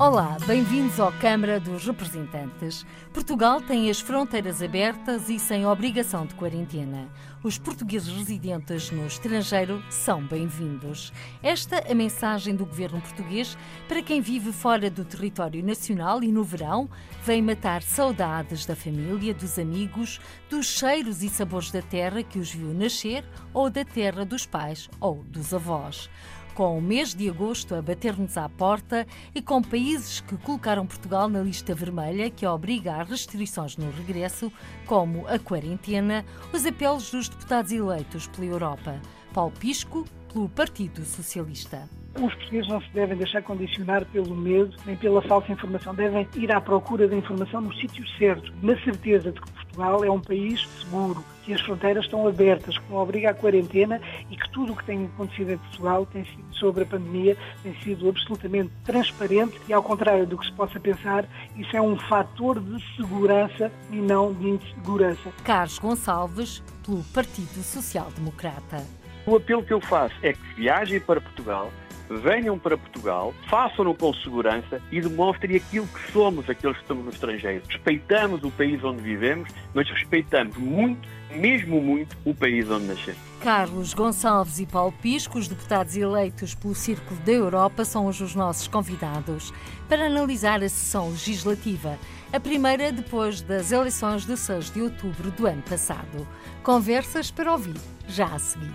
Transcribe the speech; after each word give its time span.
Olá, 0.00 0.36
bem-vindos 0.46 1.00
ao 1.00 1.10
Câmara 1.10 1.58
dos 1.58 1.84
Representantes. 1.84 2.86
Portugal 3.12 3.60
tem 3.60 3.90
as 3.90 3.98
fronteiras 3.98 4.62
abertas 4.62 5.28
e 5.28 5.40
sem 5.40 5.66
obrigação 5.66 6.24
de 6.24 6.36
quarentena. 6.36 7.08
Os 7.42 7.58
portugueses 7.58 8.06
residentes 8.06 8.92
no 8.92 9.04
estrangeiro 9.08 9.82
são 9.90 10.22
bem-vindos. 10.24 11.12
Esta 11.42 11.78
é 11.78 11.90
a 11.90 11.96
mensagem 11.96 12.54
do 12.54 12.64
governo 12.64 13.00
português 13.00 13.58
para 13.88 14.00
quem 14.00 14.20
vive 14.20 14.52
fora 14.52 14.88
do 14.88 15.04
território 15.04 15.64
nacional 15.64 16.22
e 16.22 16.30
no 16.30 16.44
verão 16.44 16.88
vem 17.24 17.42
matar 17.42 17.82
saudades 17.82 18.64
da 18.64 18.76
família, 18.76 19.34
dos 19.34 19.58
amigos, 19.58 20.20
dos 20.48 20.66
cheiros 20.66 21.24
e 21.24 21.28
sabores 21.28 21.72
da 21.72 21.82
terra 21.82 22.22
que 22.22 22.38
os 22.38 22.52
viu 22.52 22.72
nascer 22.72 23.24
ou 23.52 23.68
da 23.68 23.84
terra 23.84 24.24
dos 24.24 24.46
pais 24.46 24.88
ou 25.00 25.24
dos 25.24 25.52
avós 25.52 26.08
com 26.58 26.76
o 26.76 26.82
mês 26.82 27.14
de 27.14 27.30
agosto 27.30 27.72
a 27.76 27.80
bater-nos 27.80 28.36
à 28.36 28.48
porta 28.48 29.06
e 29.32 29.40
com 29.40 29.62
países 29.62 30.18
que 30.18 30.36
colocaram 30.38 30.88
Portugal 30.88 31.28
na 31.28 31.40
lista 31.40 31.72
vermelha 31.72 32.28
que 32.30 32.44
obriga 32.44 32.94
a 32.94 33.04
restrições 33.04 33.76
no 33.76 33.88
regresso, 33.92 34.50
como 34.84 35.24
a 35.28 35.38
quarentena, 35.38 36.24
os 36.52 36.66
apelos 36.66 37.12
dos 37.12 37.28
deputados 37.28 37.70
eleitos 37.70 38.26
pela 38.26 38.46
Europa. 38.48 39.00
Paulo 39.32 39.52
Pisco, 39.52 40.04
pelo 40.32 40.48
Partido 40.48 41.04
Socialista. 41.04 41.88
Os 42.14 42.34
portugueses 42.34 42.68
não 42.68 42.80
se 42.80 42.90
devem 42.92 43.16
deixar 43.16 43.42
condicionar 43.42 44.04
pelo 44.06 44.34
medo 44.34 44.74
nem 44.84 44.96
pela 44.96 45.22
falsa 45.22 45.52
informação. 45.52 45.94
Devem 45.94 46.26
ir 46.34 46.50
à 46.50 46.60
procura 46.60 47.06
da 47.06 47.16
informação 47.16 47.60
no 47.60 47.72
sítio 47.74 48.04
certo, 48.18 48.52
na 48.62 48.76
certeza 48.80 49.30
de 49.30 49.40
que 49.40 49.52
Portugal 49.52 50.04
é 50.04 50.10
um 50.10 50.20
país 50.20 50.66
seguro, 50.80 51.24
que 51.44 51.54
as 51.54 51.60
fronteiras 51.60 52.04
estão 52.04 52.26
abertas, 52.26 52.76
que 52.76 52.90
não 52.90 52.98
obriga 52.98 53.30
à 53.30 53.34
quarentena 53.34 54.00
e 54.30 54.36
que 54.36 54.50
tudo 54.50 54.72
o 54.72 54.76
que 54.76 54.84
tem 54.84 55.04
acontecido 55.04 55.52
em 55.52 55.58
Portugal 55.58 56.06
tem 56.06 56.24
sido 56.24 56.48
sobre 56.58 56.82
a 56.82 56.86
pandemia 56.86 57.36
tem 57.62 57.74
sido 57.82 58.08
absolutamente 58.08 58.72
transparente 58.84 59.60
e, 59.68 59.72
ao 59.72 59.82
contrário 59.82 60.26
do 60.26 60.36
que 60.36 60.46
se 60.46 60.52
possa 60.52 60.80
pensar, 60.80 61.24
isso 61.56 61.76
é 61.76 61.80
um 61.80 61.96
fator 61.96 62.60
de 62.60 62.82
segurança 62.96 63.70
e 63.90 63.96
não 63.96 64.32
de 64.32 64.48
insegurança. 64.48 65.30
Carlos 65.44 65.78
Gonçalves, 65.78 66.62
pelo 66.84 67.02
Partido 67.04 67.62
Social 67.62 68.10
Democrata. 68.16 68.84
O 69.28 69.36
apelo 69.36 69.62
que 69.62 69.74
eu 69.74 69.80
faço 69.80 70.14
é 70.22 70.32
que 70.32 70.40
viajem 70.56 70.98
para 71.00 71.20
Portugal, 71.20 71.70
venham 72.08 72.58
para 72.58 72.78
Portugal, 72.78 73.34
façam-no 73.46 73.94
com 73.94 74.14
segurança 74.14 74.80
e 74.90 75.02
demonstrem 75.02 75.54
aquilo 75.54 75.86
que 75.86 76.12
somos, 76.12 76.48
aqueles 76.48 76.78
que 76.78 76.82
estamos 76.82 77.04
no 77.04 77.10
estrangeiro. 77.10 77.62
Respeitamos 77.68 78.42
o 78.42 78.50
país 78.50 78.82
onde 78.82 79.02
vivemos, 79.02 79.50
mas 79.74 79.86
respeitamos 79.90 80.56
muito, 80.56 81.06
mesmo 81.30 81.80
muito, 81.80 82.16
o 82.24 82.34
país 82.34 82.70
onde 82.70 82.86
nascemos. 82.86 83.20
Carlos 83.40 83.94
Gonçalves 83.94 84.58
e 84.58 84.66
Paulo 84.66 84.92
Pisco, 85.00 85.38
os 85.38 85.46
deputados 85.46 85.96
eleitos 85.96 86.54
pelo 86.54 86.74
Círculo 86.74 87.20
da 87.20 87.32
Europa, 87.32 87.84
são 87.84 88.06
hoje 88.06 88.24
os 88.24 88.34
nossos 88.34 88.66
convidados 88.66 89.52
para 89.88 90.06
analisar 90.06 90.62
a 90.62 90.68
sessão 90.68 91.10
legislativa, 91.10 91.98
a 92.32 92.40
primeira 92.40 92.90
depois 92.90 93.40
das 93.40 93.70
eleições 93.72 94.24
de 94.26 94.36
6 94.36 94.70
de 94.70 94.82
outubro 94.82 95.30
do 95.30 95.46
ano 95.46 95.62
passado. 95.62 96.26
Conversas 96.62 97.30
para 97.30 97.52
ouvir 97.52 97.76
já 98.08 98.26
a 98.26 98.38
seguir. 98.38 98.74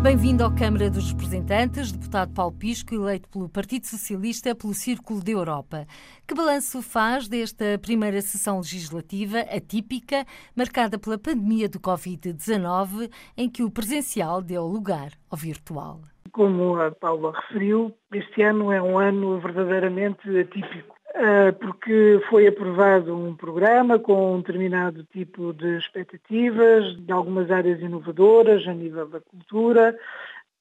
Bem-vindo 0.00 0.44
à 0.44 0.54
Câmara 0.54 0.88
dos 0.88 1.10
Representantes, 1.10 1.90
deputado 1.90 2.32
Paulo 2.32 2.56
Pisco, 2.56 2.94
eleito 2.94 3.28
pelo 3.28 3.48
Partido 3.48 3.84
Socialista 3.84 4.54
pelo 4.54 4.72
Círculo 4.72 5.22
da 5.22 5.32
Europa. 5.32 5.86
Que 6.26 6.36
balanço 6.36 6.80
faz 6.80 7.28
desta 7.28 7.76
primeira 7.82 8.20
sessão 8.22 8.58
legislativa 8.58 9.40
atípica, 9.40 10.24
marcada 10.56 11.00
pela 11.00 11.18
pandemia 11.18 11.68
do 11.68 11.80
Covid-19, 11.80 13.10
em 13.36 13.50
que 13.50 13.64
o 13.64 13.70
presencial 13.70 14.40
deu 14.40 14.62
lugar 14.66 15.10
ao 15.28 15.36
virtual? 15.36 16.00
Como 16.30 16.80
a 16.80 16.92
Paula 16.92 17.32
referiu, 17.32 17.92
este 18.14 18.42
ano 18.42 18.70
é 18.70 18.80
um 18.80 19.00
ano 19.00 19.40
verdadeiramente 19.40 20.20
atípico. 20.38 20.97
Ah, 21.14 21.52
porque 21.58 22.20
foi 22.28 22.46
aprovado 22.46 23.16
um 23.16 23.34
programa 23.34 23.98
com 23.98 24.34
um 24.34 24.40
determinado 24.40 25.04
tipo 25.04 25.52
de 25.54 25.78
expectativas, 25.78 26.96
de 26.98 27.12
algumas 27.12 27.50
áreas 27.50 27.80
inovadoras 27.80 28.66
a 28.68 28.74
nível 28.74 29.08
da 29.08 29.20
cultura, 29.20 29.98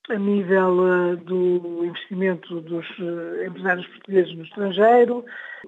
a 0.10 0.16
nível 0.16 0.86
ah, 0.86 1.16
do 1.16 1.84
investimento 1.86 2.62
dos 2.62 2.86
ah, 3.00 3.46
empresários 3.46 3.88
portugueses 3.88 4.36
no 4.36 4.44
estrangeiro, 4.44 5.26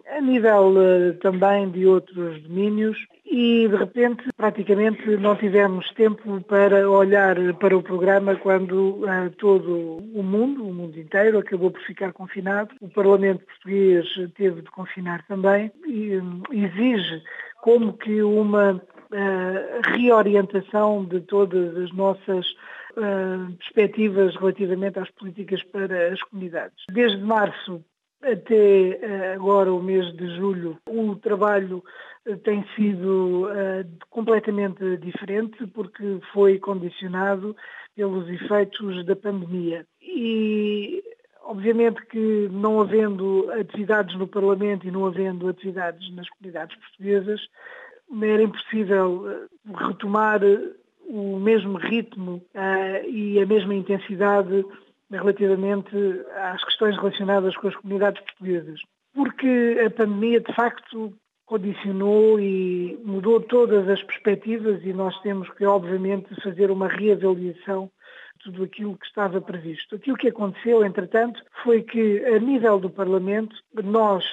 a 0.08 0.22
nível 0.22 0.74
também 1.22 1.70
de 1.70 1.86
outros 1.86 2.42
domínios 2.44 2.98
e 3.30 3.68
de 3.68 3.76
repente 3.76 4.24
praticamente 4.36 5.06
não 5.18 5.36
tivemos 5.36 5.90
tempo 5.92 6.42
para 6.42 6.90
olhar 6.90 7.36
para 7.60 7.78
o 7.78 7.84
programa 7.84 8.36
quando 8.36 9.04
uh, 9.04 9.30
todo 9.38 9.98
o 10.14 10.24
mundo, 10.24 10.66
o 10.66 10.74
mundo 10.74 11.00
inteiro, 11.00 11.38
acabou 11.38 11.70
por 11.70 11.82
ficar 11.82 12.12
confinado. 12.12 12.74
O 12.82 12.90
Parlamento 12.90 13.46
português 13.46 14.08
teve 14.36 14.64
de 14.64 14.72
confinar 14.72 15.24
também 15.28 15.72
e 15.86 16.18
um, 16.18 16.42
exige 16.52 17.22
como 17.62 17.94
que 17.94 18.24
uma 18.24 18.74
uh, 18.74 19.96
reorientação 19.96 21.06
de 21.06 21.22
todas 21.22 21.78
as 21.78 21.94
nossas 21.94 22.48
perspectivas 23.56 24.36
relativamente 24.36 25.00
às 25.00 25.10
políticas 25.12 25.64
para 25.64 26.12
as 26.12 26.22
comunidades. 26.24 26.84
Desde 26.92 27.24
março 27.24 27.82
até 28.22 29.34
agora 29.36 29.72
o 29.72 29.82
mês 29.82 30.12
de 30.18 30.36
julho, 30.36 30.78
o 30.86 31.16
trabalho 31.16 31.82
tem 32.38 32.66
sido 32.76 33.48
uh, 33.48 33.86
completamente 34.10 34.98
diferente 34.98 35.66
porque 35.68 36.20
foi 36.34 36.60
condicionado 36.60 37.56
pelos 37.96 38.30
efeitos 38.30 39.06
da 39.06 39.16
pandemia. 39.16 39.86
E 40.02 41.04
obviamente 41.44 42.06
que 42.06 42.48
não 42.52 42.80
havendo 42.80 43.52
atividades 43.52 44.16
no 44.18 44.28
Parlamento 44.28 44.88
e 44.88 44.92
não 44.92 45.06
havendo 45.06 45.48
atividades 45.48 46.14
nas 46.16 46.30
comunidades 46.30 46.78
portuguesas, 46.78 47.42
era 48.22 48.42
impossível 48.42 49.30
eh, 49.30 49.48
retomar 49.88 50.42
o 51.08 51.40
mesmo 51.40 51.78
ritmo 51.78 52.42
uh, 52.54 53.10
e 53.10 53.42
a 53.42 53.46
mesma 53.46 53.74
intensidade 53.74 54.66
relativamente 55.12 55.96
às 56.36 56.64
questões 56.64 56.96
relacionadas 56.96 57.56
com 57.58 57.68
as 57.68 57.76
comunidades 57.76 58.22
portuguesas. 58.22 58.80
Porque 59.14 59.82
a 59.86 59.90
pandemia, 59.90 60.40
de 60.40 60.54
facto, 60.54 61.14
condicionou 61.50 62.40
e 62.40 62.96
mudou 63.04 63.42
todas 63.42 63.90
as 63.90 64.02
perspectivas 64.04 64.86
e 64.86 64.94
nós 64.94 65.20
temos 65.22 65.50
que, 65.56 65.66
obviamente, 65.66 66.28
fazer 66.44 66.70
uma 66.70 66.88
reavaliação 66.88 67.90
de 68.38 68.44
tudo 68.44 68.64
aquilo 68.64 68.96
que 68.96 69.08
estava 69.08 69.42
previsto. 69.42 69.96
Aquilo 69.96 70.16
que 70.16 70.28
aconteceu, 70.28 70.86
entretanto, 70.86 71.42
foi 71.64 71.82
que, 71.82 72.24
a 72.24 72.38
nível 72.38 72.80
do 72.80 72.90
Parlamento, 72.90 73.56
nós 73.84 74.24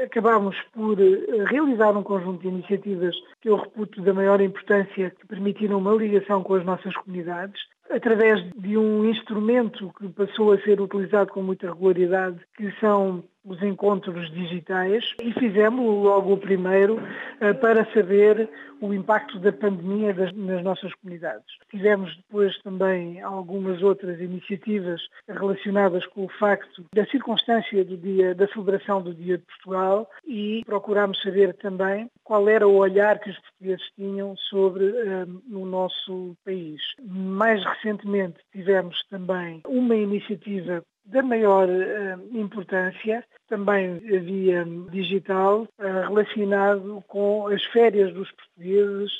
acabámos 0.00 0.56
por 0.72 0.96
eh, 1.00 1.44
realizar 1.46 1.96
um 1.96 2.04
conjunto 2.04 2.40
de 2.40 2.48
iniciativas 2.48 3.16
que 3.40 3.50
eu 3.50 3.56
reputo 3.56 4.00
da 4.00 4.14
maior 4.14 4.40
importância, 4.40 5.10
que 5.10 5.26
permitiram 5.26 5.78
uma 5.78 5.94
ligação 5.94 6.44
com 6.44 6.54
as 6.54 6.64
nossas 6.64 6.94
comunidades, 6.94 7.60
através 7.90 8.42
de 8.56 8.76
um 8.76 9.04
instrumento 9.04 9.92
que 9.98 10.08
passou 10.08 10.52
a 10.52 10.60
ser 10.60 10.80
utilizado 10.80 11.32
com 11.32 11.42
muita 11.42 11.68
regularidade, 11.68 12.38
que 12.56 12.70
são 12.80 13.24
os 13.44 13.62
encontros 13.62 14.30
digitais 14.32 15.04
e 15.20 15.32
fizemos 15.32 15.84
logo 15.84 16.34
o 16.34 16.36
primeiro 16.36 17.00
eh, 17.40 17.52
para 17.54 17.86
saber 17.92 18.48
o 18.80 18.92
impacto 18.92 19.38
da 19.38 19.52
pandemia 19.52 20.14
nas 20.34 20.62
nossas 20.62 20.92
comunidades. 20.94 21.46
Tivemos 21.70 22.14
depois 22.16 22.58
também 22.62 23.20
algumas 23.20 23.82
outras 23.82 24.20
iniciativas 24.20 25.00
relacionadas 25.28 26.06
com 26.06 26.24
o 26.24 26.28
facto 26.28 26.84
da 26.94 27.04
circunstância 27.06 27.84
do 27.84 27.96
dia 27.96 28.34
da 28.34 28.46
celebração 28.48 29.02
do 29.02 29.14
Dia 29.14 29.38
de 29.38 29.44
Portugal 29.44 30.10
e 30.26 30.62
procurámos 30.64 31.20
saber 31.22 31.54
também 31.54 32.10
qual 32.30 32.48
era 32.48 32.68
o 32.68 32.76
olhar 32.76 33.18
que 33.18 33.28
os 33.28 33.38
portugueses 33.40 33.90
tinham 33.96 34.36
sobre 34.36 34.84
um, 34.84 35.62
o 35.62 35.66
nosso 35.66 36.36
país. 36.44 36.80
Mais 37.02 37.60
recentemente 37.64 38.38
tivemos 38.52 39.04
também 39.10 39.60
uma 39.66 39.96
iniciativa 39.96 40.80
da 41.06 41.24
maior 41.24 41.68
uh, 41.68 42.38
importância, 42.38 43.24
também 43.48 43.96
havia 44.16 44.64
digital, 44.92 45.62
uh, 45.62 46.08
relacionado 46.08 47.02
com 47.08 47.48
as 47.48 47.64
férias 47.64 48.14
dos 48.14 48.30
portugueses 48.30 49.10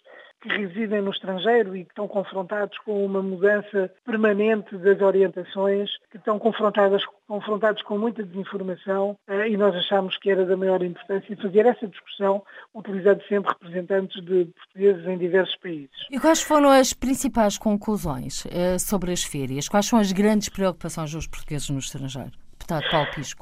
que 0.40 0.48
residem 0.48 1.02
no 1.02 1.10
estrangeiro 1.10 1.76
e 1.76 1.84
que 1.84 1.90
estão 1.90 2.08
confrontados 2.08 2.76
com 2.78 3.04
uma 3.04 3.22
mudança 3.22 3.90
permanente 4.04 4.76
das 4.78 5.00
orientações, 5.00 5.90
que 6.10 6.16
estão 6.16 6.38
confrontadas, 6.38 7.02
confrontados 7.26 7.82
com 7.82 7.98
muita 7.98 8.22
desinformação 8.22 9.16
eh, 9.28 9.50
e 9.50 9.56
nós 9.56 9.74
achamos 9.74 10.16
que 10.16 10.30
era 10.30 10.44
da 10.44 10.56
maior 10.56 10.82
importância 10.82 11.36
fazer 11.36 11.66
essa 11.66 11.86
discussão 11.86 12.42
utilizando 12.74 13.22
sempre 13.28 13.52
representantes 13.52 14.24
de 14.24 14.46
portugueses 14.46 15.06
em 15.06 15.18
diversos 15.18 15.56
países. 15.56 15.90
E 16.10 16.18
quais 16.18 16.42
foram 16.42 16.70
as 16.70 16.92
principais 16.92 17.58
conclusões 17.58 18.46
eh, 18.46 18.78
sobre 18.78 19.12
as 19.12 19.22
férias? 19.22 19.68
Quais 19.68 19.86
são 19.86 19.98
as 19.98 20.12
grandes 20.12 20.48
preocupações 20.48 21.12
dos 21.12 21.26
portugueses 21.26 21.70
no 21.70 21.78
estrangeiro? 21.78 22.32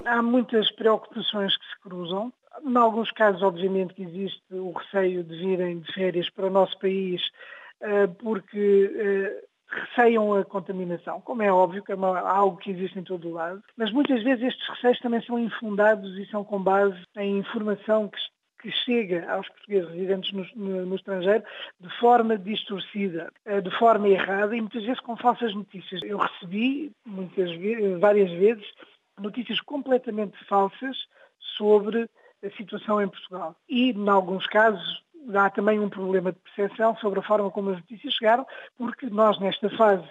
Há 0.07 0.23
muitas 0.23 0.71
preocupações 0.73 1.57
que 1.57 1.65
se 1.65 1.81
cruzam. 1.83 2.33
Em 2.65 2.77
alguns 2.77 3.11
casos, 3.13 3.43
obviamente, 3.43 3.95
que 3.95 4.03
existe 4.03 4.43
o 4.51 4.73
receio 4.73 5.25
de 5.25 5.37
virem 5.37 5.81
de 5.81 5.93
férias 5.93 6.29
para 6.31 6.47
o 6.47 6.51
nosso 6.51 6.79
país 6.79 7.23
eh, 7.81 8.07
porque 8.07 8.93
eh, 8.97 9.45
receiam 9.69 10.35
a 10.35 10.45
contaminação, 10.45 11.21
como 11.21 11.43
é 11.43 11.53
óbvio, 11.53 11.85
que 11.85 11.93
é 11.93 11.97
algo 11.97 12.57
que 12.57 12.71
existe 12.71 12.99
em 12.99 13.05
todo 13.05 13.29
o 13.29 13.33
lado, 13.33 13.63
mas 13.77 13.93
muitas 13.93 14.23
vezes 14.23 14.49
estes 14.49 14.69
receios 14.69 14.99
também 14.99 15.23
são 15.23 15.39
infundados 15.39 16.19
e 16.19 16.27
são 16.27 16.43
com 16.43 16.61
base 16.61 17.01
em 17.17 17.39
informação 17.39 18.09
que 18.09 18.19
que 18.61 18.73
chega 18.73 19.31
aos 19.31 19.49
portugueses 19.49 19.89
residentes 19.91 20.33
no, 20.33 20.45
no, 20.57 20.87
no, 20.87 20.97
estrangeiro 20.97 21.45
de 21.79 21.89
forma 22.01 22.37
distorcida, 22.37 23.33
eh, 23.45 23.61
de 23.61 23.71
forma 23.79 24.09
errada 24.09 24.57
e 24.57 24.61
muitas 24.61 24.83
vezes 24.83 25.01
com 25.01 25.17
falsas 25.17 25.55
notícias. 25.55 26.03
Eu 26.03 26.19
recebi 26.19 26.91
muitas 27.07 27.51
várias 28.01 28.31
vezes 28.33 28.67
notícias 29.17 29.61
completamente 29.61 30.37
falsas 30.47 30.97
sobre 31.57 32.09
a 32.45 32.51
situação 32.51 33.03
em 33.03 33.09
Portugal. 33.09 33.57
E, 33.69 33.91
em 33.91 34.09
alguns 34.09 34.47
casos, 34.47 35.03
há 35.35 35.51
também 35.51 35.79
um 35.79 35.89
problema 35.89 36.33
de 36.33 36.39
percepção 36.39 36.97
sobre 36.97 37.21
a 37.21 37.23
forma 37.23 37.51
como 37.51 37.71
as 37.71 37.77
notícias 37.77 38.15
chegaram, 38.15 38.47
porque 38.77 39.07
nós, 39.07 39.39
nesta 39.41 39.69
fase 39.71 40.07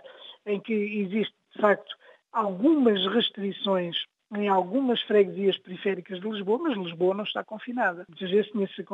em 0.45 0.59
que 0.59 0.74
existe, 0.74 1.33
de 1.56 1.62
facto, 1.62 1.95
algumas 2.31 3.06
restrições 3.07 4.06
em 4.35 4.47
algumas 4.50 5.01
freguesias 5.03 5.57
periféricas 5.57 6.19
de 6.19 6.29
Lisboa, 6.29 6.59
mas 6.59 6.77
Lisboa 6.77 7.15
não 7.15 7.24
está 7.24 7.44
confinada. 7.44 8.06
Muitas 8.09 8.30
vezes 8.30 8.51
tinha-se 8.51 8.85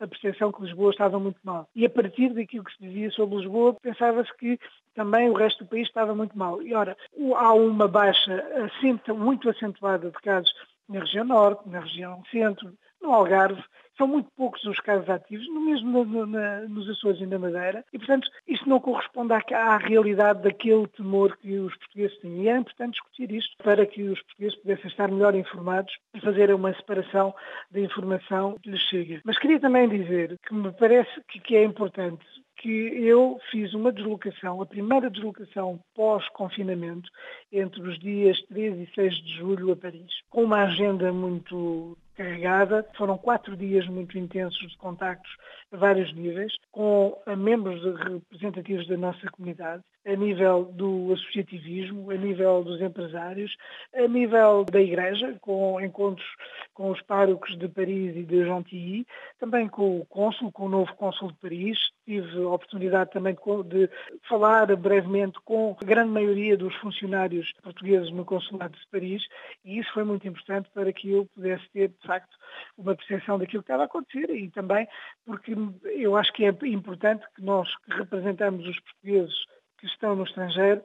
a 0.00 0.06
percepção 0.06 0.50
que 0.50 0.62
Lisboa 0.62 0.90
estava 0.90 1.18
muito 1.18 1.38
mal. 1.44 1.68
E 1.74 1.84
a 1.84 1.90
partir 1.90 2.32
daquilo 2.32 2.64
que 2.64 2.72
se 2.72 2.82
dizia 2.82 3.10
sobre 3.10 3.36
Lisboa, 3.36 3.74
pensava-se 3.74 4.34
que 4.38 4.58
também 4.94 5.28
o 5.28 5.34
resto 5.34 5.64
do 5.64 5.68
país 5.70 5.86
estava 5.86 6.14
muito 6.14 6.36
mal. 6.36 6.62
E 6.62 6.74
ora, 6.74 6.96
há 7.36 7.52
uma 7.52 7.86
baixa 7.86 8.70
muito 9.14 9.50
acentuada 9.50 10.10
de 10.10 10.18
casos 10.20 10.52
na 10.90 11.00
região 11.00 11.24
norte, 11.24 11.68
na 11.68 11.80
região 11.80 12.22
centro, 12.30 12.72
no 13.00 13.12
Algarve, 13.12 13.62
são 13.96 14.06
muito 14.06 14.30
poucos 14.34 14.64
os 14.64 14.80
casos 14.80 15.08
ativos, 15.10 15.46
no 15.48 15.60
mesmo 15.60 16.04
no, 16.04 16.26
na, 16.26 16.60
nos 16.62 16.88
Açores 16.88 17.20
e 17.20 17.26
na 17.26 17.38
Madeira, 17.38 17.84
e, 17.92 17.98
portanto, 17.98 18.28
isso 18.48 18.66
não 18.66 18.80
corresponde 18.80 19.34
à, 19.34 19.42
à, 19.52 19.76
realidade 19.76 20.42
daquele 20.42 20.86
temor 20.88 21.36
que 21.36 21.58
os 21.58 21.76
portugueses 21.76 22.18
têm. 22.20 22.44
E 22.44 22.48
é 22.48 22.56
importante 22.56 22.92
discutir 22.92 23.30
isto 23.30 23.54
para 23.62 23.84
que 23.84 24.02
os 24.04 24.20
portugueses 24.22 24.58
pudessem 24.58 24.86
estar 24.86 25.10
melhor 25.10 25.34
informados 25.34 25.94
e 26.14 26.20
fazer 26.20 26.52
uma 26.54 26.74
separação 26.74 27.34
da 27.70 27.80
informação 27.80 28.56
que 28.62 28.70
lhes 28.70 28.80
chega. 28.80 29.20
Mas 29.22 29.38
queria 29.38 29.60
também 29.60 29.86
dizer 29.86 30.38
que 30.46 30.54
me 30.54 30.72
parece 30.72 31.20
que, 31.28 31.38
que 31.38 31.56
é 31.56 31.64
importante 31.64 32.24
que 32.60 32.68
eu 32.68 33.40
fiz 33.50 33.72
uma 33.72 33.90
deslocação, 33.90 34.60
a 34.60 34.66
primeira 34.66 35.10
deslocação 35.10 35.80
pós-confinamento, 35.94 37.08
entre 37.50 37.80
os 37.80 37.98
dias 37.98 38.38
13 38.48 38.82
e 38.82 38.94
6 38.94 39.14
de 39.24 39.36
julho 39.38 39.72
a 39.72 39.76
Paris, 39.76 40.12
com 40.28 40.44
uma 40.44 40.64
agenda 40.64 41.10
muito 41.10 41.96
carregada. 42.14 42.86
Foram 42.98 43.16
quatro 43.16 43.56
dias 43.56 43.86
muito 43.88 44.18
intensos 44.18 44.70
de 44.70 44.76
contactos 44.76 45.30
a 45.72 45.76
vários 45.78 46.12
níveis, 46.12 46.52
com 46.70 47.16
membros 47.38 47.82
representativos 47.98 48.86
da 48.88 48.96
nossa 48.98 49.26
comunidade, 49.30 49.82
a 50.06 50.16
nível 50.16 50.64
do 50.64 51.12
associativismo, 51.12 52.10
a 52.10 52.14
nível 52.14 52.64
dos 52.64 52.80
empresários, 52.80 53.54
a 53.94 54.06
nível 54.06 54.64
da 54.64 54.80
Igreja, 54.80 55.36
com 55.40 55.80
encontros 55.80 56.26
com 56.72 56.90
os 56.90 57.02
párocos 57.02 57.58
de 57.58 57.68
Paris 57.68 58.16
e 58.16 58.22
de 58.22 58.44
Gentilly, 58.44 59.06
também 59.38 59.68
com 59.68 60.00
o 60.00 60.06
cônsul, 60.06 60.50
com 60.50 60.66
o 60.66 60.68
novo 60.68 60.94
cônsul 60.94 61.30
de 61.32 61.38
Paris. 61.38 61.78
Tive 62.06 62.42
a 62.42 62.48
oportunidade 62.48 63.10
também 63.10 63.36
de 63.66 63.90
falar 64.28 64.74
brevemente 64.76 65.38
com 65.44 65.76
a 65.80 65.84
grande 65.84 66.10
maioria 66.10 66.56
dos 66.56 66.74
funcionários 66.76 67.52
portugueses 67.62 68.10
no 68.10 68.24
consulado 68.24 68.76
de 68.76 68.86
Paris 68.88 69.22
e 69.64 69.78
isso 69.78 69.92
foi 69.92 70.04
muito 70.04 70.26
importante 70.26 70.70
para 70.72 70.92
que 70.92 71.10
eu 71.10 71.26
pudesse 71.34 71.68
ter, 71.70 71.88
de 71.88 72.06
facto, 72.06 72.34
uma 72.76 72.96
percepção 72.96 73.38
daquilo 73.38 73.62
que 73.62 73.66
estava 73.66 73.82
a 73.82 73.86
acontecer 73.86 74.30
e 74.30 74.50
também 74.50 74.88
porque 75.24 75.54
eu 75.84 76.16
acho 76.16 76.32
que 76.32 76.44
é 76.44 76.54
importante 76.64 77.24
que 77.34 77.42
nós 77.42 77.68
que 77.84 77.92
representamos 77.92 78.66
os 78.66 78.80
portugueses 78.80 79.34
que 79.80 79.86
estão 79.86 80.14
no 80.14 80.24
estrangeiro, 80.24 80.82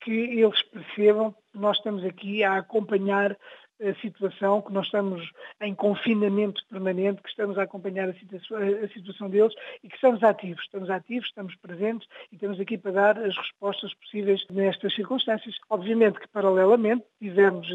que 0.00 0.12
eles 0.12 0.62
percebam 0.62 1.32
que 1.32 1.58
nós 1.58 1.78
estamos 1.78 2.04
aqui 2.04 2.44
a 2.44 2.58
acompanhar 2.58 3.36
a 3.82 3.94
situação, 4.00 4.62
que 4.62 4.72
nós 4.72 4.86
estamos 4.86 5.30
em 5.60 5.74
confinamento 5.74 6.62
permanente, 6.68 7.22
que 7.22 7.28
estamos 7.28 7.58
a 7.58 7.64
acompanhar 7.64 8.08
a 8.08 8.14
situação, 8.14 8.56
a 8.56 8.88
situação, 8.88 9.28
deles 9.28 9.54
e 9.82 9.88
que 9.88 9.94
estamos 9.94 10.22
ativos. 10.22 10.62
Estamos 10.62 10.88
ativos, 10.88 11.26
estamos 11.26 11.56
presentes 11.56 12.08
e 12.32 12.36
estamos 12.36 12.58
aqui 12.58 12.78
para 12.78 12.92
dar 12.92 13.18
as 13.18 13.36
respostas 13.36 13.92
possíveis 13.94 14.46
nestas 14.50 14.94
circunstâncias. 14.94 15.56
Obviamente 15.68 16.20
que, 16.20 16.28
paralelamente, 16.28 17.04
tivemos 17.18 17.68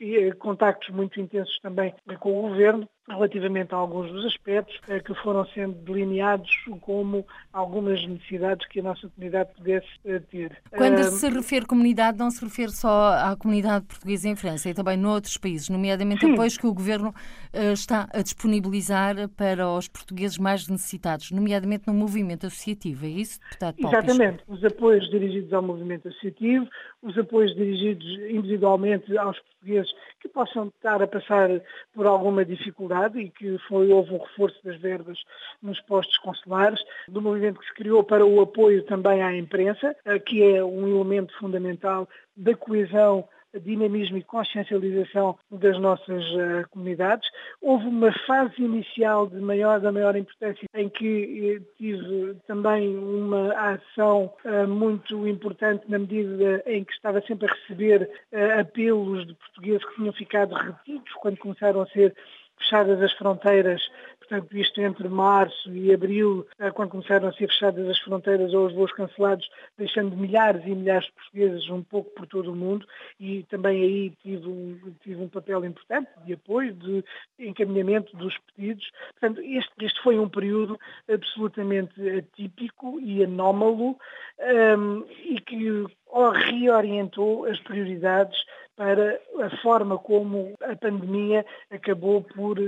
e 0.00 0.32
contactos 0.38 0.88
muito 0.90 1.20
intensos 1.20 1.58
também 1.60 1.92
com 2.20 2.38
o 2.38 2.48
Governo 2.48 2.88
relativamente 3.08 3.74
a 3.74 3.78
alguns 3.78 4.10
dos 4.12 4.26
aspectos 4.26 4.78
eh, 4.88 5.00
que 5.00 5.14
foram 5.14 5.46
sendo 5.46 5.74
delineados 5.84 6.50
como 6.80 7.26
algumas 7.52 8.06
necessidades 8.06 8.66
que 8.68 8.80
a 8.80 8.82
nossa 8.82 9.08
comunidade 9.08 9.50
pudesse 9.56 9.88
eh, 10.04 10.20
ter. 10.30 10.58
Quando 10.76 11.02
se 11.04 11.28
refere 11.28 11.66
comunidade, 11.66 12.18
não 12.18 12.30
se 12.30 12.44
refere 12.44 12.70
só 12.70 13.12
à 13.14 13.36
comunidade 13.36 13.86
portuguesa 13.86 14.28
em 14.28 14.36
França, 14.36 14.68
e 14.68 14.74
também 14.74 14.96
noutros 14.96 15.36
países, 15.36 15.68
nomeadamente 15.68 16.24
Sim. 16.24 16.32
apoios 16.32 16.58
que 16.58 16.66
o 16.66 16.74
Governo 16.74 17.14
eh, 17.52 17.72
está 17.72 18.08
a 18.12 18.22
disponibilizar 18.22 19.28
para 19.30 19.68
os 19.68 19.88
portugueses 19.88 20.38
mais 20.38 20.68
necessitados, 20.68 21.30
nomeadamente 21.30 21.86
no 21.86 21.94
movimento 21.94 22.46
associativo, 22.46 23.06
é 23.06 23.08
isso, 23.08 23.40
deputado 23.40 23.76
Paulo 23.80 23.96
Exatamente, 23.96 24.42
os 24.46 24.62
apoios 24.64 25.08
dirigidos 25.10 25.52
ao 25.52 25.62
movimento 25.62 26.08
associativo, 26.08 26.68
os 27.02 27.16
apoios 27.16 27.54
dirigidos 27.54 28.06
individualmente 28.28 29.16
aos 29.16 29.38
portugueses 29.38 29.90
que 30.20 30.28
possam 30.28 30.66
estar 30.68 31.00
a 31.02 31.06
passar 31.06 31.48
por 31.94 32.06
alguma 32.06 32.44
dificuldade 32.44 32.97
e 33.06 33.30
que 33.30 33.58
foi, 33.68 33.92
houve 33.92 34.14
um 34.14 34.18
reforço 34.18 34.58
das 34.64 34.76
verbas 34.80 35.18
nos 35.62 35.80
postos 35.82 36.18
consulares, 36.18 36.80
do 37.06 37.22
movimento 37.22 37.60
que 37.60 37.66
se 37.66 37.74
criou 37.74 38.02
para 38.02 38.24
o 38.24 38.40
apoio 38.40 38.82
também 38.84 39.22
à 39.22 39.36
imprensa, 39.36 39.96
eh, 40.04 40.18
que 40.18 40.42
é 40.42 40.64
um 40.64 40.88
elemento 40.88 41.36
fundamental 41.38 42.08
da 42.36 42.54
coesão 42.54 43.28
dinamismo 43.54 44.18
e 44.18 44.22
consciencialização 44.22 45.38
das 45.50 45.78
nossas 45.78 46.24
uh, 46.32 46.68
comunidades. 46.70 47.28
Houve 47.60 47.86
uma 47.86 48.12
fase 48.26 48.62
inicial 48.62 49.26
de 49.26 49.40
maior, 49.40 49.80
da 49.80 49.90
maior 49.90 50.16
importância 50.16 50.66
em 50.74 50.88
que 50.88 51.56
eh, 51.56 51.62
tive 51.76 52.34
também 52.46 52.96
uma 52.96 53.52
ação 53.52 54.32
uh, 54.44 54.68
muito 54.68 55.26
importante 55.26 55.84
na 55.88 55.98
medida 55.98 56.62
em 56.66 56.84
que 56.84 56.92
estava 56.92 57.20
sempre 57.22 57.48
a 57.48 57.54
receber 57.54 58.10
uh, 58.32 58.60
apelos 58.60 59.26
de 59.26 59.34
portugueses 59.34 59.84
que 59.86 59.94
tinham 59.94 60.12
ficado 60.12 60.54
retidos 60.54 61.12
quando 61.14 61.38
começaram 61.38 61.80
a 61.80 61.86
ser 61.86 62.14
fechadas 62.58 63.00
as 63.02 63.12
fronteiras, 63.12 63.80
portanto, 64.18 64.56
isto 64.56 64.80
entre 64.80 65.08
março 65.08 65.74
e 65.74 65.92
abril, 65.92 66.46
eh, 66.58 66.70
quando 66.70 66.90
começaram 66.90 67.28
a 67.28 67.32
ser 67.32 67.48
fechadas 67.48 67.88
as 67.88 67.98
fronteiras 68.00 68.52
ou 68.52 68.66
os 68.66 68.74
voos 68.74 68.92
cancelados, 68.92 69.48
deixando 69.76 70.16
milhares 70.16 70.62
e 70.66 70.74
milhares 70.74 71.06
de 71.06 71.12
portugueses 71.12 71.70
um 71.70 71.82
pouco 71.82 72.10
por 72.10 72.26
todo 72.26 72.52
o 72.52 72.56
mundo, 72.56 72.86
e 73.18 73.42
também 73.44 73.82
aí 73.82 74.10
tive 74.22 74.46
um, 74.46 74.78
tive 75.02 75.22
um 75.22 75.28
papel 75.28 75.64
importante 75.64 76.10
de 76.26 76.34
apoio, 76.34 76.74
de 76.74 77.04
encaminhamento 77.38 78.14
dos 78.16 78.36
pedidos. 78.38 78.90
Portanto, 79.18 79.40
este, 79.40 79.72
este 79.80 80.02
foi 80.02 80.18
um 80.18 80.28
período 80.28 80.78
absolutamente 81.10 81.94
atípico 82.10 83.00
e 83.00 83.24
anómalo 83.24 83.90
um, 83.90 83.96
ehm, 84.40 85.04
e 85.24 85.40
que 85.40 85.86
reorientou 86.32 87.44
as 87.44 87.58
prioridades 87.60 88.38
para 88.76 89.20
a 89.42 89.50
forma 89.62 89.98
como 89.98 90.54
a 90.62 90.76
pandemia 90.76 91.44
acabou 91.70 92.22
por 92.22 92.58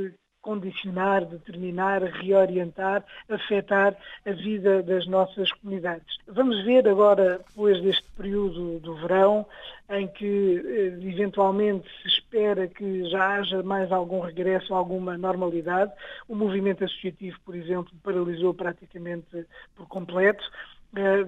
condicionar, 0.43 1.25
determinar, 1.25 2.03
reorientar, 2.03 3.05
afetar 3.29 3.97
a 4.27 4.33
vida 4.33 4.83
das 4.83 5.07
nossas 5.07 5.53
comunidades. 5.53 6.17
Vamos 6.27 6.65
ver 6.65 6.89
agora, 6.89 7.39
depois 7.47 7.81
deste 7.83 8.05
período 8.17 8.79
do 8.81 8.95
verão, 8.97 9.47
em 9.91 10.09
que 10.09 10.63
eh, 10.65 11.09
eventualmente 11.09 11.87
se 12.03 12.09
espera 12.09 12.67
que 12.67 13.05
já 13.11 13.37
haja 13.37 13.63
mais 13.63 13.91
algum 13.93 14.21
regresso 14.21 14.75
alguma 14.75 15.19
normalidade. 15.19 15.93
O 16.29 16.35
movimento 16.35 16.85
associativo, 16.85 17.39
por 17.45 17.55
exemplo, 17.55 17.93
paralisou 18.03 18.55
praticamente 18.55 19.47
por 19.77 19.87
completo 19.89 20.43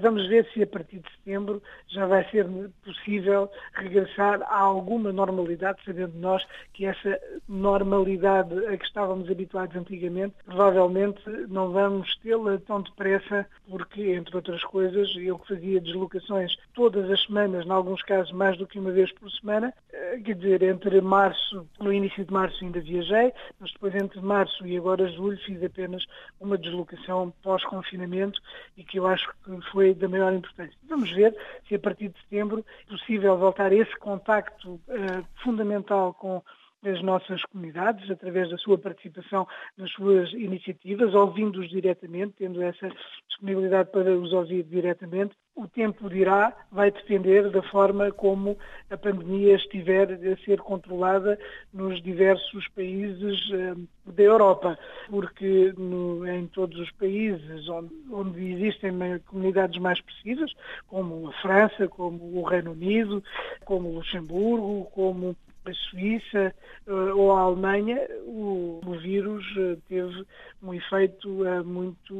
vamos 0.00 0.26
ver 0.28 0.46
se 0.52 0.62
a 0.62 0.66
partir 0.66 0.98
de 0.98 1.10
setembro 1.12 1.62
já 1.88 2.06
vai 2.06 2.28
ser 2.30 2.46
possível 2.84 3.50
regressar 3.74 4.42
a 4.42 4.58
alguma 4.58 5.12
normalidade, 5.12 5.78
sabendo 5.84 6.18
nós 6.18 6.44
que 6.72 6.86
essa 6.86 7.18
normalidade 7.48 8.66
a 8.66 8.76
que 8.76 8.84
estávamos 8.84 9.30
habituados 9.30 9.76
antigamente, 9.76 10.34
provavelmente 10.44 11.22
não 11.48 11.70
vamos 11.70 12.16
tê-la 12.16 12.58
tão 12.58 12.82
depressa, 12.82 13.46
porque, 13.68 14.12
entre 14.12 14.36
outras 14.36 14.62
coisas, 14.64 15.14
eu 15.16 15.38
que 15.38 15.48
fazia 15.48 15.80
deslocações 15.80 16.56
todas 16.74 17.10
as 17.10 17.22
semanas, 17.24 17.64
em 17.64 17.70
alguns 17.70 18.02
casos 18.02 18.32
mais 18.32 18.56
do 18.58 18.66
que 18.66 18.78
uma 18.78 18.90
vez 18.90 19.12
por 19.12 19.30
semana, 19.30 19.72
eh, 19.92 20.20
quer 20.24 20.34
dizer, 20.34 20.62
entre 20.62 21.00
março, 21.00 21.66
no 21.78 21.92
início 21.92 22.24
de 22.24 22.32
março 22.32 22.64
ainda 22.64 22.80
viajei, 22.80 23.32
mas 23.60 23.72
depois 23.72 23.94
entre 23.94 24.20
março 24.20 24.66
e 24.66 24.76
agora 24.76 25.08
julho 25.08 25.38
fiz 25.38 25.62
apenas 25.62 26.04
uma 26.40 26.58
deslocação 26.58 27.32
pós-confinamento 27.42 28.40
e 28.76 28.82
que 28.82 28.98
eu 28.98 29.06
acho 29.06 29.28
que 29.44 29.51
foi 29.70 29.94
da 29.94 30.08
maior 30.08 30.32
importância. 30.32 30.76
Vamos 30.88 31.10
ver 31.12 31.36
se 31.68 31.74
a 31.74 31.78
partir 31.78 32.08
de 32.08 32.20
setembro 32.20 32.64
é 32.86 32.90
possível 32.90 33.36
voltar 33.36 33.72
esse 33.72 33.94
contacto 33.98 34.72
uh, 34.72 35.24
fundamental 35.42 36.14
com 36.14 36.42
as 36.84 37.00
nossas 37.02 37.42
comunidades, 37.44 38.10
através 38.10 38.50
da 38.50 38.58
sua 38.58 38.76
participação 38.76 39.46
nas 39.76 39.90
suas 39.92 40.32
iniciativas, 40.32 41.14
ouvindo-os 41.14 41.68
diretamente, 41.68 42.34
tendo 42.38 42.60
essa 42.62 42.88
disponibilidade 43.28 43.90
para 43.90 44.12
os 44.16 44.32
ouvir 44.32 44.64
diretamente. 44.64 45.34
O 45.54 45.68
tempo 45.68 46.08
dirá, 46.08 46.52
vai 46.70 46.90
depender 46.90 47.50
da 47.50 47.62
forma 47.62 48.10
como 48.10 48.56
a 48.90 48.96
pandemia 48.96 49.56
estiver 49.56 50.10
a 50.12 50.36
ser 50.44 50.60
controlada 50.60 51.38
nos 51.72 52.02
diversos 52.02 52.66
países 52.68 53.38
eh, 53.52 53.74
da 54.06 54.22
Europa, 54.22 54.78
porque 55.08 55.74
no, 55.76 56.26
em 56.26 56.46
todos 56.46 56.78
os 56.78 56.90
países 56.92 57.68
onde, 57.68 57.94
onde 58.10 58.52
existem 58.52 58.92
comunidades 59.26 59.78
mais 59.80 59.98
expressivas, 59.98 60.52
como 60.86 61.28
a 61.28 61.32
França, 61.42 61.86
como 61.86 62.38
o 62.38 62.42
Reino 62.42 62.72
Unido, 62.72 63.22
como 63.64 63.90
o 63.90 63.94
Luxemburgo, 63.96 64.86
como 64.92 65.36
a 65.64 65.72
Suíça 65.72 66.54
uh, 66.86 67.16
ou 67.16 67.32
a 67.32 67.42
Alemanha, 67.42 67.98
o, 68.24 68.80
o 68.84 68.98
vírus 68.98 69.44
uh, 69.56 69.80
teve 69.88 70.24
um 70.62 70.74
efeito 70.74 71.28
uh, 71.42 71.64
muito, 71.64 72.14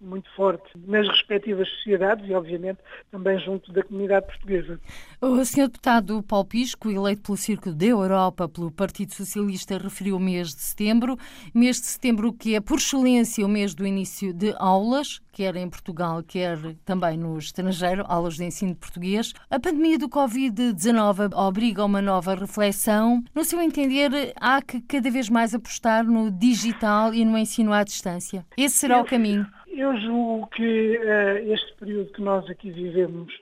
muito 0.00 0.30
forte 0.34 0.70
nas 0.86 1.06
respectivas 1.08 1.68
sociedades 1.68 2.28
e, 2.28 2.34
obviamente, 2.34 2.78
também 3.10 3.38
junto 3.38 3.72
da 3.72 3.82
comunidade 3.82 4.26
portuguesa. 4.26 4.80
O 5.20 5.44
Sr. 5.44 5.68
Deputado 5.68 6.22
Paulo 6.22 6.46
Pisco, 6.46 6.90
eleito 6.90 7.22
pelo 7.22 7.36
Círculo 7.36 7.74
da 7.74 7.86
Europa 7.86 8.48
pelo 8.48 8.70
Partido 8.70 9.14
Socialista, 9.14 9.78
referiu 9.78 10.16
o 10.16 10.20
mês 10.20 10.54
de 10.54 10.60
setembro. 10.60 11.18
Mês 11.54 11.80
de 11.80 11.86
setembro 11.86 12.32
que 12.32 12.54
é, 12.54 12.60
por 12.60 12.78
excelência, 12.78 13.44
o 13.44 13.48
mês 13.48 13.74
do 13.74 13.86
início 13.86 14.32
de 14.32 14.54
aulas, 14.58 15.20
quer 15.32 15.56
em 15.56 15.68
Portugal, 15.68 16.22
quer 16.22 16.58
também 16.84 17.16
no 17.16 17.38
estrangeiro, 17.38 18.04
aulas 18.08 18.36
de 18.36 18.44
ensino 18.44 18.72
de 18.72 18.78
português. 18.78 19.32
A 19.50 19.60
pandemia 19.60 19.98
do 19.98 20.08
Covid-19 20.08 21.34
obriga 21.34 21.82
a 21.82 21.84
uma 21.84 22.02
nova. 22.02 22.34
No 23.34 23.44
seu 23.44 23.60
entender, 23.60 24.10
há 24.40 24.60
que 24.60 24.80
cada 24.80 25.10
vez 25.10 25.28
mais 25.28 25.54
apostar 25.54 26.04
no 26.04 26.30
digital 26.30 27.14
e 27.14 27.24
no 27.24 27.38
ensino 27.38 27.72
à 27.72 27.84
distância. 27.84 28.44
Esse 28.56 28.76
será 28.76 28.96
eu, 28.98 29.02
o 29.02 29.04
caminho. 29.04 29.46
Eu 29.68 29.96
julgo 30.00 30.46
que 30.48 30.98
uh, 30.98 31.52
este 31.52 31.74
período 31.76 32.12
que 32.12 32.22
nós 32.22 32.48
aqui 32.50 32.70
vivemos 32.70 33.32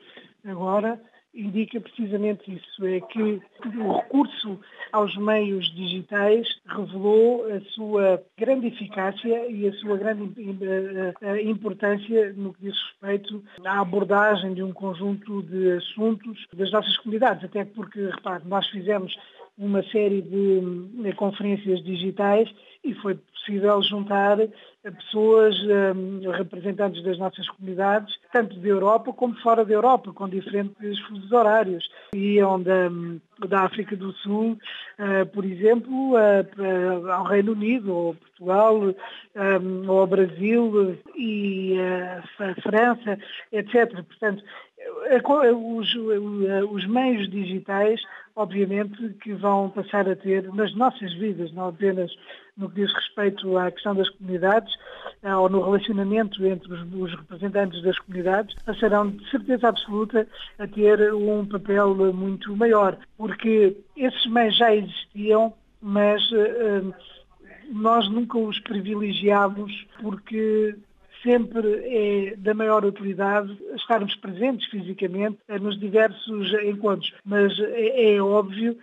agora 0.44 1.00
indica 1.38 1.80
precisamente 1.80 2.52
isso, 2.52 2.84
é 2.84 3.00
que 3.00 3.40
o 3.76 3.92
recurso 3.92 4.58
aos 4.92 5.16
meios 5.16 5.72
digitais 5.74 6.48
revelou 6.66 7.46
a 7.46 7.60
sua 7.72 8.22
grande 8.36 8.66
eficácia 8.66 9.50
e 9.50 9.68
a 9.68 9.72
sua 9.74 9.96
grande 9.96 10.32
eh, 10.62 11.14
eh, 11.20 11.42
importância 11.42 12.32
no 12.36 12.52
que 12.52 12.62
diz 12.62 12.76
respeito 12.82 13.42
à 13.64 13.80
abordagem 13.80 14.52
de 14.54 14.62
um 14.62 14.72
conjunto 14.72 15.42
de 15.42 15.72
assuntos 15.72 16.46
das 16.52 16.72
nossas 16.72 16.96
comunidades, 16.98 17.44
até 17.44 17.64
porque, 17.64 18.00
repare, 18.00 18.42
nós 18.46 18.66
fizemos 18.68 19.16
uma 19.56 19.82
série 19.84 20.22
de 20.22 21.12
conferências 21.14 21.82
digitais 21.82 22.48
e 22.88 22.94
foi 22.94 23.14
possível 23.14 23.82
juntar 23.82 24.38
pessoas, 24.82 25.54
um, 25.62 26.30
representantes 26.30 27.02
das 27.02 27.18
nossas 27.18 27.48
comunidades, 27.50 28.14
tanto 28.32 28.58
da 28.58 28.68
Europa 28.68 29.12
como 29.12 29.34
fora 29.40 29.64
da 29.64 29.74
Europa, 29.74 30.12
com 30.12 30.28
diferentes 30.28 30.98
fusos 31.00 31.30
horários. 31.32 31.88
Iam 32.14 32.62
da, 32.62 32.88
da 33.48 33.62
África 33.62 33.96
do 33.96 34.12
Sul, 34.12 34.58
uh, 34.98 35.26
por 35.26 35.44
exemplo, 35.44 36.14
ao 37.12 37.24
Reino 37.24 37.52
Unido, 37.52 37.94
ou 37.94 38.14
Portugal, 38.14 38.78
um, 38.78 39.90
ou 39.90 40.00
ao 40.00 40.06
Brasil 40.06 40.98
e 41.16 41.76
a 41.80 42.22
França, 42.62 43.18
etc. 43.52 44.02
Portanto, 44.04 44.42
os, 45.76 45.94
os 46.70 46.86
meios 46.86 47.28
digitais, 47.28 48.00
obviamente, 48.36 49.14
que 49.20 49.34
vão 49.34 49.70
passar 49.70 50.08
a 50.08 50.16
ter 50.16 50.52
nas 50.54 50.74
nossas 50.74 51.12
vidas, 51.14 51.52
não 51.52 51.68
apenas 51.68 52.10
no 52.58 52.68
que 52.68 52.82
diz 52.82 52.92
respeito 52.92 53.56
à 53.56 53.70
questão 53.70 53.94
das 53.94 54.10
comunidades 54.10 54.74
eh, 55.22 55.34
ou 55.34 55.48
no 55.48 55.62
relacionamento 55.62 56.44
entre 56.44 56.72
os, 56.72 56.92
os, 56.92 57.14
representantes 57.14 57.80
das 57.82 57.98
comunidades, 58.00 58.54
passarão 58.64 59.10
de 59.10 59.30
certeza 59.30 59.68
absoluta 59.68 60.26
a 60.58 60.66
ter 60.66 61.14
um 61.14 61.46
papel 61.46 61.94
muito 62.12 62.54
maior, 62.56 62.98
porque 63.16 63.76
esses 63.96 64.26
meios 64.26 64.56
já 64.56 64.74
existiam, 64.74 65.54
mas 65.80 66.20
uh, 66.32 66.92
nós 67.70 68.08
nunca 68.10 68.36
os 68.36 68.58
privilegiámos 68.60 69.86
porque 70.00 70.74
sempre 71.22 71.68
é 71.84 72.36
da 72.36 72.54
maior 72.54 72.84
utilidade 72.84 73.56
estarmos 73.74 74.14
presentes 74.16 74.68
fisicamente 74.68 75.38
nos 75.60 75.78
diversos 75.78 76.52
encontros. 76.64 77.12
Mas 77.24 77.58
é, 77.58 78.14
é 78.14 78.22
óbvio 78.22 78.76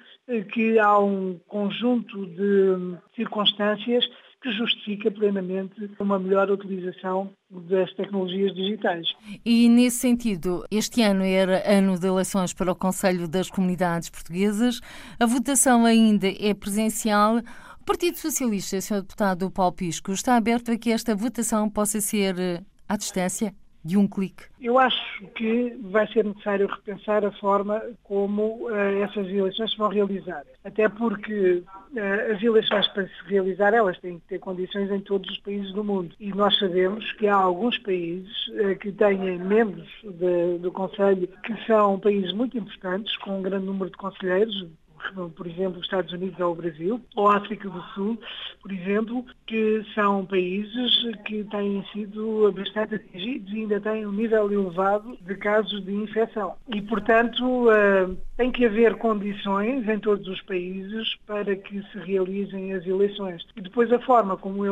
que 0.53 0.79
há 0.79 0.99
um 0.99 1.39
conjunto 1.47 2.25
de 2.27 2.97
circunstâncias 3.15 4.05
que 4.45 4.51
justifica 4.51 5.09
plenamente 5.09 5.89
uma 5.99 6.19
melhor 6.19 6.51
utilização 6.51 7.31
das 7.49 7.91
tecnologias 7.93 8.53
digitais. 8.53 9.07
E 9.43 9.67
nesse 9.67 9.97
sentido, 9.97 10.63
este 10.69 11.01
ano 11.01 11.23
era 11.23 11.63
ano 11.65 11.97
de 11.99 12.05
eleições 12.05 12.53
para 12.53 12.71
o 12.71 12.75
Conselho 12.75 13.27
das 13.27 13.49
Comunidades 13.49 14.09
Portuguesas. 14.09 14.81
A 15.19 15.25
votação 15.25 15.83
ainda 15.83 16.27
é 16.27 16.53
presencial. 16.53 17.37
O 17.81 17.85
Partido 17.85 18.17
Socialista, 18.17 18.79
Sr. 18.79 19.01
Deputado 19.01 19.49
Paulo 19.49 19.73
Pisco, 19.73 20.11
está 20.11 20.35
aberto 20.35 20.71
a 20.71 20.77
que 20.77 20.91
esta 20.91 21.15
votação 21.15 21.67
possa 21.67 21.99
ser 21.99 22.37
eh, 22.37 22.61
à 22.87 22.97
distância? 22.97 23.51
De 23.85 23.95
um 23.95 24.07
clique? 24.07 24.45
Eu 24.59 24.79
acho 24.79 25.27
que 25.35 25.77
vai 25.83 26.07
ser 26.07 26.25
necessário 26.25 26.65
repensar 26.65 27.23
a 27.23 27.31
forma 27.33 27.79
como 28.03 28.67
uh, 28.67 29.03
essas 29.03 29.27
eleições 29.27 29.71
se 29.71 29.77
vão 29.77 29.89
realizar. 29.89 30.43
Até 30.63 30.89
porque 30.89 31.61
uh, 31.61 32.33
as 32.33 32.41
eleições 32.41 32.87
para 32.87 33.05
se 33.05 33.13
realizar, 33.27 33.75
elas 33.75 33.99
têm 33.99 34.17
que 34.17 34.25
ter 34.25 34.39
condições 34.39 34.89
em 34.89 34.99
todos 35.01 35.29
os 35.29 35.37
países 35.37 35.71
do 35.71 35.83
mundo. 35.83 36.15
E 36.19 36.33
nós 36.33 36.57
sabemos 36.57 37.11
que 37.13 37.27
há 37.27 37.35
alguns 37.35 37.77
países 37.77 38.47
uh, 38.47 38.75
que 38.79 38.91
têm 38.91 39.37
membros 39.37 39.87
de, 40.03 40.57
do 40.57 40.71
Conselho 40.71 41.29
que 41.43 41.55
são 41.67 41.99
países 41.99 42.33
muito 42.33 42.57
importantes, 42.57 43.15
com 43.17 43.37
um 43.37 43.43
grande 43.43 43.67
número 43.67 43.91
de 43.91 43.97
conselheiros, 43.97 44.67
por 45.35 45.47
exemplo, 45.47 45.79
os 45.79 45.85
Estados 45.85 46.11
Unidos 46.11 46.39
ou 46.39 46.51
o 46.51 46.55
Brasil, 46.55 47.01
ou 47.15 47.29
a 47.29 47.37
África 47.37 47.69
do 47.69 47.81
Sul, 47.93 48.19
por 48.61 48.71
exemplo, 48.71 49.25
que 49.45 49.83
são 49.93 50.25
países 50.25 51.15
que 51.25 51.43
têm 51.45 51.85
sido 51.93 52.51
bastante 52.51 52.95
atingidos 52.95 53.53
e 53.53 53.61
ainda 53.61 53.79
têm 53.79 54.05
um 54.05 54.11
nível 54.11 54.51
elevado 54.51 55.17
de 55.21 55.35
casos 55.35 55.83
de 55.85 55.93
infecção. 55.93 56.55
E, 56.73 56.81
portanto, 56.81 57.71
eh, 57.71 58.09
tem 58.37 58.51
que 58.51 58.65
haver 58.65 58.95
condições 58.95 59.87
em 59.87 59.99
todos 59.99 60.27
os 60.27 60.41
países 60.41 61.15
para 61.25 61.55
que 61.55 61.81
se 61.91 61.97
realizem 61.99 62.73
as 62.73 62.85
eleições. 62.85 63.45
E 63.55 63.61
depois 63.61 63.91
a 63.91 63.99
forma 63.99 64.37
como 64.37 64.65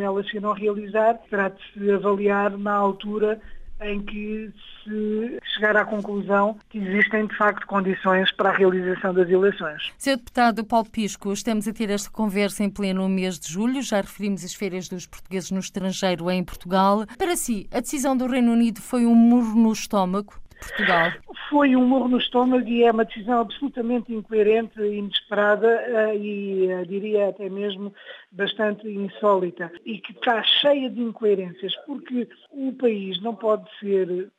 elas 0.00 0.28
se 0.28 0.36
irão 0.36 0.52
realizar 0.52 1.14
terá 1.30 1.48
de 1.48 1.60
se 1.72 1.90
avaliar 1.90 2.56
na 2.58 2.74
altura 2.74 3.40
em 3.80 4.02
que 4.02 4.52
se 4.84 5.38
chegar 5.54 5.76
à 5.76 5.84
conclusão 5.84 6.58
que 6.68 6.78
existem, 6.78 7.26
de 7.26 7.36
facto, 7.36 7.66
condições 7.66 8.32
para 8.32 8.50
a 8.50 8.52
realização 8.52 9.14
das 9.14 9.28
eleições. 9.28 9.92
Sr. 9.98 10.16
Deputado 10.16 10.64
Paulo 10.64 10.88
Pisco, 10.90 11.32
estamos 11.32 11.68
a 11.68 11.72
ter 11.72 11.90
esta 11.90 12.10
conversa 12.10 12.64
em 12.64 12.70
pleno 12.70 13.08
mês 13.08 13.38
de 13.38 13.52
julho, 13.52 13.82
já 13.82 14.00
referimos 14.00 14.44
as 14.44 14.54
férias 14.54 14.88
dos 14.88 15.06
portugueses 15.06 15.50
no 15.50 15.60
estrangeiro 15.60 16.30
em 16.30 16.42
Portugal. 16.42 17.06
Para 17.16 17.36
si, 17.36 17.68
a 17.72 17.80
decisão 17.80 18.16
do 18.16 18.26
Reino 18.26 18.52
Unido 18.52 18.80
foi 18.80 19.06
um 19.06 19.14
murro 19.14 19.60
no 19.60 19.72
estômago? 19.72 20.34
Portugal? 20.58 21.12
Foi 21.48 21.74
um 21.76 21.86
murro 21.86 22.08
no 22.08 22.18
estômago 22.18 22.66
e 22.68 22.82
é 22.82 22.90
uma 22.90 23.04
decisão 23.04 23.40
absolutamente 23.40 24.12
incoerente, 24.12 24.80
inesperada 24.80 25.68
eh, 25.68 26.16
e 26.16 26.66
eh, 26.70 26.84
diria 26.84 27.28
até 27.28 27.48
mesmo 27.48 27.94
bastante 28.32 28.88
insólita 28.88 29.72
e 29.84 29.98
que 29.98 30.12
está 30.12 30.42
cheia 30.42 30.90
de 30.90 31.00
incoerências, 31.00 31.74
porque 31.86 32.28
o 32.50 32.72
país 32.72 33.20
não 33.22 33.34
pode 33.34 33.68
ser 33.78 34.30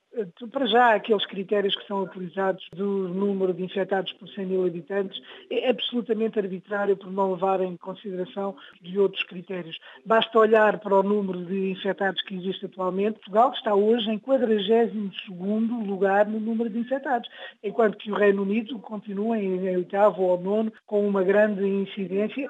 para 0.51 0.65
já 0.65 0.95
aqueles 0.95 1.25
critérios 1.25 1.75
que 1.75 1.85
são 1.87 2.03
utilizados 2.03 2.67
do 2.73 3.09
número 3.09 3.53
de 3.53 3.63
infectados 3.63 4.11
por 4.13 4.27
100 4.27 4.45
mil 4.45 4.65
habitantes 4.65 5.21
é 5.49 5.69
absolutamente 5.69 6.39
arbitrário 6.39 6.97
por 6.97 7.11
não 7.11 7.33
levar 7.33 7.61
em 7.61 7.77
consideração 7.77 8.55
de 8.81 8.99
outros 8.99 9.23
critérios. 9.23 9.77
Basta 10.05 10.39
olhar 10.39 10.79
para 10.79 10.95
o 10.95 11.03
número 11.03 11.45
de 11.45 11.71
infectados 11.71 12.21
que 12.23 12.35
existe 12.35 12.65
atualmente. 12.65 13.19
Portugal 13.19 13.53
está 13.53 13.75
hoje 13.75 14.09
em 14.09 14.19
42º 14.19 15.85
lugar 15.85 16.25
no 16.25 16.39
número 16.39 16.69
de 16.69 16.79
infectados, 16.79 17.29
enquanto 17.63 17.97
que 17.97 18.11
o 18.11 18.15
Reino 18.15 18.41
Unido 18.41 18.79
continua 18.79 19.37
em 19.37 19.75
oitavo 19.75 20.23
ou 20.23 20.41
nono 20.41 20.73
com 20.85 21.07
uma 21.07 21.23
grande 21.23 21.65
incidência 21.65 22.49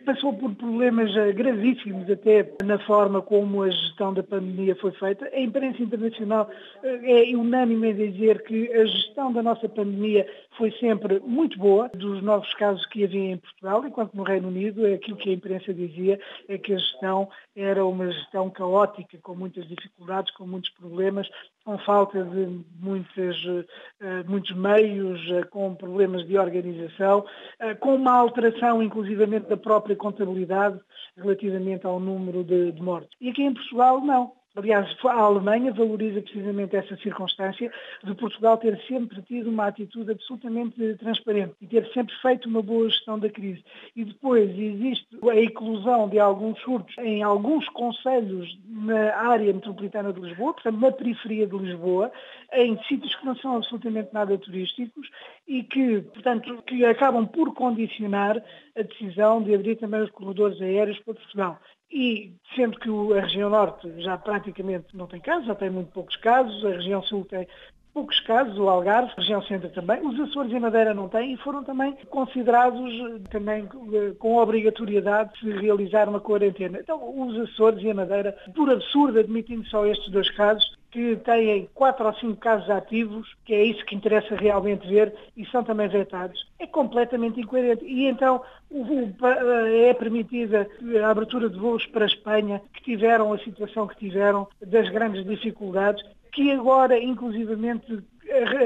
passou 0.00 0.32
por 0.32 0.54
problemas 0.54 1.14
eh, 1.16 1.32
gravíssimos 1.32 2.10
até 2.10 2.50
na 2.64 2.78
forma 2.78 3.22
como 3.22 3.62
a 3.62 3.70
gestão 3.70 4.12
da 4.12 4.22
pandemia 4.22 4.74
foi 4.76 4.90
feita. 4.92 5.28
A 5.32 5.40
imprensa 5.40 5.82
internacional 5.82 6.50
eh, 6.82 7.30
é 7.30 7.36
unânime 7.36 7.90
em 7.90 8.10
dizer 8.10 8.42
que 8.42 8.72
a 8.72 8.84
gestão 8.84 9.32
da 9.32 9.42
nossa 9.42 9.68
pandemia 9.68 10.26
foi 10.56 10.70
sempre 10.72 11.20
muito 11.20 11.58
boa, 11.58 11.88
dos 11.94 12.22
novos 12.22 12.52
casos 12.54 12.84
que 12.86 13.04
havia 13.04 13.32
em 13.32 13.36
Portugal, 13.36 13.84
enquanto 13.86 14.14
no 14.14 14.22
Reino 14.22 14.48
Unido 14.48 14.86
aquilo 14.86 15.16
que 15.16 15.30
a 15.30 15.34
imprensa 15.34 15.72
dizia 15.72 16.18
é 16.48 16.58
que 16.58 16.74
a 16.74 16.78
gestão 16.78 17.28
era 17.54 17.84
uma 17.84 18.10
gestão 18.10 18.50
caótica, 18.50 19.18
com 19.22 19.34
muitas 19.34 19.66
dificuldades, 19.68 20.32
com 20.34 20.46
muitos 20.46 20.70
problemas, 20.70 21.28
com 21.64 21.78
falta 21.78 22.22
de 22.24 22.60
muitas, 22.80 23.36
eh, 24.00 24.24
muitos 24.26 24.54
meios, 24.56 25.20
com 25.50 25.74
problemas 25.74 26.26
de 26.26 26.36
organização, 26.36 27.24
com 27.80 27.94
uma 27.94 28.12
alteração 28.12 28.82
inclusivamente 28.82 29.48
da 29.48 29.56
própria 29.56 29.81
própria 29.82 29.96
contabilidade 29.96 30.80
relativamente 31.16 31.86
ao 31.86 31.98
número 31.98 32.44
de, 32.44 32.72
de 32.72 32.82
mortes. 32.82 33.10
E 33.20 33.28
aqui 33.28 33.42
em 33.42 33.52
Portugal, 33.52 34.00
não. 34.00 34.32
Aliás, 34.54 34.94
a 35.06 35.14
Alemanha 35.14 35.72
valoriza 35.72 36.20
precisamente 36.20 36.76
essa 36.76 36.94
circunstância 36.98 37.72
de 38.04 38.14
Portugal 38.14 38.58
ter 38.58 38.78
sempre 38.86 39.22
tido 39.22 39.48
uma 39.48 39.68
atitude 39.68 40.12
absolutamente 40.12 40.94
transparente 40.96 41.54
e 41.58 41.66
ter 41.66 41.90
sempre 41.94 42.14
feito 42.20 42.50
uma 42.50 42.60
boa 42.60 42.86
gestão 42.90 43.18
da 43.18 43.30
crise. 43.30 43.64
E 43.96 44.04
depois 44.04 44.50
existe 44.50 45.08
a 45.26 45.40
inclusão 45.40 46.06
de 46.06 46.18
alguns 46.18 46.60
surtos 46.60 46.94
em 46.98 47.22
alguns 47.22 47.66
conselhos 47.70 48.58
na 48.68 49.16
área 49.16 49.54
metropolitana 49.54 50.12
de 50.12 50.20
Lisboa, 50.20 50.52
portanto 50.52 50.78
na 50.78 50.92
periferia 50.92 51.46
de 51.46 51.56
Lisboa, 51.56 52.12
em 52.52 52.78
sítios 52.82 53.14
que 53.14 53.24
não 53.24 53.36
são 53.36 53.56
absolutamente 53.56 54.12
nada 54.12 54.36
turísticos 54.36 55.08
e 55.48 55.62
que, 55.62 56.02
portanto, 56.02 56.62
que 56.66 56.84
acabam 56.84 57.26
por 57.26 57.54
condicionar 57.54 58.36
a 58.76 58.82
decisão 58.82 59.42
de 59.42 59.54
abrir 59.54 59.76
também 59.76 60.02
os 60.02 60.10
corredores 60.10 60.60
aéreos 60.60 60.98
para 60.98 61.14
Portugal 61.14 61.58
e 61.92 62.32
sendo 62.56 62.78
que 62.78 62.88
a 63.18 63.20
região 63.20 63.50
norte 63.50 63.92
já 64.00 64.16
praticamente 64.16 64.96
não 64.96 65.06
tem 65.06 65.20
casos, 65.20 65.46
já 65.46 65.54
tem 65.54 65.70
muito 65.70 65.92
poucos 65.92 66.16
casos, 66.16 66.64
a 66.64 66.70
região 66.70 67.02
sul 67.02 67.24
tem 67.26 67.46
poucos 67.92 68.18
casos, 68.20 68.58
o 68.58 68.68
Algarve, 68.68 69.12
a 69.14 69.20
região 69.20 69.42
centro 69.42 69.68
também, 69.68 70.00
os 70.00 70.18
Açores 70.18 70.50
e 70.50 70.58
Madeira 70.58 70.94
não 70.94 71.08
têm 71.08 71.34
e 71.34 71.36
foram 71.36 71.62
também 71.62 71.94
considerados 72.08 72.90
também 73.28 73.68
eh, 73.92 74.12
com 74.18 74.36
obrigatoriedade 74.36 75.32
de 75.42 75.50
realizar 75.52 76.08
uma 76.08 76.20
quarentena. 76.20 76.78
Então, 76.80 76.98
os 77.20 77.38
Açores 77.38 77.82
e 77.82 77.90
a 77.90 77.94
Madeira, 77.94 78.34
por 78.54 78.70
absurdo, 78.70 79.18
admitindo 79.18 79.66
só 79.66 79.84
estes 79.84 80.10
dois 80.10 80.30
casos, 80.30 80.64
que 80.92 81.16
têm 81.16 81.68
quatro 81.74 82.04
ou 82.04 82.14
cinco 82.14 82.36
casos 82.36 82.68
ativos, 82.68 83.34
que 83.46 83.54
é 83.54 83.64
isso 83.64 83.84
que 83.86 83.96
interessa 83.96 84.36
realmente 84.36 84.86
ver, 84.86 85.12
e 85.34 85.44
são 85.46 85.64
também 85.64 85.88
vetados, 85.88 86.46
é 86.58 86.66
completamente 86.66 87.40
incoerente. 87.40 87.82
E 87.84 88.06
então 88.06 88.42
é 89.88 89.94
permitida 89.94 90.68
a 91.02 91.10
abertura 91.10 91.48
de 91.48 91.58
voos 91.58 91.86
para 91.86 92.04
a 92.04 92.06
Espanha, 92.06 92.60
que 92.74 92.82
tiveram 92.84 93.32
a 93.32 93.38
situação 93.38 93.88
que 93.88 93.96
tiveram, 93.96 94.46
das 94.66 94.88
grandes 94.90 95.24
dificuldades, 95.24 96.04
que 96.30 96.52
agora, 96.52 96.98
inclusivamente, 97.02 98.00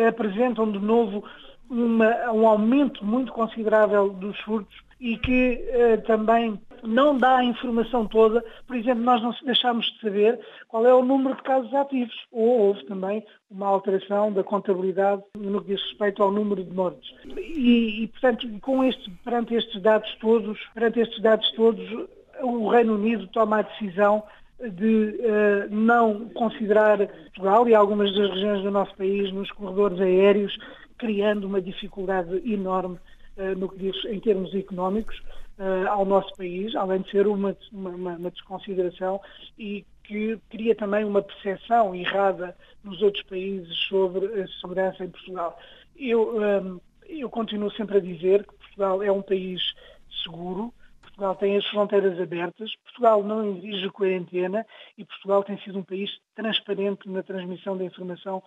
apresentam 0.09 0.71
de 0.71 0.81
novo 0.81 1.25
uma, 1.71 2.33
um 2.33 2.47
aumento 2.47 3.05
muito 3.05 3.33
considerável 3.33 4.11
dos 4.11 4.39
furtos 4.41 4.86
e 5.01 5.17
que 5.19 5.65
eh, 5.69 5.97
também 5.99 6.59
não 6.83 7.17
dá 7.17 7.39
a 7.39 7.45
informação 7.45 8.07
toda. 8.07 8.45
Por 8.67 8.77
exemplo, 8.77 9.03
nós 9.03 9.23
não 9.23 9.35
deixámos 9.45 9.87
de 9.87 10.01
saber 10.01 10.39
qual 10.69 10.87
é 10.87 10.95
o 10.95 11.05
número 11.05 11.37
de 11.37 11.43
casos 11.43 11.73
ativos. 11.75 12.15
Ou 12.33 12.61
houve 12.61 12.85
também 12.87 13.25
uma 13.51 13.67
alteração 13.67 14.33
da 14.33 14.43
contabilidade 14.43 15.23
no 15.37 15.61
que 15.61 15.75
diz 15.75 15.83
respeito 15.83 16.23
ao 16.23 16.33
número 16.33 16.65
de 16.65 16.73
mortes. 16.73 17.15
E, 17.37 18.05
e 18.05 18.07
portanto, 18.09 18.49
com 18.61 18.85
este, 18.85 19.11
perante 19.25 19.55
estes 19.55 19.81
dados 19.83 20.15
todos, 20.21 20.59
perante 20.75 21.01
estes 21.01 21.21
dados 21.21 21.51
todos, 21.53 21.85
o 22.43 22.69
Reino 22.69 22.95
Unido 22.95 23.27
toma 23.29 23.59
a 23.59 23.63
decisão 23.63 24.23
de 24.59 25.21
uh, 25.21 25.75
não 25.75 26.29
considerar 26.31 26.99
Portugal 27.07 27.69
e 27.69 27.75
algumas 27.75 28.15
das 28.15 28.31
regiões 28.31 28.63
do 28.63 28.71
nosso 28.71 28.95
país 28.97 29.31
nos 29.31 29.51
corredores 29.53 30.01
aéreos, 30.01 30.57
criando 30.97 31.47
uma 31.47 31.61
dificuldade 31.61 32.41
enorme 32.51 32.99
no 33.57 33.69
que 33.69 33.79
diz 33.79 34.05
em 34.07 34.19
termos 34.21 34.55
económicos 34.55 35.21
uh, 35.59 35.89
ao 35.89 36.05
nosso 36.05 36.35
país, 36.37 36.75
além 36.75 37.03
de 37.03 37.11
ser 37.11 37.27
uma, 37.27 37.57
uma, 37.73 37.91
uma, 37.91 38.31
desconsideração 38.31 39.21
e 39.59 39.85
que 40.05 40.39
cria 40.49 40.75
também 40.75 41.05
uma 41.05 41.23
percepção 41.23 41.95
errada 41.95 42.57
nos 42.85 43.03
outros 43.03 43.25
países 43.25 43.77
sobre 43.89 44.41
a 44.41 44.47
segurança 44.61 45.05
em 45.05 45.11
Portugal. 45.11 45.59
Eu, 45.97 46.39
um, 46.39 46.81
eu 47.09 47.29
continuo 47.29 47.71
sempre 47.73 47.99
a 47.99 48.01
dizer 48.01 48.47
que 48.47 48.55
Portugal 48.55 49.03
é 49.03 49.11
um 49.11 49.23
país 49.23 49.75
seguro, 50.23 50.73
Portugal 51.01 51.35
tem 51.37 51.57
as 51.57 51.67
fronteiras 51.67 52.21
abertas, 52.21 52.75
Portugal 52.85 53.23
não 53.23 53.57
exige 53.57 53.89
quarentena 53.91 54.67
e 54.99 55.05
Portugal 55.05 55.43
tem 55.43 55.59
sido 55.61 55.79
um 55.79 55.83
país 55.83 56.11
transparente 56.35 57.09
na 57.09 57.23
transmissão 57.23 57.77
da 57.77 57.85
informação 57.85 58.43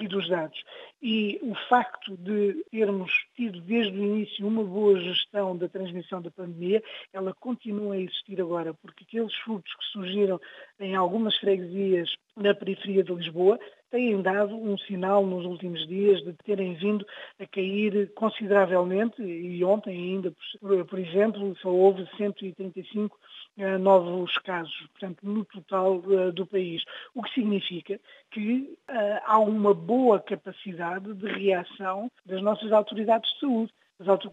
e 0.00 0.08
dos 0.08 0.28
dados. 0.28 0.60
E 1.02 1.38
o 1.42 1.54
facto 1.68 2.16
de 2.16 2.64
termos 2.70 3.12
tido 3.36 3.60
desde 3.60 3.96
o 3.96 4.02
início 4.02 4.46
uma 4.46 4.64
boa 4.64 4.98
gestão 5.00 5.56
da 5.56 5.68
transmissão 5.68 6.20
da 6.20 6.30
pandemia, 6.30 6.82
ela 7.12 7.32
continua 7.34 7.94
a 7.94 8.00
existir 8.00 8.40
agora, 8.40 8.74
porque 8.74 9.04
aqueles 9.04 9.34
furtos 9.36 9.72
que 9.74 9.84
surgiram 9.92 10.40
em 10.80 10.94
algumas 10.94 11.36
freguesias 11.36 12.10
na 12.36 12.54
periferia 12.54 13.04
de 13.04 13.14
Lisboa 13.14 13.58
têm 13.90 14.20
dado 14.20 14.56
um 14.56 14.76
sinal 14.76 15.24
nos 15.24 15.44
últimos 15.44 15.86
dias 15.86 16.20
de 16.24 16.32
terem 16.44 16.74
vindo 16.74 17.06
a 17.38 17.46
cair 17.46 18.12
consideravelmente 18.14 19.22
e 19.22 19.62
ontem 19.64 19.96
ainda, 19.96 20.32
por, 20.88 20.98
exemplo, 20.98 21.56
só 21.58 21.68
houve 21.68 22.04
135 22.16 23.14
uh, 23.14 23.18
novos 23.80 24.36
casos, 24.38 24.74
portanto, 24.92 25.18
no 25.22 25.44
total 25.44 25.96
uh, 25.98 26.32
do 26.32 26.46
país. 26.46 26.82
O 27.14 27.22
que 27.22 27.34
significa 27.34 28.00
que 28.30 28.76
uh, 28.90 29.20
há 29.24 29.38
uma 29.38 29.72
boa 29.72 30.20
capacidade 30.20 31.14
de 31.14 31.26
reação 31.26 32.10
das 32.26 32.42
nossas 32.42 32.72
autoridades 32.72 33.32
de 33.34 33.40
saúde. 33.40 33.72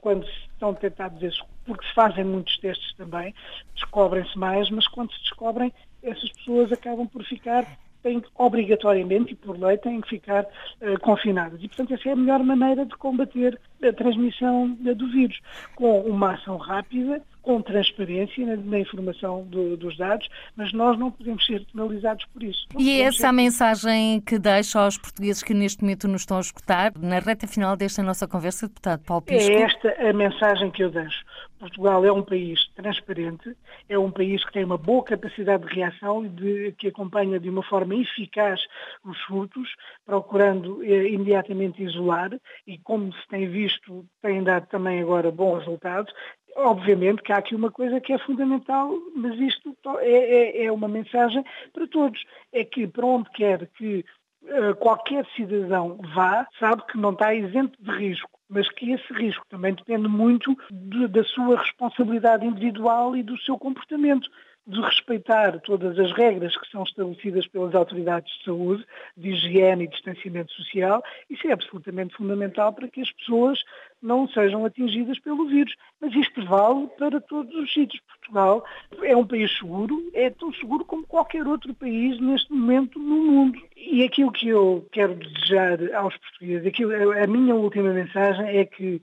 Quando 0.01 0.25
estão 0.25 0.73
tentados 0.73 1.21
esses, 1.21 1.39
porque 1.65 1.85
se 1.85 1.93
fazem 1.93 2.23
muitos 2.23 2.57
testes 2.57 2.95
também, 2.95 3.33
descobrem-se 3.75 4.35
mais, 4.35 4.69
mas 4.71 4.87
quando 4.87 5.13
se 5.13 5.19
descobrem, 5.19 5.71
essas 6.01 6.31
pessoas 6.31 6.71
acabam 6.71 7.07
por 7.07 7.23
ficar 7.23 7.63
têm 8.03 8.23
obrigatoriamente 8.37 9.33
e 9.33 9.35
por 9.35 9.57
lei 9.57 9.77
têm 9.77 10.01
que 10.01 10.09
ficar 10.09 10.43
uh, 10.43 10.99
confinadas. 11.01 11.61
E, 11.61 11.67
portanto, 11.67 11.93
essa 11.93 12.09
é 12.09 12.11
a 12.11 12.15
melhor 12.15 12.43
maneira 12.43 12.85
de 12.85 12.95
combater 12.95 13.59
a 13.83 13.93
transmissão 13.93 14.77
uh, 14.85 14.95
do 14.95 15.07
vírus, 15.09 15.39
com 15.75 16.01
uma 16.01 16.33
ação 16.33 16.57
rápida, 16.57 17.21
com 17.41 17.61
transparência 17.61 18.45
na, 18.45 18.55
na 18.55 18.79
informação 18.79 19.43
do, 19.43 19.75
dos 19.75 19.97
dados, 19.97 20.27
mas 20.55 20.71
nós 20.73 20.97
não 20.97 21.11
podemos 21.11 21.45
ser 21.45 21.65
penalizados 21.73 22.25
por 22.33 22.43
isso. 22.43 22.67
Não 22.73 22.81
e 22.81 23.01
é 23.01 23.03
essa 23.05 23.19
ser... 23.19 23.25
a 23.25 23.33
mensagem 23.33 24.21
que 24.21 24.37
deixa 24.37 24.79
aos 24.79 24.97
portugueses 24.97 25.41
que 25.41 25.53
neste 25.53 25.81
momento 25.81 26.07
nos 26.07 26.21
estão 26.21 26.37
a 26.37 26.41
escutar, 26.41 26.91
na 26.97 27.19
reta 27.19 27.47
final 27.47 27.75
desta 27.75 28.03
nossa 28.03 28.27
conversa, 28.27 28.67
deputado 28.67 29.01
Paulo 29.05 29.23
Pisco? 29.23 29.51
É 29.51 29.61
esta 29.61 30.09
a 30.09 30.13
mensagem 30.13 30.69
que 30.71 30.83
eu 30.83 30.91
deixo. 30.91 31.23
Portugal 31.61 32.03
é 32.03 32.11
um 32.11 32.23
país 32.23 32.67
transparente, 32.73 33.55
é 33.87 33.95
um 33.95 34.09
país 34.09 34.43
que 34.43 34.51
tem 34.51 34.63
uma 34.63 34.79
boa 34.79 35.03
capacidade 35.03 35.63
de 35.63 35.75
reação 35.75 36.25
e 36.25 36.29
de, 36.29 36.71
que 36.71 36.87
acompanha 36.87 37.39
de 37.39 37.47
uma 37.51 37.61
forma 37.61 37.93
eficaz 37.93 38.59
os 39.05 39.15
furtos, 39.21 39.75
procurando 40.03 40.83
eh, 40.83 41.09
imediatamente 41.09 41.83
isolar 41.83 42.31
e, 42.65 42.79
como 42.79 43.13
se 43.13 43.27
tem 43.27 43.47
visto, 43.47 44.03
tem 44.23 44.43
dado 44.43 44.65
também 44.69 45.01
agora 45.01 45.29
bons 45.29 45.59
resultados. 45.59 46.11
Obviamente 46.55 47.21
que 47.21 47.31
há 47.31 47.37
aqui 47.37 47.53
uma 47.53 47.69
coisa 47.69 48.01
que 48.01 48.11
é 48.11 48.17
fundamental, 48.17 48.91
mas 49.15 49.39
isto 49.39 49.77
é, 49.99 50.63
é, 50.63 50.65
é 50.65 50.71
uma 50.71 50.87
mensagem 50.87 51.45
para 51.71 51.85
todos. 51.85 52.25
É 52.51 52.65
que 52.65 52.87
para 52.87 53.05
onde 53.05 53.29
quer 53.29 53.67
que 53.67 54.03
uh, 54.41 54.75
qualquer 54.77 55.27
cidadão 55.35 55.99
vá, 56.15 56.47
sabe 56.59 56.83
que 56.87 56.97
não 56.97 57.11
está 57.11 57.35
isento 57.35 57.77
de 57.79 57.91
risco 57.91 58.40
mas 58.51 58.69
que 58.69 58.91
esse 58.91 59.13
risco 59.13 59.45
também 59.49 59.73
depende 59.73 60.07
muito 60.07 60.55
de, 60.69 61.07
da 61.07 61.23
sua 61.23 61.57
responsabilidade 61.57 62.45
individual 62.45 63.15
e 63.15 63.23
do 63.23 63.37
seu 63.39 63.57
comportamento 63.57 64.29
de 64.71 64.81
respeitar 64.81 65.59
todas 65.59 65.99
as 65.99 66.11
regras 66.13 66.55
que 66.55 66.69
são 66.71 66.83
estabelecidas 66.83 67.45
pelas 67.47 67.75
autoridades 67.75 68.31
de 68.37 68.45
saúde, 68.45 68.85
de 69.17 69.29
higiene 69.29 69.83
e 69.83 69.87
distanciamento 69.87 70.51
social, 70.53 71.03
isso 71.29 71.45
é 71.47 71.51
absolutamente 71.51 72.15
fundamental 72.15 72.71
para 72.71 72.87
que 72.87 73.01
as 73.01 73.11
pessoas 73.11 73.59
não 74.01 74.27
sejam 74.29 74.65
atingidas 74.65 75.19
pelo 75.19 75.47
vírus. 75.47 75.75
Mas 75.99 76.15
isto 76.15 76.43
vale 76.45 76.87
para 76.97 77.19
todos 77.19 77.53
os 77.53 77.71
sítios. 77.71 78.01
Portugal 78.07 78.65
é 79.03 79.15
um 79.15 79.27
país 79.27 79.51
seguro, 79.57 80.09
é 80.13 80.29
tão 80.29 80.53
seguro 80.53 80.85
como 80.85 81.05
qualquer 81.05 81.45
outro 81.45 81.73
país 81.73 82.19
neste 82.19 82.51
momento 82.51 82.97
no 82.97 83.15
mundo. 83.23 83.61
E 83.75 84.03
aquilo 84.03 84.31
que 84.31 84.47
eu 84.47 84.87
quero 84.91 85.15
desejar 85.15 85.79
aos 85.95 86.15
portugueses, 86.17 86.65
aquilo, 86.65 87.11
a 87.11 87.27
minha 87.27 87.53
última 87.53 87.91
mensagem 87.91 88.45
é 88.47 88.65
que 88.65 89.01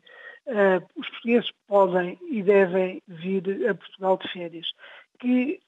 uh, 0.48 0.84
os 0.96 1.08
portugueses 1.10 1.50
podem 1.66 2.18
e 2.30 2.42
devem 2.42 3.02
vir 3.06 3.68
a 3.68 3.74
Portugal 3.74 4.18
de 4.18 4.32
férias. 4.32 4.66
Que 5.18 5.60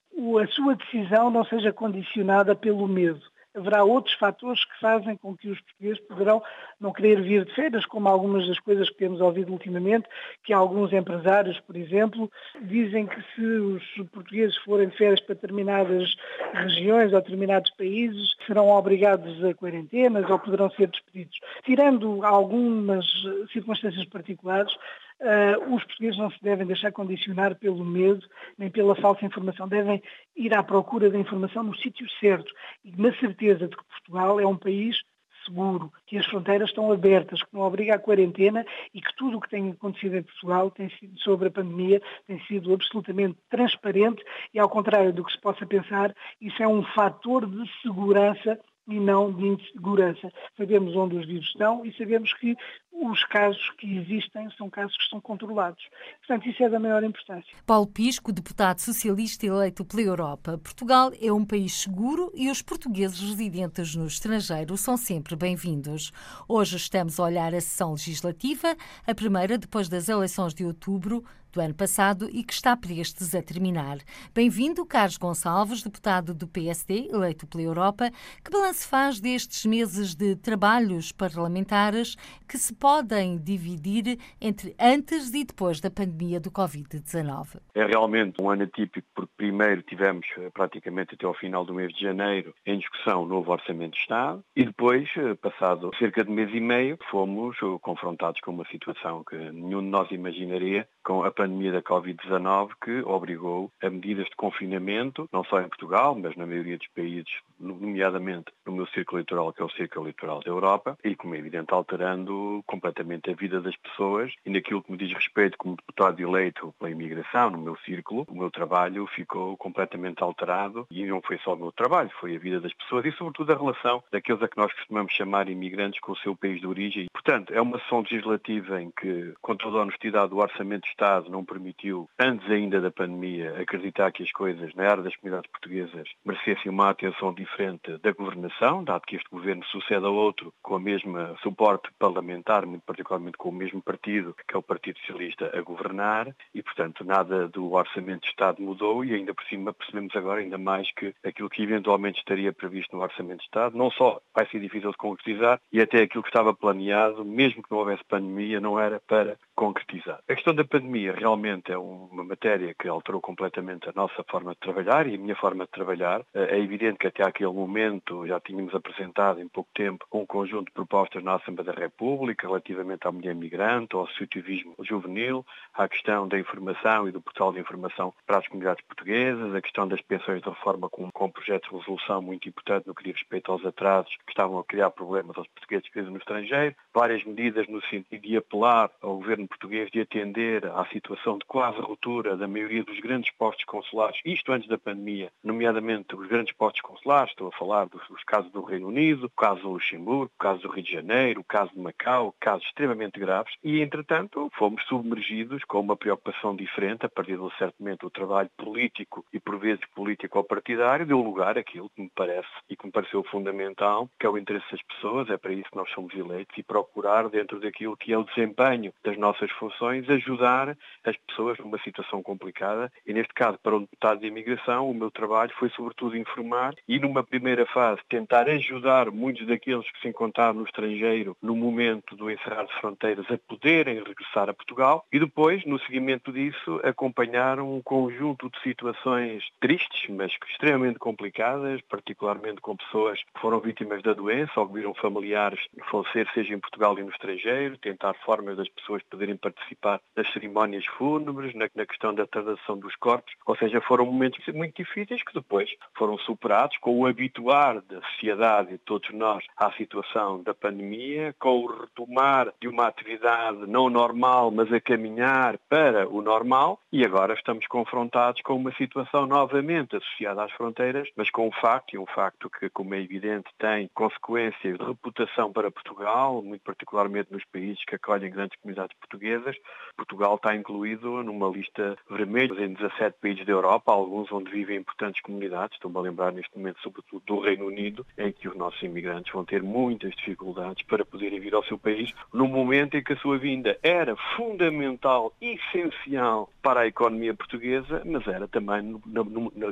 a 0.43 0.47
sua 0.49 0.77
decisão 0.77 1.31
não 1.31 1.45
seja 1.45 1.73
condicionada 1.73 2.55
pelo 2.55 2.87
medo 2.87 3.23
haverá 3.55 3.83
outros 3.85 4.15
fatores 4.15 4.65
que 4.65 4.79
fazem 4.81 5.17
com 5.17 5.37
que 5.37 5.49
os 5.49 5.61
portugueses 5.61 6.01
poderão 6.01 6.43
não 6.81 6.93
querer 6.93 7.21
vir 7.21 7.45
de 7.45 7.55
férias, 7.55 7.85
como 7.85 8.09
algumas 8.09 8.47
das 8.47 8.59
coisas 8.61 8.89
que 8.89 8.97
temos 8.97 9.21
ouvido 9.21 9.53
ultimamente, 9.53 10.09
que 10.45 10.53
alguns 10.53 10.93
empresários, 10.93 11.59
por 11.61 11.77
exemplo, 11.77 12.31
dizem 12.63 13.07
que 13.07 13.21
se 13.35 13.43
os 13.43 13.85
portugueses 14.13 14.57
forem 14.59 14.89
de 14.89 14.97
férias 14.97 15.21
para 15.21 15.35
determinadas 15.35 16.15
regiões 16.53 17.13
ou 17.13 17.21
determinados 17.21 17.71
países, 17.73 18.37
serão 18.47 18.69
obrigados 18.69 19.43
a 19.45 19.55
quarentenas 19.55 20.29
ou 20.31 20.39
poderão 20.39 20.71
ser 20.71 20.89
despedidos. 20.89 21.39
Tirando 21.65 22.25
algumas 22.25 23.05
circunstâncias 23.53 24.07
particulares, 24.07 24.73
Uh, 25.21 25.75
os 25.75 25.85
portugueses 25.85 26.19
não 26.19 26.31
se 26.31 26.43
devem 26.43 26.67
deixar 26.67 26.93
condicionar 26.93 27.55
pelo 27.55 27.85
medo 27.85 28.27
nem 28.57 28.71
pela 28.71 28.95
falsa 28.95 29.27
informação. 29.27 29.69
Devem 29.69 30.03
ir 30.35 30.55
à 30.55 30.63
procura 30.63 31.11
da 31.11 31.19
informação 31.19 31.63
no 31.63 31.77
sítio 31.77 32.07
certo 32.19 32.51
e 32.83 32.91
na 32.97 33.13
certeza 33.19 33.69
de 33.69 33.77
que 33.77 33.85
Portugal 33.85 34.41
é 34.41 34.47
um 34.47 34.57
país 34.57 34.97
seguro, 35.45 35.93
que 36.07 36.17
as 36.17 36.27
fronteiras 36.27 36.69
estão 36.69 36.91
abertas, 36.93 37.43
que 37.43 37.55
não 37.55 37.63
obriga 37.63 37.97
à 37.97 37.99
quarentena 37.99 38.65
e 38.95 39.01
que 39.01 39.15
tudo 39.17 39.39
o 39.39 39.41
que 39.41 39.49
tem 39.49 39.71
acontecido 39.71 40.17
em 40.17 40.23
Portugal 40.23 40.71
tem 40.71 40.89
sido, 40.91 41.19
sobre 41.21 41.49
a 41.49 41.51
pandemia 41.51 42.01
tem 42.27 42.41
sido 42.47 42.73
absolutamente 42.73 43.37
transparente 43.49 44.23
e, 44.55 44.59
ao 44.59 44.69
contrário 44.69 45.13
do 45.13 45.25
que 45.25 45.33
se 45.33 45.41
possa 45.41 45.67
pensar, 45.67 46.15
isso 46.41 46.63
é 46.63 46.69
um 46.69 46.83
fator 46.83 47.47
de 47.47 47.69
segurança 47.83 48.59
e 48.91 48.99
não 48.99 49.33
de 49.33 49.47
insegurança. 49.47 50.33
Sabemos 50.57 50.95
onde 50.97 51.17
os 51.17 51.27
vírus 51.27 51.47
estão 51.47 51.85
e 51.87 51.97
sabemos 51.97 52.33
que 52.35 52.57
os 52.93 53.25
casos 53.25 53.71
que 53.79 53.99
existem 53.99 54.51
são 54.59 54.69
casos 54.69 54.97
que 54.97 55.05
estão 55.05 55.21
controlados. 55.21 55.83
Portanto, 56.19 56.49
isso 56.49 56.63
é 56.63 56.69
da 56.69 56.79
maior 56.79 57.03
importância. 57.03 57.57
Paulo 57.65 57.87
Pisco, 57.87 58.33
deputado 58.33 58.81
socialista 58.81 59.47
eleito 59.47 59.85
pela 59.85 60.03
Europa. 60.03 60.59
Portugal 60.59 61.11
é 61.21 61.33
um 61.33 61.45
país 61.45 61.73
seguro 61.73 62.31
e 62.35 62.51
os 62.51 62.61
portugueses 62.61 63.21
residentes 63.21 63.95
no 63.95 64.07
estrangeiro 64.07 64.77
são 64.77 64.97
sempre 64.97 65.37
bem-vindos. 65.37 66.11
Hoje 66.49 66.77
estamos 66.77 67.19
a 67.19 67.25
olhar 67.25 67.55
a 67.55 67.61
sessão 67.61 67.93
legislativa, 67.93 68.77
a 69.07 69.15
primeira 69.15 69.57
depois 69.57 69.89
das 69.89 70.09
eleições 70.09 70.53
de 70.53 70.65
outubro 70.65 71.25
do 71.53 71.61
ano 71.61 71.75
passado 71.75 72.29
e 72.33 72.43
que 72.45 72.53
está 72.53 72.77
prestes 72.77 73.35
a 73.35 73.43
terminar. 73.43 73.99
Bem-vindo, 74.35 74.87
Carlos 74.87 75.17
Gonçalves, 75.17 75.83
deputado 75.83 76.35
do 76.35 76.47
PSD, 76.47 77.09
eleito 77.13 77.47
pela 77.47 77.63
Europa. 77.63 78.11
Que 78.45 78.51
balanço 78.51 78.89
faz 78.89 79.21
destes 79.21 79.67
meses 79.67 80.15
de 80.15 80.37
trabalhos 80.37 81.13
parlamentares 81.13 82.17
que 82.49 82.57
se 82.59 82.75
podem 82.75 83.39
dividir 83.39 84.19
entre 84.41 84.75
antes 84.79 85.33
e 85.35 85.45
depois 85.45 85.81
da 85.81 85.91
pandemia 85.91 86.41
do 86.41 86.51
Covid-19? 86.51 87.61
É 87.75 87.85
realmente 87.85 88.41
um 88.41 88.51
ano 88.51 88.65
atípico 88.65 89.07
porque 89.15 89.33
primeiro 89.37 89.83
tivemos 89.83 90.27
eh, 90.39 90.51
praticamente 90.53 91.15
até 91.15 91.27
ao 91.27 91.35
final 91.35 91.65
do 91.65 91.75
mês 91.75 91.93
de 91.93 92.01
janeiro 92.01 92.55
em 92.65 92.79
discussão 92.79 93.23
o 93.23 93.27
novo 93.27 93.51
Orçamento 93.53 93.95
de 93.95 94.01
Estado 94.01 94.45
e 94.55 94.65
depois, 94.65 95.09
eh, 95.17 95.35
passado 95.35 95.91
cerca 95.99 96.25
de 96.25 96.31
mês 96.31 96.51
e 96.55 96.61
meio, 96.61 96.99
fomos 97.11 97.57
eh, 97.63 97.79
confrontados 97.81 98.41
com 98.41 98.53
uma 98.53 98.67
situação 98.67 99.25
que 99.25 99.37
nenhum 99.37 99.81
de 99.81 99.89
nós 99.89 100.11
imaginaria 100.11 100.89
com 101.05 101.23
a 101.25 101.31
pandemia 101.41 101.73
da 101.73 101.81
Covid-19 101.81 102.73
que 102.85 103.01
obrigou 103.07 103.73
a 103.83 103.89
medidas 103.89 104.27
de 104.27 104.37
confinamento, 104.37 105.27
não 105.33 105.43
só 105.43 105.59
em 105.59 105.69
Portugal, 105.69 106.15
mas 106.15 106.37
na 106.37 106.45
maioria 106.45 106.77
dos 106.77 106.89
países, 106.89 107.31
nomeadamente 107.59 108.53
no 108.67 108.73
meu 108.73 108.87
círculo 108.89 109.19
eleitoral, 109.19 109.51
que 109.51 109.63
é 109.63 109.65
o 109.65 109.71
círculo 109.71 110.05
eleitoral 110.05 110.41
da 110.41 110.51
Europa, 110.51 110.99
e, 111.03 111.17
como 111.17 111.35
é 111.35 111.39
evidente, 111.39 111.73
alterando 111.73 112.63
completamente 112.67 113.31
a 113.31 113.35
vida 113.35 113.59
das 113.59 113.75
pessoas 113.77 114.31
e 114.45 114.51
naquilo 114.51 114.83
que 114.83 114.93
me 114.93 114.99
diz 114.99 115.15
respeito 115.15 115.57
como 115.57 115.77
deputado 115.77 116.21
eleito 116.21 116.75
pela 116.79 116.91
imigração, 116.91 117.49
no 117.49 117.59
meu 117.59 117.77
círculo, 117.87 118.27
o 118.29 118.37
meu 118.37 118.51
trabalho 118.51 119.07
ficou 119.07 119.57
completamente 119.57 120.23
alterado 120.23 120.87
e 120.91 121.07
não 121.07 121.23
foi 121.23 121.39
só 121.39 121.55
o 121.55 121.59
meu 121.59 121.73
trabalho, 121.73 122.11
foi 122.21 122.37
a 122.37 122.39
vida 122.39 122.61
das 122.61 122.75
pessoas 122.75 123.07
e, 123.07 123.13
sobretudo, 123.13 123.51
a 123.51 123.57
relação 123.57 124.05
daqueles 124.13 124.43
a 124.43 124.49
que 124.49 124.59
nós 124.59 124.71
costumamos 124.75 125.15
chamar 125.15 125.49
imigrantes 125.49 126.01
com 126.01 126.13
o 126.13 126.19
seu 126.19 126.37
país 126.37 126.61
de 126.61 126.67
origem. 126.67 127.07
Portanto, 127.11 127.51
é 127.55 127.63
uma 127.63 127.79
ação 127.79 128.01
legislativa 128.01 128.83
em 128.83 128.91
que, 128.91 129.33
com 129.41 129.57
toda 129.57 129.79
a 129.79 129.83
honestidade, 129.83 130.29
do 130.29 130.39
Orçamento 130.39 130.83
de 130.83 130.91
Estado 130.91 131.30
não 131.31 131.45
permitiu, 131.45 132.09
antes 132.19 132.49
ainda 132.51 132.81
da 132.81 132.91
pandemia, 132.91 133.61
acreditar 133.61 134.13
que 134.13 134.23
as 134.23 134.33
coisas 134.33 134.75
na 134.75 134.85
área 134.85 135.03
das 135.03 135.17
comunidades 135.17 135.51
portuguesas 135.51 136.09
merecessem 136.25 136.71
uma 136.71 136.91
atenção 136.91 137.33
diferente 137.33 137.97
da 137.99 138.13
governação, 138.13 138.85
dado 138.85 139.03
que 139.03 139.17
este 139.17 139.31
governo 139.31 139.65
sucede 139.67 140.05
a 140.05 140.11
outro 140.11 140.53
com 140.63 140.77
a 140.77 140.81
mesma 140.81 141.37
suporte 141.43 141.89
parlamentar, 141.99 142.67
muito 142.67 142.83
particularmente 142.83 143.37
com 143.37 143.49
o 143.49 143.53
mesmo 143.53 143.83
partido, 143.83 144.35
que 144.47 144.55
é 144.55 144.59
o 144.59 144.63
Partido 144.63 144.99
Socialista, 145.01 145.51
a 145.57 145.61
governar, 145.63 146.35
e, 146.55 146.63
portanto, 146.63 147.05
nada 147.05 147.49
do 147.49 147.73
Orçamento 147.73 148.23
de 148.23 148.29
Estado 148.29 148.63
mudou 148.63 149.05
e 149.05 149.15
ainda 149.15 149.35
por 149.35 149.45
cima 149.45 149.73
percebemos 149.73 150.15
agora 150.17 150.41
ainda 150.41 150.59
mais 150.59 150.91
que 150.93 151.15
aquilo 151.25 151.51
que 151.51 151.63
eventualmente 151.63 152.19
estaria 152.19 152.53
previsto 152.53 152.97
no 152.97 153.03
Orçamento 153.03 153.39
de 153.39 153.45
Estado 153.45 153.77
não 153.77 153.91
só 153.91 154.21
vai 154.35 154.47
ser 154.49 154.61
difícil 154.61 154.91
de 154.91 154.97
concretizar 154.97 155.61
e 155.73 155.81
até 155.81 156.03
aquilo 156.03 156.23
que 156.23 156.29
estava 156.29 156.55
planeado, 156.55 157.25
mesmo 157.25 157.63
que 157.63 157.71
não 157.71 157.79
houvesse 157.79 158.05
pandemia, 158.05 158.61
não 158.61 158.79
era 158.79 159.01
para 159.01 159.37
concretizar. 159.55 160.21
A 160.29 160.35
questão 160.35 160.55
da 160.55 160.65
pandemia 160.65 161.15
realmente 161.21 161.71
é 161.71 161.77
uma 161.77 162.25
matéria 162.25 162.75
que 162.75 162.89
alterou 162.89 163.21
completamente 163.21 163.89
a 163.89 163.93
nossa 163.95 164.25
forma 164.25 164.53
de 164.53 164.61
trabalhar 164.61 165.07
e 165.07 165.15
a 165.15 165.19
minha 165.19 165.37
forma 165.37 165.65
de 165.65 165.71
trabalhar. 165.71 166.23
É 166.33 166.59
evidente 166.59 166.99
que 166.99 167.07
até 167.07 167.23
aquele 167.23 167.53
momento 167.53 168.27
já 168.27 168.41
tínhamos 168.41 168.75
apresentado 168.75 169.39
em 169.39 169.47
pouco 169.47 169.69
tempo 169.75 170.07
um 170.11 170.25
conjunto 170.25 170.67
de 170.67 170.73
propostas 170.73 171.23
na 171.23 171.35
Assembleia 171.35 171.73
da 171.73 171.79
República 171.79 172.47
relativamente 172.47 173.07
à 173.07 173.13
mulher 173.13 173.35
migrante, 173.35 173.95
ao 173.95 174.05
associativismo 174.05 174.75
juvenil, 174.81 175.45
à 175.75 175.87
questão 175.87 176.27
da 176.27 176.39
informação 176.39 177.07
e 177.07 177.13
do 177.13 177.21
portal 177.21 177.53
de 177.53 177.61
informação 177.61 178.15
para 178.27 178.39
as 178.39 178.49
comunidades 178.49 178.83
portuguesas, 178.87 179.55
a 179.55 179.61
questão 179.61 179.87
das 179.87 180.01
pensões 180.01 180.41
de 180.41 180.49
reforma 180.49 180.89
com, 180.89 181.11
com 181.11 181.27
um 181.27 181.31
projeto 181.31 181.69
de 181.69 181.77
resolução 181.77 182.23
muito 182.23 182.49
importante 182.49 182.87
no 182.87 182.95
que 182.95 183.05
diz 183.05 183.15
respeito 183.15 183.53
aos 183.53 183.65
atrasos 183.67 184.17
que 184.25 184.33
estavam 184.33 184.59
a 184.59 184.65
criar 184.65 184.91
problemas 184.91 185.37
aos 185.37 185.49
portugueses 185.49 185.87
que 185.89 185.99
vivem 185.99 186.13
no 186.13 186.19
estrangeiro, 186.19 186.75
várias 186.95 187.23
medidas 187.25 187.69
no 187.69 187.83
sentido 187.83 188.23
de 188.23 188.37
apelar 188.39 188.91
ao 189.03 189.17
governo 189.17 189.47
português 189.47 189.91
de 189.91 190.01
atender 190.01 190.65
à 190.65 190.87
situação 190.87 191.10
de 191.15 191.45
quase 191.47 191.81
ruptura 191.81 192.37
da 192.37 192.47
maioria 192.47 192.85
dos 192.85 192.99
grandes 193.01 193.31
postos 193.33 193.65
consulares, 193.65 194.21
isto 194.25 194.53
antes 194.53 194.69
da 194.69 194.79
pandemia, 194.79 195.31
nomeadamente 195.43 196.15
os 196.15 196.27
grandes 196.29 196.55
postos 196.55 196.81
consulares, 196.83 197.31
estou 197.31 197.49
a 197.49 197.53
falar 197.53 197.87
dos, 197.87 198.07
dos 198.09 198.23
casos 198.25 198.51
do 198.53 198.63
Reino 198.63 198.89
Unido, 198.89 199.27
o 199.27 199.31
caso 199.31 199.63
do 199.63 199.71
Luxemburgo, 199.71 200.33
o 200.35 200.43
caso 200.43 200.63
do 200.63 200.69
Rio 200.69 200.85
de 200.85 200.93
Janeiro, 200.93 201.41
o 201.41 201.45
caso 201.45 201.73
de 201.73 201.81
Macau, 201.81 202.35
casos 202.41 202.67
extremamente 202.67 203.19
graves, 203.19 203.55
e 203.63 203.81
entretanto 203.81 204.51
fomos 204.57 204.83
submergidos 204.85 205.65
com 205.65 205.81
uma 205.81 205.97
preocupação 205.97 206.55
diferente, 206.55 207.07
a 207.07 207.09
partir 207.09 207.37
de 207.37 207.43
um 207.43 207.51
certo 207.53 207.75
momento 207.81 208.07
o 208.07 208.11
trabalho 208.11 208.51
político 208.57 209.25
e 209.33 209.41
por 209.41 209.59
vezes 209.59 209.85
político 209.95 210.39
ou 210.39 210.45
partidário 210.45 211.07
deu 211.07 211.21
lugar 211.21 211.59
àquilo 211.59 211.91
que 211.91 212.03
me 212.03 212.11
parece 212.15 212.49
e 212.69 212.77
que 212.77 212.87
me 212.87 212.93
pareceu 212.93 213.23
fundamental, 213.25 214.09
que 214.19 214.27
é 214.27 214.29
o 214.29 214.39
interesse 214.39 214.71
das 214.71 214.83
pessoas, 214.83 215.29
é 215.31 215.37
para 215.37 215.53
isso 215.53 215.71
que 215.71 215.77
nós 215.77 215.91
somos 215.91 216.15
eleitos 216.15 216.57
e 216.57 216.63
procurar 216.63 217.29
dentro 217.29 217.61
daquilo 217.61 217.97
que 217.97 218.13
é 218.13 218.19
o 218.19 218.25
desempenho 218.25 218.93
das 219.03 219.17
nossas 219.17 219.51
funções, 219.53 220.09
ajudar 220.09 220.77
as 221.05 221.17
pessoas 221.17 221.59
numa 221.59 221.79
situação 221.79 222.23
complicada 222.23 222.93
e 223.07 223.13
neste 223.13 223.33
caso 223.35 223.59
para 223.63 223.77
o 223.77 223.81
deputado 223.81 224.21
de 224.21 224.27
imigração 224.27 224.91
o 224.91 224.95
meu 224.95 225.11
trabalho 225.11 225.53
foi 225.59 225.71
sobretudo 225.71 226.17
informar 226.17 226.75
e 226.89 226.99
numa 226.99 227.23
primeira 227.23 227.67
fase 227.67 228.01
tentar 228.09 228.49
ajudar 228.49 229.11
muitos 229.11 229.47
daqueles 229.47 229.91
que 229.91 230.01
se 230.01 230.09
encontraram 230.09 230.55
no 230.55 230.65
estrangeiro 230.65 231.37
no 231.43 231.57
momento 231.57 232.17
do 232.17 232.31
encerrar 232.31 232.65
de 232.65 232.75
fronteiras 232.81 233.27
a 233.31 233.39
poderem 233.39 234.03
regressar 234.03 234.49
a 234.49 234.55
Portugal 234.55 235.07
e 235.13 235.19
depois, 235.19 235.65
no 235.65 235.79
seguimento 235.81 236.33
disso, 236.33 236.81
acompanhar 236.83 237.59
um 237.61 237.81
conjunto 237.83 238.51
de 238.51 238.61
situações 238.63 239.45
tristes, 239.61 240.09
mas 240.11 240.33
extremamente 240.51 240.99
complicadas, 240.99 241.81
particularmente 241.83 242.61
com 242.61 242.77
pessoas 242.77 243.23
que 243.23 243.41
foram 243.41 243.61
vítimas 243.61 244.03
da 244.03 244.13
doença 244.13 244.53
ou 244.61 244.67
que 244.67 244.75
viram 244.75 244.95
familiares 244.95 245.61
falecer, 245.91 246.29
seja 246.35 246.55
em 246.55 246.61
Portugal 246.61 246.99
e 246.99 247.03
no 247.03 247.11
estrangeiro, 247.11 247.79
tentar 247.79 248.15
formas 248.15 248.57
das 248.57 248.69
pessoas 248.69 249.03
poderem 249.05 249.37
participar 249.37 250.01
das 250.15 250.31
cerimónias 250.33 250.87
fúnebres, 250.97 251.55
na, 251.55 251.69
na 251.75 251.87
questão 251.87 252.15
da 252.15 252.27
tradução 252.27 252.79
dos 252.79 252.95
corpos, 252.97 253.33
ou 253.47 253.57
seja, 253.57 253.81
foram 253.81 254.07
momentos 254.07 254.45
muito 254.55 254.77
difíceis 254.77 255.23
que 255.23 255.33
depois 255.33 255.71
foram 255.97 256.19
superados 256.19 256.77
com 256.79 256.99
o 256.99 257.07
habituar 257.07 257.81
da 257.83 258.01
sociedade 258.03 258.75
e 258.75 258.79
todos 258.79 259.11
nós 259.13 259.45
à 259.57 259.73
situação 259.73 260.43
da 260.43 260.55
pandemia, 260.55 261.35
com 261.39 261.61
o 261.61 261.81
retomar 261.81 262.53
de 262.61 262.69
uma 262.69 262.87
atividade 262.87 263.67
não 263.67 263.89
normal, 263.89 264.51
mas 264.51 264.73
a 264.73 264.81
caminhar 264.81 265.59
para 265.69 266.09
o 266.09 266.21
normal, 266.21 266.81
e 266.93 267.05
agora 267.05 267.35
estamos 267.35 267.67
confrontados 267.67 268.43
com 268.43 268.55
uma 268.55 268.73
situação 268.75 269.27
novamente 269.27 269.97
associada 269.97 270.45
às 270.45 270.53
fronteiras, 270.53 271.09
mas 271.17 271.31
com 271.31 271.49
um 271.49 271.53
facto, 271.53 271.95
e 271.95 271.99
um 271.99 272.07
facto 272.07 272.51
que, 272.51 272.69
como 272.71 272.95
é 272.95 273.01
evidente, 273.01 273.49
tem 273.59 273.89
consequências 273.95 274.79
de 274.79 274.85
reputação 274.85 275.53
para 275.53 275.71
Portugal, 275.71 276.43
muito 276.43 276.63
particularmente 276.63 277.33
nos 277.33 277.45
países 277.45 277.85
que 277.85 277.95
acolhem 277.95 278.31
grandes 278.31 278.59
comunidades 278.61 278.97
portuguesas. 278.99 279.57
Portugal 279.97 280.35
está 280.37 280.55
incluído 280.55 280.80
numa 281.23 281.49
lista 281.49 281.97
vermelha 282.09 282.65
em 282.65 282.73
17 282.73 283.17
países 283.21 283.47
da 283.47 283.53
Europa, 283.53 283.93
alguns 283.93 284.31
onde 284.33 284.51
vivem 284.51 284.79
importantes 284.79 285.21
comunidades. 285.23 285.77
Estou-me 285.77 285.99
a 285.99 286.01
lembrar 286.01 286.33
neste 286.33 286.57
momento, 286.57 286.81
sobretudo, 286.83 287.23
do 287.27 287.41
Reino 287.41 287.67
Unido, 287.67 288.07
em 288.19 288.33
que 288.33 288.49
os 288.49 288.57
nossos 288.57 288.83
imigrantes 288.83 289.33
vão 289.33 289.45
ter 289.45 289.63
muitas 289.63 290.15
dificuldades 290.17 290.85
para 290.87 291.05
poderem 291.05 291.41
vir 291.41 291.55
ao 291.55 291.65
seu 291.65 291.79
país, 291.79 292.13
no 292.33 292.49
momento 292.49 292.97
em 292.97 293.03
que 293.03 293.13
a 293.13 293.17
sua 293.17 293.39
vinda 293.39 293.79
era 293.83 294.17
fundamental, 294.37 295.33
essencial 295.41 296.51
para 296.63 296.81
a 296.81 296.87
economia 296.87 297.35
portuguesa, 297.35 298.03
mas 298.05 298.27
era 298.27 298.49
também 298.49 299.01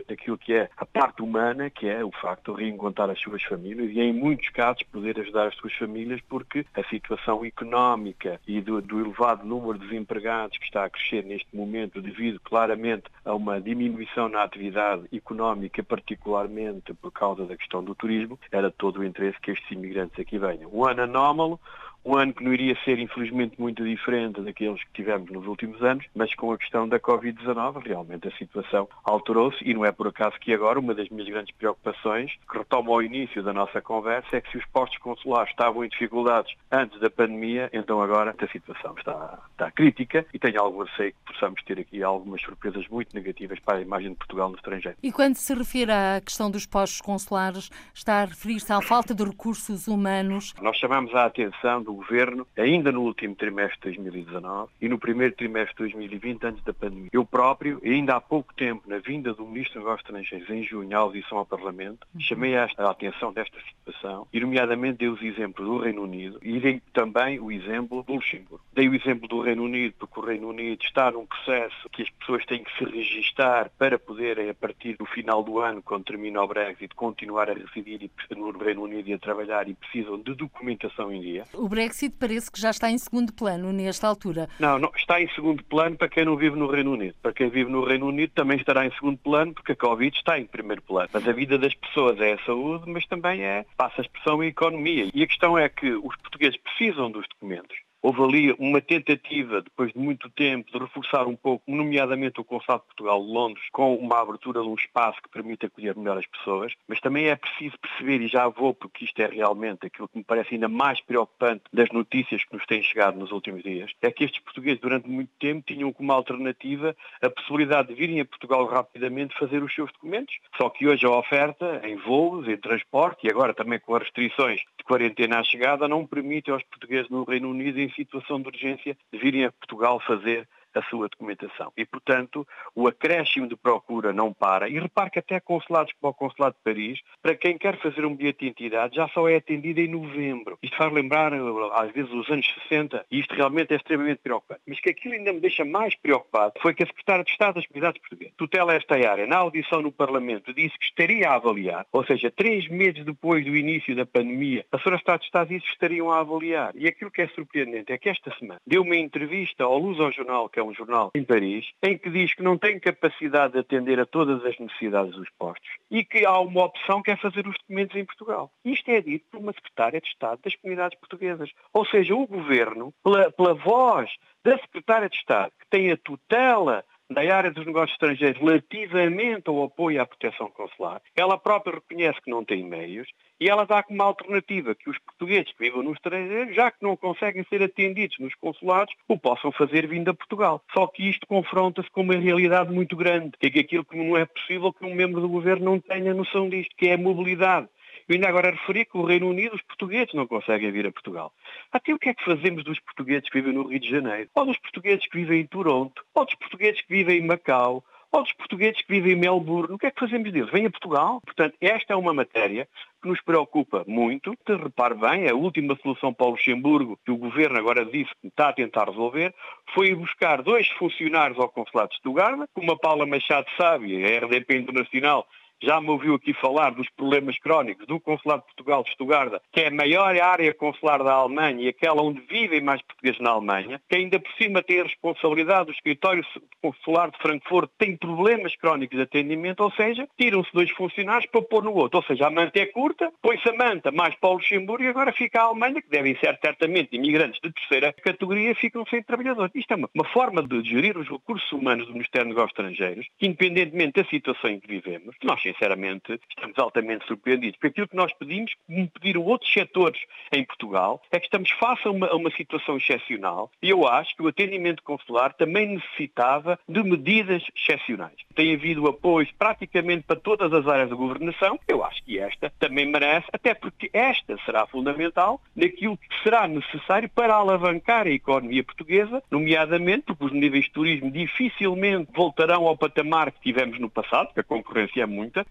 naquilo 0.09 0.38
que 0.38 0.55
é 0.55 0.71
a 0.77 0.87
parte 0.87 1.23
humana, 1.23 1.71
que 1.71 1.88
é 1.88 2.05
o 2.05 2.11
facto 2.11 2.55
de 2.55 2.62
reencontrar 2.64 3.11
as 3.11 3.21
suas 3.21 3.42
famílias 3.42 3.90
e, 3.90 4.01
em 4.01 4.12
muitos 4.12 4.49
casos, 4.51 4.83
poder 4.85 5.18
ajudar 5.21 5.49
as 5.49 5.55
suas 5.57 5.75
famílias, 5.75 6.21
porque 6.29 6.64
a 6.75 6.83
situação 6.85 7.44
económica 7.44 8.40
e 8.47 8.61
do, 8.61 8.81
do 8.81 9.01
elevado 9.01 9.47
número 9.47 9.79
de 9.79 9.88
desempregados 9.88 10.59
que 10.59 10.64
está 10.64 10.85
a 10.85 10.90
crescer 10.98 11.24
neste 11.24 11.54
momento, 11.54 12.02
devido 12.02 12.40
claramente 12.40 13.04
a 13.24 13.34
uma 13.34 13.61
diminuição 13.61 14.28
na 14.28 14.42
atividade 14.42 15.04
económica, 15.12 15.82
particularmente 15.82 16.92
por 16.94 17.12
causa 17.12 17.46
da 17.46 17.56
questão 17.56 17.82
do 17.82 17.94
turismo, 17.94 18.38
era 18.50 18.70
todo 18.70 19.00
o 19.00 19.04
interesse 19.04 19.40
que 19.40 19.52
estes 19.52 19.70
imigrantes 19.70 20.18
aqui 20.18 20.38
venham. 20.38 20.70
Um 20.72 20.84
ano 20.84 21.02
anómalo, 21.02 21.61
um 22.04 22.16
ano 22.16 22.32
que 22.32 22.42
não 22.42 22.52
iria 22.52 22.76
ser, 22.84 22.98
infelizmente, 22.98 23.61
muito 23.61 23.84
diferente 23.84 24.40
daqueles 24.40 24.82
que 24.82 24.92
tivemos 24.94 25.30
nos 25.30 25.46
últimos 25.46 25.82
anos, 25.82 26.06
mas 26.14 26.34
com 26.34 26.52
a 26.52 26.58
questão 26.58 26.88
da 26.88 26.98
Covid-19, 26.98 27.82
realmente 27.84 28.28
a 28.28 28.32
situação 28.32 28.88
alterou-se 29.04 29.58
e 29.62 29.74
não 29.74 29.84
é 29.84 29.92
por 29.92 30.08
acaso 30.08 30.38
que 30.40 30.52
agora 30.54 30.78
uma 30.78 30.94
das 30.94 31.08
minhas 31.08 31.28
grandes 31.28 31.54
preocupações, 31.54 32.32
que 32.50 32.58
retomo 32.58 32.92
ao 32.92 33.02
início 33.02 33.42
da 33.42 33.52
nossa 33.52 33.80
conversa, 33.80 34.37
é 34.37 34.40
que 34.40 34.50
se 34.50 34.58
os 34.58 34.64
postos 34.66 34.98
consulares 34.98 35.50
estavam 35.50 35.84
em 35.84 35.88
dificuldades 35.88 36.54
antes 36.70 36.98
da 37.00 37.11
pandemia, 37.11 37.68
então 37.72 38.00
agora 38.00 38.34
a 38.38 38.48
situação 38.48 38.94
está, 38.96 39.38
está 39.50 39.70
crítica 39.70 40.24
e 40.32 40.38
tenho 40.38 40.61
algum 40.61 40.84
receio 40.84 41.12
que 41.12 41.32
possamos 41.32 41.62
ter 41.64 41.78
aqui 41.78 42.02
algumas 42.02 42.40
surpresas 42.40 42.87
muito 42.88 43.14
negativas 43.14 43.58
para 43.61 43.78
a 43.78 43.82
imagem 43.82 44.11
de 44.11 44.16
Portugal 44.16 44.48
no 44.48 44.56
estrangeiro. 44.56 44.96
E 45.02 45.12
quando 45.12 45.37
se 45.37 45.54
refere 45.54 45.92
à 45.92 46.20
questão 46.24 46.50
dos 46.50 46.64
postos 46.64 47.00
consulares, 47.00 47.70
está 47.94 48.22
a 48.22 48.24
referir-se 48.24 48.72
à 48.72 48.80
falta 48.80 49.14
de 49.14 49.24
recursos 49.24 49.88
humanos? 49.88 50.54
Nós 50.62 50.76
chamamos 50.76 51.14
a 51.14 51.26
atenção 51.26 51.82
do 51.88 51.94
Governo, 51.94 52.46
ainda 52.57 52.92
no 52.92 53.03
último 53.03 53.35
trimestre 53.35 53.92
de 53.92 53.96
2019 53.96 54.70
e 54.81 54.88
no 54.88 54.98
primeiro 54.98 55.35
trimestre 55.35 55.74
de 55.74 55.94
2020, 55.94 56.44
antes 56.44 56.64
da 56.64 56.74
pandemia. 56.74 57.09
Eu 57.11 57.24
próprio, 57.24 57.81
ainda 57.83 58.16
há 58.16 58.20
pouco 58.20 58.53
tempo, 58.55 58.83
na 58.87 58.98
vinda 58.98 59.33
do 59.33 59.46
Ministro 59.46 59.81
dos 59.81 59.85
Negócios 59.85 60.07
Estrangeiros, 60.07 60.51
em 60.51 60.62
junho, 60.62 60.96
à 60.96 61.01
audição 61.01 61.38
ao 61.38 61.46
Parlamento, 61.46 62.07
uhum. 62.14 62.20
chamei 62.20 62.57
a, 62.57 62.68
a 62.77 62.90
atenção 62.90 63.33
desta 63.33 63.59
situação 63.61 64.27
e, 64.33 64.40
nomeadamente, 64.40 64.98
dei 64.98 65.09
os 65.09 65.22
exemplos 65.22 65.66
do 65.66 65.79
Reino 65.79 66.03
Unido 66.03 66.38
e 66.42 66.61
dei 66.61 66.83
também 66.92 67.40
o 67.40 67.51
exemplo 67.51 68.03
do 68.03 68.14
Luxemburgo. 68.14 68.61
Dei 68.74 68.88
o 68.88 68.94
exemplo 68.94 69.27
do 69.27 69.40
Reino 69.40 69.64
Unido, 69.64 69.94
porque 69.98 70.20
o 70.20 70.22
Reino 70.22 70.48
Unido 70.48 70.83
está 70.83 71.11
num 71.11 71.24
processo 71.24 71.88
que 71.90 72.03
as 72.03 72.11
pessoas 72.11 72.44
têm 72.44 72.62
que 72.62 72.77
se 72.77 72.85
registar 72.85 73.70
para 73.79 73.98
poderem, 73.98 74.51
a 74.51 74.55
partir 74.55 74.96
do 74.96 75.07
final 75.07 75.42
do 75.42 75.59
ano, 75.59 75.83
quando 75.83 76.05
termina 76.05 76.42
o 76.42 76.46
Brexit, 76.46 76.94
continuar 76.94 77.48
a 77.48 77.55
residir 77.55 78.11
no 78.37 78.51
Reino 78.51 78.83
Unido 78.83 79.09
e 79.09 79.14
a 79.14 79.18
trabalhar 79.18 79.68
e 79.68 79.74
precisam 79.74 80.18
de 80.18 80.35
documentação 80.35 81.11
em 81.12 81.20
dia. 81.20 81.44
O 81.55 81.68
Brexit 81.79 82.17
parece 82.19 82.51
que 82.51 82.61
já 82.61 82.71
está 82.71 82.91
em 82.91 82.99
segundo 82.99 83.33
plano 83.33 83.73
nesta 83.73 84.09
altura. 84.09 84.49
Não, 84.59 84.81
não, 84.81 84.91
está 84.97 85.23
em 85.23 85.29
segundo 85.29 85.62
plano 85.62 85.97
para 85.97 86.09
quem 86.09 86.25
não 86.25 86.37
vive 86.37 86.57
no 86.57 86.67
Reino 86.67 86.93
Unido. 86.93 87.14
Para 87.23 87.33
quem 87.33 87.49
vive 87.49 87.71
no 87.71 87.85
Reino 87.85 88.09
Unido 88.09 88.33
também 88.35 88.59
estará 88.59 88.85
em 88.85 88.91
segundo 88.95 89.17
plano 89.19 89.55
porque 89.55 89.71
a 89.71 89.77
Covid 89.77 90.17
está 90.17 90.41
em 90.41 90.45
primeiro 90.45 90.83
plano. 90.83 91.09
Mas 91.12 91.29
a 91.29 91.31
vida 91.31 91.57
das 91.57 91.73
pessoas 91.75 92.21
é 92.21 92.33
a 92.33 92.45
saúde, 92.45 92.91
mas 92.91 93.07
também 93.07 93.45
é, 93.45 93.64
passa 93.77 94.01
a 94.01 94.03
expressão, 94.03 94.41
a 94.41 94.47
economia. 94.47 95.09
E 95.14 95.23
a 95.23 95.27
questão 95.29 95.57
é 95.57 95.69
que 95.69 95.93
os 95.93 96.17
portugueses 96.17 96.59
precisam 96.59 97.12
dos 97.12 97.29
documentos. 97.29 97.77
Houve 98.00 98.22
ali 98.22 98.52
uma 98.58 98.80
tentativa, 98.80 99.61
depois 99.61 99.92
de 99.92 99.98
muito 99.98 100.30
tempo, 100.30 100.70
de 100.70 100.78
reforçar 100.78 101.26
um 101.26 101.34
pouco, 101.34 101.64
nomeadamente 101.66 102.40
o 102.40 102.44
Consulado 102.44 102.82
de 102.82 102.87
Portugal 102.88 103.24
de 103.24 103.32
Londres, 103.32 103.64
com 103.72 103.96
uma 103.96 104.20
abertura 104.20 104.62
de 104.62 104.68
um 104.68 104.74
espaço 104.74 105.20
que 105.20 105.28
permite 105.28 105.66
acolher 105.66 105.96
melhor 105.96 106.16
as 106.16 106.26
pessoas, 106.26 106.72
mas 106.87 107.00
também 107.00 107.26
é 107.26 107.34
preciso 107.34 107.76
perceber, 107.78 108.20
e 108.20 108.28
já 108.28 108.46
vou, 108.48 108.72
porque 108.72 109.04
isto 109.04 109.20
é 109.20 109.26
realmente 109.26 109.87
aquilo 109.87 110.08
que 110.08 110.18
me 110.18 110.24
parece 110.24 110.54
ainda 110.54 110.68
mais 110.68 111.00
preocupante 111.00 111.64
das 111.72 111.88
notícias 111.90 112.44
que 112.44 112.54
nos 112.54 112.64
têm 112.66 112.82
chegado 112.82 113.18
nos 113.18 113.32
últimos 113.32 113.62
dias, 113.62 113.90
é 114.00 114.11
que 114.11 114.24
estes 114.24 114.42
portugueses 114.42 114.80
durante 114.80 115.08
muito 115.08 115.30
tempo 115.40 115.64
tinham 115.66 115.92
como 115.92 116.12
alternativa 116.12 116.94
a 117.20 117.28
possibilidade 117.28 117.88
de 117.88 117.94
virem 117.94 118.20
a 118.20 118.24
Portugal 118.24 118.64
rapidamente 118.66 119.37
fazer 119.37 119.62
os 119.62 119.74
seus 119.74 119.92
documentos, 119.92 120.37
só 120.56 120.70
que 120.70 120.87
hoje 120.87 121.04
a 121.04 121.11
oferta 121.11 121.80
em 121.84 121.96
voos, 121.96 122.46
em 122.46 122.56
transporte 122.56 123.26
e 123.26 123.30
agora 123.30 123.52
também 123.52 123.80
com 123.80 123.94
as 123.96 124.02
restrições 124.02 124.61
de 124.78 124.84
quarentena 124.84 125.40
à 125.40 125.42
chegada 125.42 125.88
não 125.88 126.06
permite 126.06 126.50
aos 126.50 126.62
portugueses 126.62 127.11
no 127.11 127.24
Reino 127.24 127.50
Unido 127.50 127.88
em 127.88 127.94
situação 127.94 128.40
de 128.40 128.48
urgência 128.48 128.96
de 129.12 129.18
virem 129.18 129.44
a 129.44 129.53
Portugal 129.53 129.98
fazer 130.01 130.46
a 130.74 130.83
sua 130.83 131.09
documentação. 131.09 131.72
E, 131.76 131.85
portanto, 131.85 132.46
o 132.74 132.87
acréscimo 132.87 133.48
de 133.48 133.57
procura 133.57 134.12
não 134.12 134.33
para. 134.33 134.68
E 134.68 134.78
repare 134.78 135.11
que 135.11 135.18
até 135.18 135.40
consulados 135.40 135.92
como 136.00 136.12
o 136.12 136.14
Consulado 136.14 136.57
de 136.57 136.62
Paris, 136.62 137.00
para 137.22 137.35
quem 137.35 137.59
quer 137.59 137.78
fazer 137.78 138.04
um 138.04 138.14
bilhete 138.14 138.40
de 138.40 138.46
identidade, 138.46 138.96
já 138.96 139.09
só 139.09 139.28
é 139.28 139.37
atendido 139.37 139.81
em 139.81 139.88
novembro. 139.88 140.59
Isto 140.62 140.76
faz 140.76 140.92
lembrar, 140.92 141.33
às 141.33 141.92
vezes, 141.92 142.12
os 142.12 142.28
anos 142.31 142.46
60, 142.68 143.04
e 143.11 143.20
isto 143.20 143.35
realmente 143.35 143.72
é 143.72 143.76
extremamente 143.76 144.20
preocupante. 144.22 144.61
Mas 144.66 144.81
que 144.81 144.90
aquilo 144.90 145.14
ainda 145.14 145.33
me 145.33 145.40
deixa 145.40 145.64
mais 145.64 145.94
preocupado 145.94 146.54
foi 146.61 146.74
que 146.74 146.83
a 146.83 146.87
Secretária 146.87 147.24
de 147.24 147.31
Estado 147.31 147.54
das 147.57 147.66
Comunidades 147.66 148.00
Portuguesas 148.00 148.35
tutela 148.37 148.74
esta 148.74 148.94
área, 148.94 149.26
na 149.26 149.37
audição 149.37 149.83
no 149.83 149.92
Parlamento, 149.92 150.54
disse 150.54 150.78
que 150.78 150.85
estaria 150.85 151.28
a 151.28 151.35
avaliar, 151.35 151.87
ou 151.92 152.04
seja, 152.04 152.31
três 152.31 152.68
meses 152.68 153.04
depois 153.04 153.44
do 153.44 153.57
início 153.57 153.94
da 153.94 154.07
pandemia, 154.07 154.64
a 154.72 154.78
Senhora 154.78 154.98
Estado 154.98 155.20
de 155.20 155.26
Estado 155.26 155.48
disse 155.48 155.66
que 155.66 155.72
estariam 155.72 156.11
a 156.11 156.20
avaliar. 156.20 156.72
E 156.74 156.87
aquilo 156.87 157.11
que 157.11 157.22
é 157.22 157.28
surpreendente 157.28 157.92
é 157.92 157.98
que 157.98 158.09
esta 158.09 158.35
semana 158.38 158.61
deu 158.66 158.83
uma 158.83 158.96
entrevista 158.96 159.64
ao 159.64 159.78
Luz 159.78 160.00
ao 160.00 160.12
Jornal, 160.12 160.48
que 160.59 160.61
é 160.61 160.64
um 160.64 160.75
jornal 160.75 161.12
em 161.14 161.23
Paris, 161.23 161.71
em 161.81 161.97
que 161.97 162.11
diz 162.11 162.35
que 162.35 162.42
não 162.42 162.59
tem 162.59 162.81
capacidade 162.81 163.53
de 163.53 163.61
atender 163.61 164.01
a 164.01 164.07
todas 164.07 164.44
as 164.44 164.59
necessidades 164.59 165.14
dos 165.14 165.29
postos 165.38 165.71
e 165.88 166.05
que 166.05 166.27
há 166.27 166.40
uma 166.40 166.64
opção 166.64 167.01
que 167.01 167.12
é 167.12 167.16
fazer 167.16 167.47
os 167.47 167.57
documentos 167.59 167.97
em 167.97 168.05
Portugal. 168.05 168.51
Isto 168.64 168.90
é 168.90 169.01
dito 169.01 169.25
por 169.31 169.38
uma 169.38 169.53
secretária 169.53 170.01
de 170.01 170.09
Estado 170.09 170.40
das 170.42 170.57
comunidades 170.57 170.99
portuguesas. 170.99 171.51
Ou 171.73 171.87
seja, 171.87 172.14
o 172.16 172.27
governo, 172.27 172.92
pela, 173.05 173.31
pela 173.31 173.55
voz 173.55 174.11
da 174.44 174.59
secretária 174.59 175.09
de 175.09 175.16
Estado, 175.16 175.53
que 175.61 175.68
tem 175.71 175.92
a 175.92 175.97
tutela 175.97 176.85
da 177.11 177.21
área 177.35 177.51
dos 177.51 177.64
negócios 177.64 177.92
estrangeiros 177.92 178.40
relativamente 178.40 179.49
ao 179.49 179.64
apoio 179.64 180.01
à 180.01 180.07
proteção 180.07 180.51
consular, 180.51 181.01
ela 181.16 181.38
própria 181.38 181.75
reconhece 181.75 182.21
que 182.21 182.31
não 182.31 182.44
tem 182.44 182.62
meios 182.62 183.09
e 183.40 183.49
ela 183.49 183.64
dá 183.64 183.83
como 183.83 184.03
alternativa 184.03 184.75
que 184.75 184.90
os 184.90 184.99
portugueses 184.99 185.53
que 185.53 185.64
vivem 185.64 185.83
no 185.83 185.92
estrangeiro, 185.92 186.53
já 186.53 186.71
que 186.71 186.83
não 186.83 186.97
conseguem 186.97 187.44
ser 187.49 187.62
atendidos 187.62 188.18
nos 188.18 188.35
consulados, 188.35 188.92
o 189.07 189.16
possam 189.16 189.53
fazer 189.53 189.87
vindo 189.87 190.11
a 190.11 190.14
Portugal. 190.14 190.62
Só 190.73 190.87
que 190.88 191.09
isto 191.09 191.27
confronta-se 191.27 191.90
com 191.90 192.03
uma 192.03 192.16
realidade 192.16 192.73
muito 192.73 192.97
grande, 192.97 193.33
que 193.38 193.47
é 193.59 193.61
aquilo 193.61 193.85
que 193.85 193.97
não 193.97 194.16
é 194.16 194.27
possível 194.27 194.73
que 194.73 194.85
um 194.85 194.94
membro 194.94 195.21
do 195.21 195.29
governo 195.29 195.64
não 195.64 195.81
tenha 195.81 196.12
noção 196.12 196.49
disto, 196.49 196.75
que 196.77 196.88
é 196.88 196.94
a 196.94 196.99
mobilidade. 196.99 197.68
Eu 198.09 198.14
ainda 198.14 198.29
agora 198.29 198.51
referi 198.51 198.87
que 198.87 198.97
o 198.97 199.05
Reino 199.05 199.29
Unido, 199.29 199.55
os 199.55 199.61
portugueses 199.61 200.14
não 200.14 200.27
conseguem 200.27 200.71
vir 200.71 200.87
a 200.87 200.92
Portugal. 200.92 201.31
Até 201.71 201.92
o 201.92 201.99
que 201.99 202.09
é 202.09 202.14
que 202.14 202.25
fazemos 202.25 202.64
dos 202.64 202.81
portugueses 202.81 203.29
que 203.29 203.38
vivem 203.38 203.53
no 203.53 203.68
Rio 203.68 203.79
de 203.79 203.90
Janeiro? 203.90 204.31
Ou 204.35 204.47
dos 204.47 204.57
portugueses 204.57 205.07
que 205.07 205.18
vivem 205.18 205.42
em 205.42 205.47
Toronto? 205.47 206.03
Ou 206.14 206.25
dos 206.25 206.35
portugueses 206.37 206.81
que 206.81 206.88
vivem 206.88 207.18
em 207.18 207.27
Macau? 207.27 207.85
Ou 208.11 208.23
dos 208.23 208.33
portugueses 208.33 208.81
que 208.81 208.90
vivem 208.90 209.12
em 209.12 209.16
Melbourne? 209.16 209.75
O 209.75 209.79
que 209.79 209.85
é 209.85 209.90
que 209.90 210.01
fazemos 210.01 210.33
deles? 210.33 210.51
Vêm 210.51 210.64
a 210.64 210.71
Portugal? 210.71 211.21
Portanto, 211.21 211.55
esta 211.61 211.92
é 211.92 211.97
uma 211.97 212.14
matéria 212.14 212.66
que 213.03 213.09
nos 213.09 213.21
preocupa 213.21 213.85
muito. 213.87 214.35
Repare 214.49 214.94
bem, 214.94 215.29
a 215.29 215.35
última 215.35 215.77
solução 215.83 216.14
para 216.14 216.29
o 216.29 216.31
Luxemburgo, 216.31 216.99
que 217.05 217.12
o 217.12 217.18
Governo 217.18 217.59
agora 217.59 217.85
disse 217.85 218.11
que 218.23 218.29
está 218.29 218.49
a 218.49 218.55
tentar 218.55 218.88
resolver, 218.88 219.35
foi 219.75 219.94
buscar 219.94 220.40
dois 220.40 220.66
funcionários 220.79 221.38
ao 221.38 221.51
Consulado 221.51 221.90
de 221.90 221.97
Stuttgart, 221.97 222.49
como 222.55 222.73
a 222.73 222.79
Paula 222.79 223.05
Machado 223.05 223.47
sabe, 223.59 224.03
a 224.03 224.21
RDP 224.21 224.57
Internacional 224.57 225.27
já 225.62 225.81
me 225.81 225.90
ouviu 225.90 226.14
aqui 226.14 226.33
falar 226.35 226.71
dos 226.71 226.88
problemas 226.90 227.38
crónicos 227.38 227.87
do 227.87 228.01
Consulado 228.01 228.42
de 228.42 228.47
Portugal 228.47 228.83
de 228.83 228.90
Estugarda, 228.90 229.40
que 229.53 229.61
é 229.61 229.68
a 229.68 229.71
maior 229.71 230.16
área 230.21 230.55
consular 230.55 231.03
da 231.03 231.12
Alemanha 231.12 231.64
e 231.64 231.68
aquela 231.68 232.03
onde 232.03 232.21
vivem 232.23 232.61
mais 232.61 232.81
portugueses 232.83 233.21
na 233.21 233.31
Alemanha, 233.31 233.81
que 233.88 233.97
ainda 233.97 234.18
por 234.21 234.33
cima 234.33 234.62
tem 234.62 234.81
a 234.81 234.85
responsabilidade 234.85 235.66
do 235.66 235.73
escritório 235.73 236.25
consular 236.62 237.11
de 237.11 237.18
Frankfurt, 237.18 237.71
tem 237.79 237.97
problemas 237.97 238.55
crónicos 238.57 238.97
de 238.97 239.03
atendimento, 239.03 239.61
ou 239.61 239.71
seja, 239.73 240.09
tiram-se 240.16 240.53
dois 240.53 240.71
funcionários 240.71 241.31
para 241.31 241.42
pôr 241.42 241.64
no 241.64 241.75
outro. 241.75 241.99
Ou 241.99 242.05
seja, 242.05 242.27
a 242.27 242.31
manta 242.31 242.59
é 242.59 242.66
curta, 242.66 243.12
põe-se 243.21 243.49
a 243.49 243.53
manta 243.53 243.90
mais 243.90 244.14
para 244.16 244.31
o 244.31 244.35
Luxemburgo 244.35 244.85
e 244.85 244.88
agora 244.88 245.12
fica 245.12 245.40
a 245.40 245.44
Alemanha, 245.44 245.83
que 245.83 245.88
devem 245.88 246.16
ser 246.16 246.38
certamente 246.40 246.94
imigrantes 246.94 247.40
de 247.42 247.53
terceira 247.53 247.92
categoria, 247.92 248.55
ficam 248.55 248.85
sem 248.87 249.03
trabalhadores. 249.03 249.55
Isto 249.55 249.73
é 249.73 249.77
uma, 249.77 249.90
uma 249.94 250.05
forma 250.05 250.42
de 250.42 250.62
gerir 250.62 250.97
os 250.97 251.09
recursos 251.09 251.51
humanos 251.53 251.87
do 251.87 251.92
Ministério 251.92 252.29
dos 252.29 252.37
Negócios 252.37 252.59
Estrangeiros, 252.59 253.07
que 253.18 253.27
independentemente 253.27 254.03
da 254.03 254.09
situação 254.09 254.51
em 254.51 254.61
que 254.61 254.68
vivemos, 254.68 255.14
nós 255.23 255.40
sinceramente, 255.52 256.20
estamos 256.28 256.58
altamente 256.58 257.06
surpreendidos. 257.06 257.56
Porque 257.56 257.68
aquilo 257.68 257.88
que 257.88 257.96
nós 257.96 258.12
pedimos, 258.14 258.52
como 258.66 258.88
pediram 258.90 259.22
outros 259.24 259.52
setores 259.52 260.00
em 260.32 260.44
Portugal, 260.44 261.00
é 261.11 261.18
que 261.18 261.26
estamos 261.26 261.50
face 261.52 261.87
a 261.87 261.90
uma, 261.90 262.06
a 262.06 262.16
uma 262.16 262.30
situação 262.30 262.76
excepcional 262.76 263.50
e 263.62 263.70
eu 263.70 263.87
acho 263.87 264.14
que 264.16 264.22
o 264.22 264.28
atendimento 264.28 264.82
consular 264.82 265.32
também 265.34 265.68
necessitava 265.68 266.58
de 266.68 266.82
medidas 266.82 267.42
excepcionais. 267.56 268.16
Tem 268.34 268.54
havido 268.54 268.87
apoios 268.87 269.30
praticamente 269.32 270.04
para 270.04 270.20
todas 270.20 270.52
as 270.52 270.66
áreas 270.66 270.90
da 270.90 270.96
governação. 270.96 271.58
Eu 271.66 271.84
acho 271.84 272.02
que 272.04 272.18
esta 272.18 272.52
também 272.58 272.87
merece, 272.87 273.26
até 273.32 273.54
porque 273.54 273.90
esta 273.92 274.37
será 274.44 274.66
fundamental 274.66 275.40
naquilo 275.54 275.96
que 275.96 276.22
será 276.22 276.46
necessário 276.46 277.08
para 277.08 277.34
alavancar 277.34 278.06
a 278.06 278.11
economia 278.11 278.62
portuguesa, 278.62 279.22
nomeadamente 279.30 280.04
porque 280.06 280.24
os 280.24 280.32
níveis 280.32 280.64
de 280.64 280.72
turismo 280.72 281.11
dificilmente 281.11 282.11
voltarão 282.14 282.66
ao 282.66 282.76
patamar 282.76 283.32
que 283.32 283.40
tivemos 283.40 283.78
no 283.78 283.90
passado, 283.90 284.26
porque 284.26 284.40
a 284.40 284.44
concorrência 284.44 285.02
é 285.02 285.06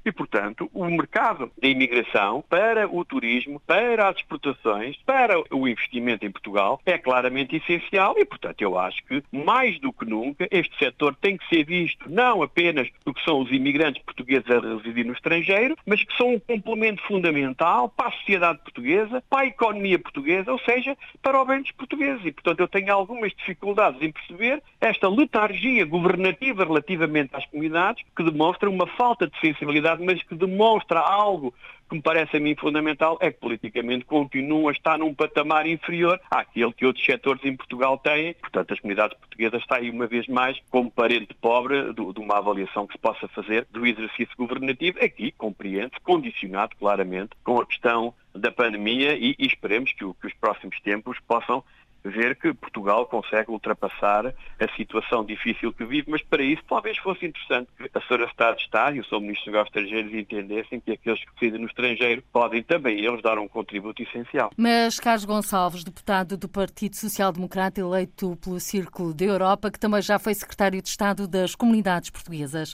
e, 0.06 0.12
portanto, 0.12 0.70
o 0.74 0.86
mercado 0.86 1.52
da 1.62 1.68
imigração 1.68 2.44
para 2.50 2.88
o 2.88 3.04
turismo, 3.04 3.60
para 3.66 4.10
as 4.10 4.18
exportações, 4.18 4.98
para 5.06 5.36
o 5.52 5.68
investimento 5.68 6.26
em 6.26 6.32
Portugal 6.32 6.82
é 6.86 6.98
claramente 6.98 7.56
essencial 7.56 8.16
e, 8.18 8.26
portanto, 8.26 8.62
eu 8.62 8.78
acho 8.78 9.04
que, 9.06 9.24
mais 9.32 9.80
do 9.80 9.92
que 9.92 10.06
nunca, 10.06 10.48
este 10.52 10.78
setor 10.78 11.16
tem 11.16 11.38
que 11.38 11.48
ser 11.48 11.64
visto 11.64 12.10
não 12.10 12.42
apenas 12.42 12.90
do 13.06 13.14
que 13.14 13.24
são 13.24 13.40
os 13.40 13.52
imigrantes 13.52 14.02
portugueses 14.04 14.50
a 14.50 14.60
residir 14.60 15.06
no 15.06 15.14
estrangeiro, 15.14 15.76
mas 15.86 16.04
que 16.04 16.16
são 16.16 16.34
um 16.34 16.40
complemento 16.40 17.02
fundamental 17.04 17.90
para 17.90 18.10
a 18.10 18.12
sociedade 18.12 18.60
portuguesa, 18.60 19.24
para 19.30 19.42
a 19.42 19.48
economia 19.48 20.00
portuguesa, 20.00 20.52
ou 20.52 20.60
seja, 20.60 20.98
para 21.22 21.42
o 21.42 21.46
bem 21.46 21.62
dos 21.62 21.72
portugueses. 21.72 22.26
E, 22.26 22.32
portanto, 22.32 22.60
eu 22.60 22.68
tenho 22.68 22.94
algumas 22.94 23.34
dificuldades 23.34 24.02
em 24.02 24.12
perceber 24.12 24.62
esta 24.80 25.10
letargia 25.10 25.86
governativa 25.86 26.64
relativamente 26.64 27.36
às 27.36 27.46
comunidades 27.46 28.04
que 28.16 28.24
demonstra 28.24 28.70
uma 28.70 28.88
falta 28.88 29.28
de 29.28 29.40
sensibilidade, 29.40 29.77
mas 30.04 30.22
que 30.24 30.36
demonstra 30.36 31.00
algo 31.00 31.54
que 31.90 31.96
me 31.96 32.02
parece 32.02 32.38
a 32.38 32.40
mim 32.40 32.56
fundamental 32.56 33.18
é 33.22 33.32
que 33.32 33.40
politicamente 33.40 34.06
continua 34.06 34.72
a 34.72 34.74
estar 34.74 34.98
num 34.98 35.14
patamar 35.14 35.66
inferior 35.66 36.20
àquele 36.30 36.74
que 36.74 36.86
outros 36.86 37.06
setores 37.06 37.44
em 37.46 37.56
Portugal 37.56 37.98
têm. 37.98 38.34
Portanto, 38.34 38.74
as 38.74 38.80
comunidades 38.80 39.18
portuguesas 39.18 39.64
aí 39.70 39.90
uma 39.90 40.08
vez 40.08 40.28
mais 40.28 40.60
como 40.70 40.92
parente 40.92 41.34
pobre 41.36 41.94
de 41.94 42.20
uma 42.20 42.38
avaliação 42.38 42.86
que 42.86 42.94
se 42.94 43.00
possa 43.00 43.28
fazer 43.30 43.66
do 43.72 43.86
exercício 43.86 44.36
governativo, 44.38 45.00
aqui 45.02 45.32
compreende 45.32 46.00
condicionado 46.04 46.76
claramente 46.78 47.32
com 47.44 47.60
a 47.60 47.66
questão 47.66 48.14
da 48.36 48.52
pandemia 48.52 49.16
e, 49.16 49.36
e 49.40 49.46
esperemos 49.46 49.94
que, 49.94 50.04
o, 50.04 50.14
que 50.14 50.28
os 50.28 50.34
próximos 50.34 50.80
tempos 50.82 51.18
possam 51.28 51.64
ver 52.10 52.36
que 52.36 52.54
Portugal 52.54 53.06
consegue 53.06 53.52
ultrapassar 53.52 54.28
a 54.28 54.76
situação 54.76 55.24
difícil 55.24 55.72
que 55.74 55.86
vive, 55.86 56.10
mas 56.10 56.22
para 56.22 56.44
isso 56.44 56.62
talvez 56.68 56.98
fosse 56.98 57.26
interessante 57.26 57.70
que 57.78 57.90
a 57.94 58.00
Sra. 58.00 58.26
Estado 58.26 58.58
de 58.58 58.64
Estado 58.64 58.96
e 58.96 59.00
o 59.00 59.04
Sr. 59.06 59.22
Ministro 59.22 59.46
dos 59.46 59.54
Negócios 59.54 59.76
Estrangeiros 59.76 60.14
entendessem 60.14 60.80
que 60.80 60.92
aqueles 60.92 61.20
que 61.20 61.32
residem 61.40 61.62
no 61.62 61.68
estrangeiro 61.68 62.24
podem 62.32 62.64
também 62.64 63.00
eles 63.04 63.22
dar 63.22 63.38
um 63.38 63.48
contributo 63.48 64.02
essencial. 64.02 64.52
Mas 64.58 65.00
Carlos 65.00 65.26
Gonçalves, 65.26 65.84
deputado 65.84 66.38
do 66.38 66.48
Partido 66.48 66.96
Social 66.96 67.32
Democrata 67.32 67.80
eleito 67.80 68.36
pelo 68.38 68.60
Círculo 68.60 69.14
da 69.14 69.26
Europa, 69.26 69.72
que 69.72 69.80
também 69.80 70.02
já 70.02 70.20
foi 70.20 70.34
secretário 70.34 70.82
de 70.82 70.90
Estado 70.90 71.28
das 71.28 71.56
Comunidades 71.56 72.10
Portuguesas, 72.10 72.74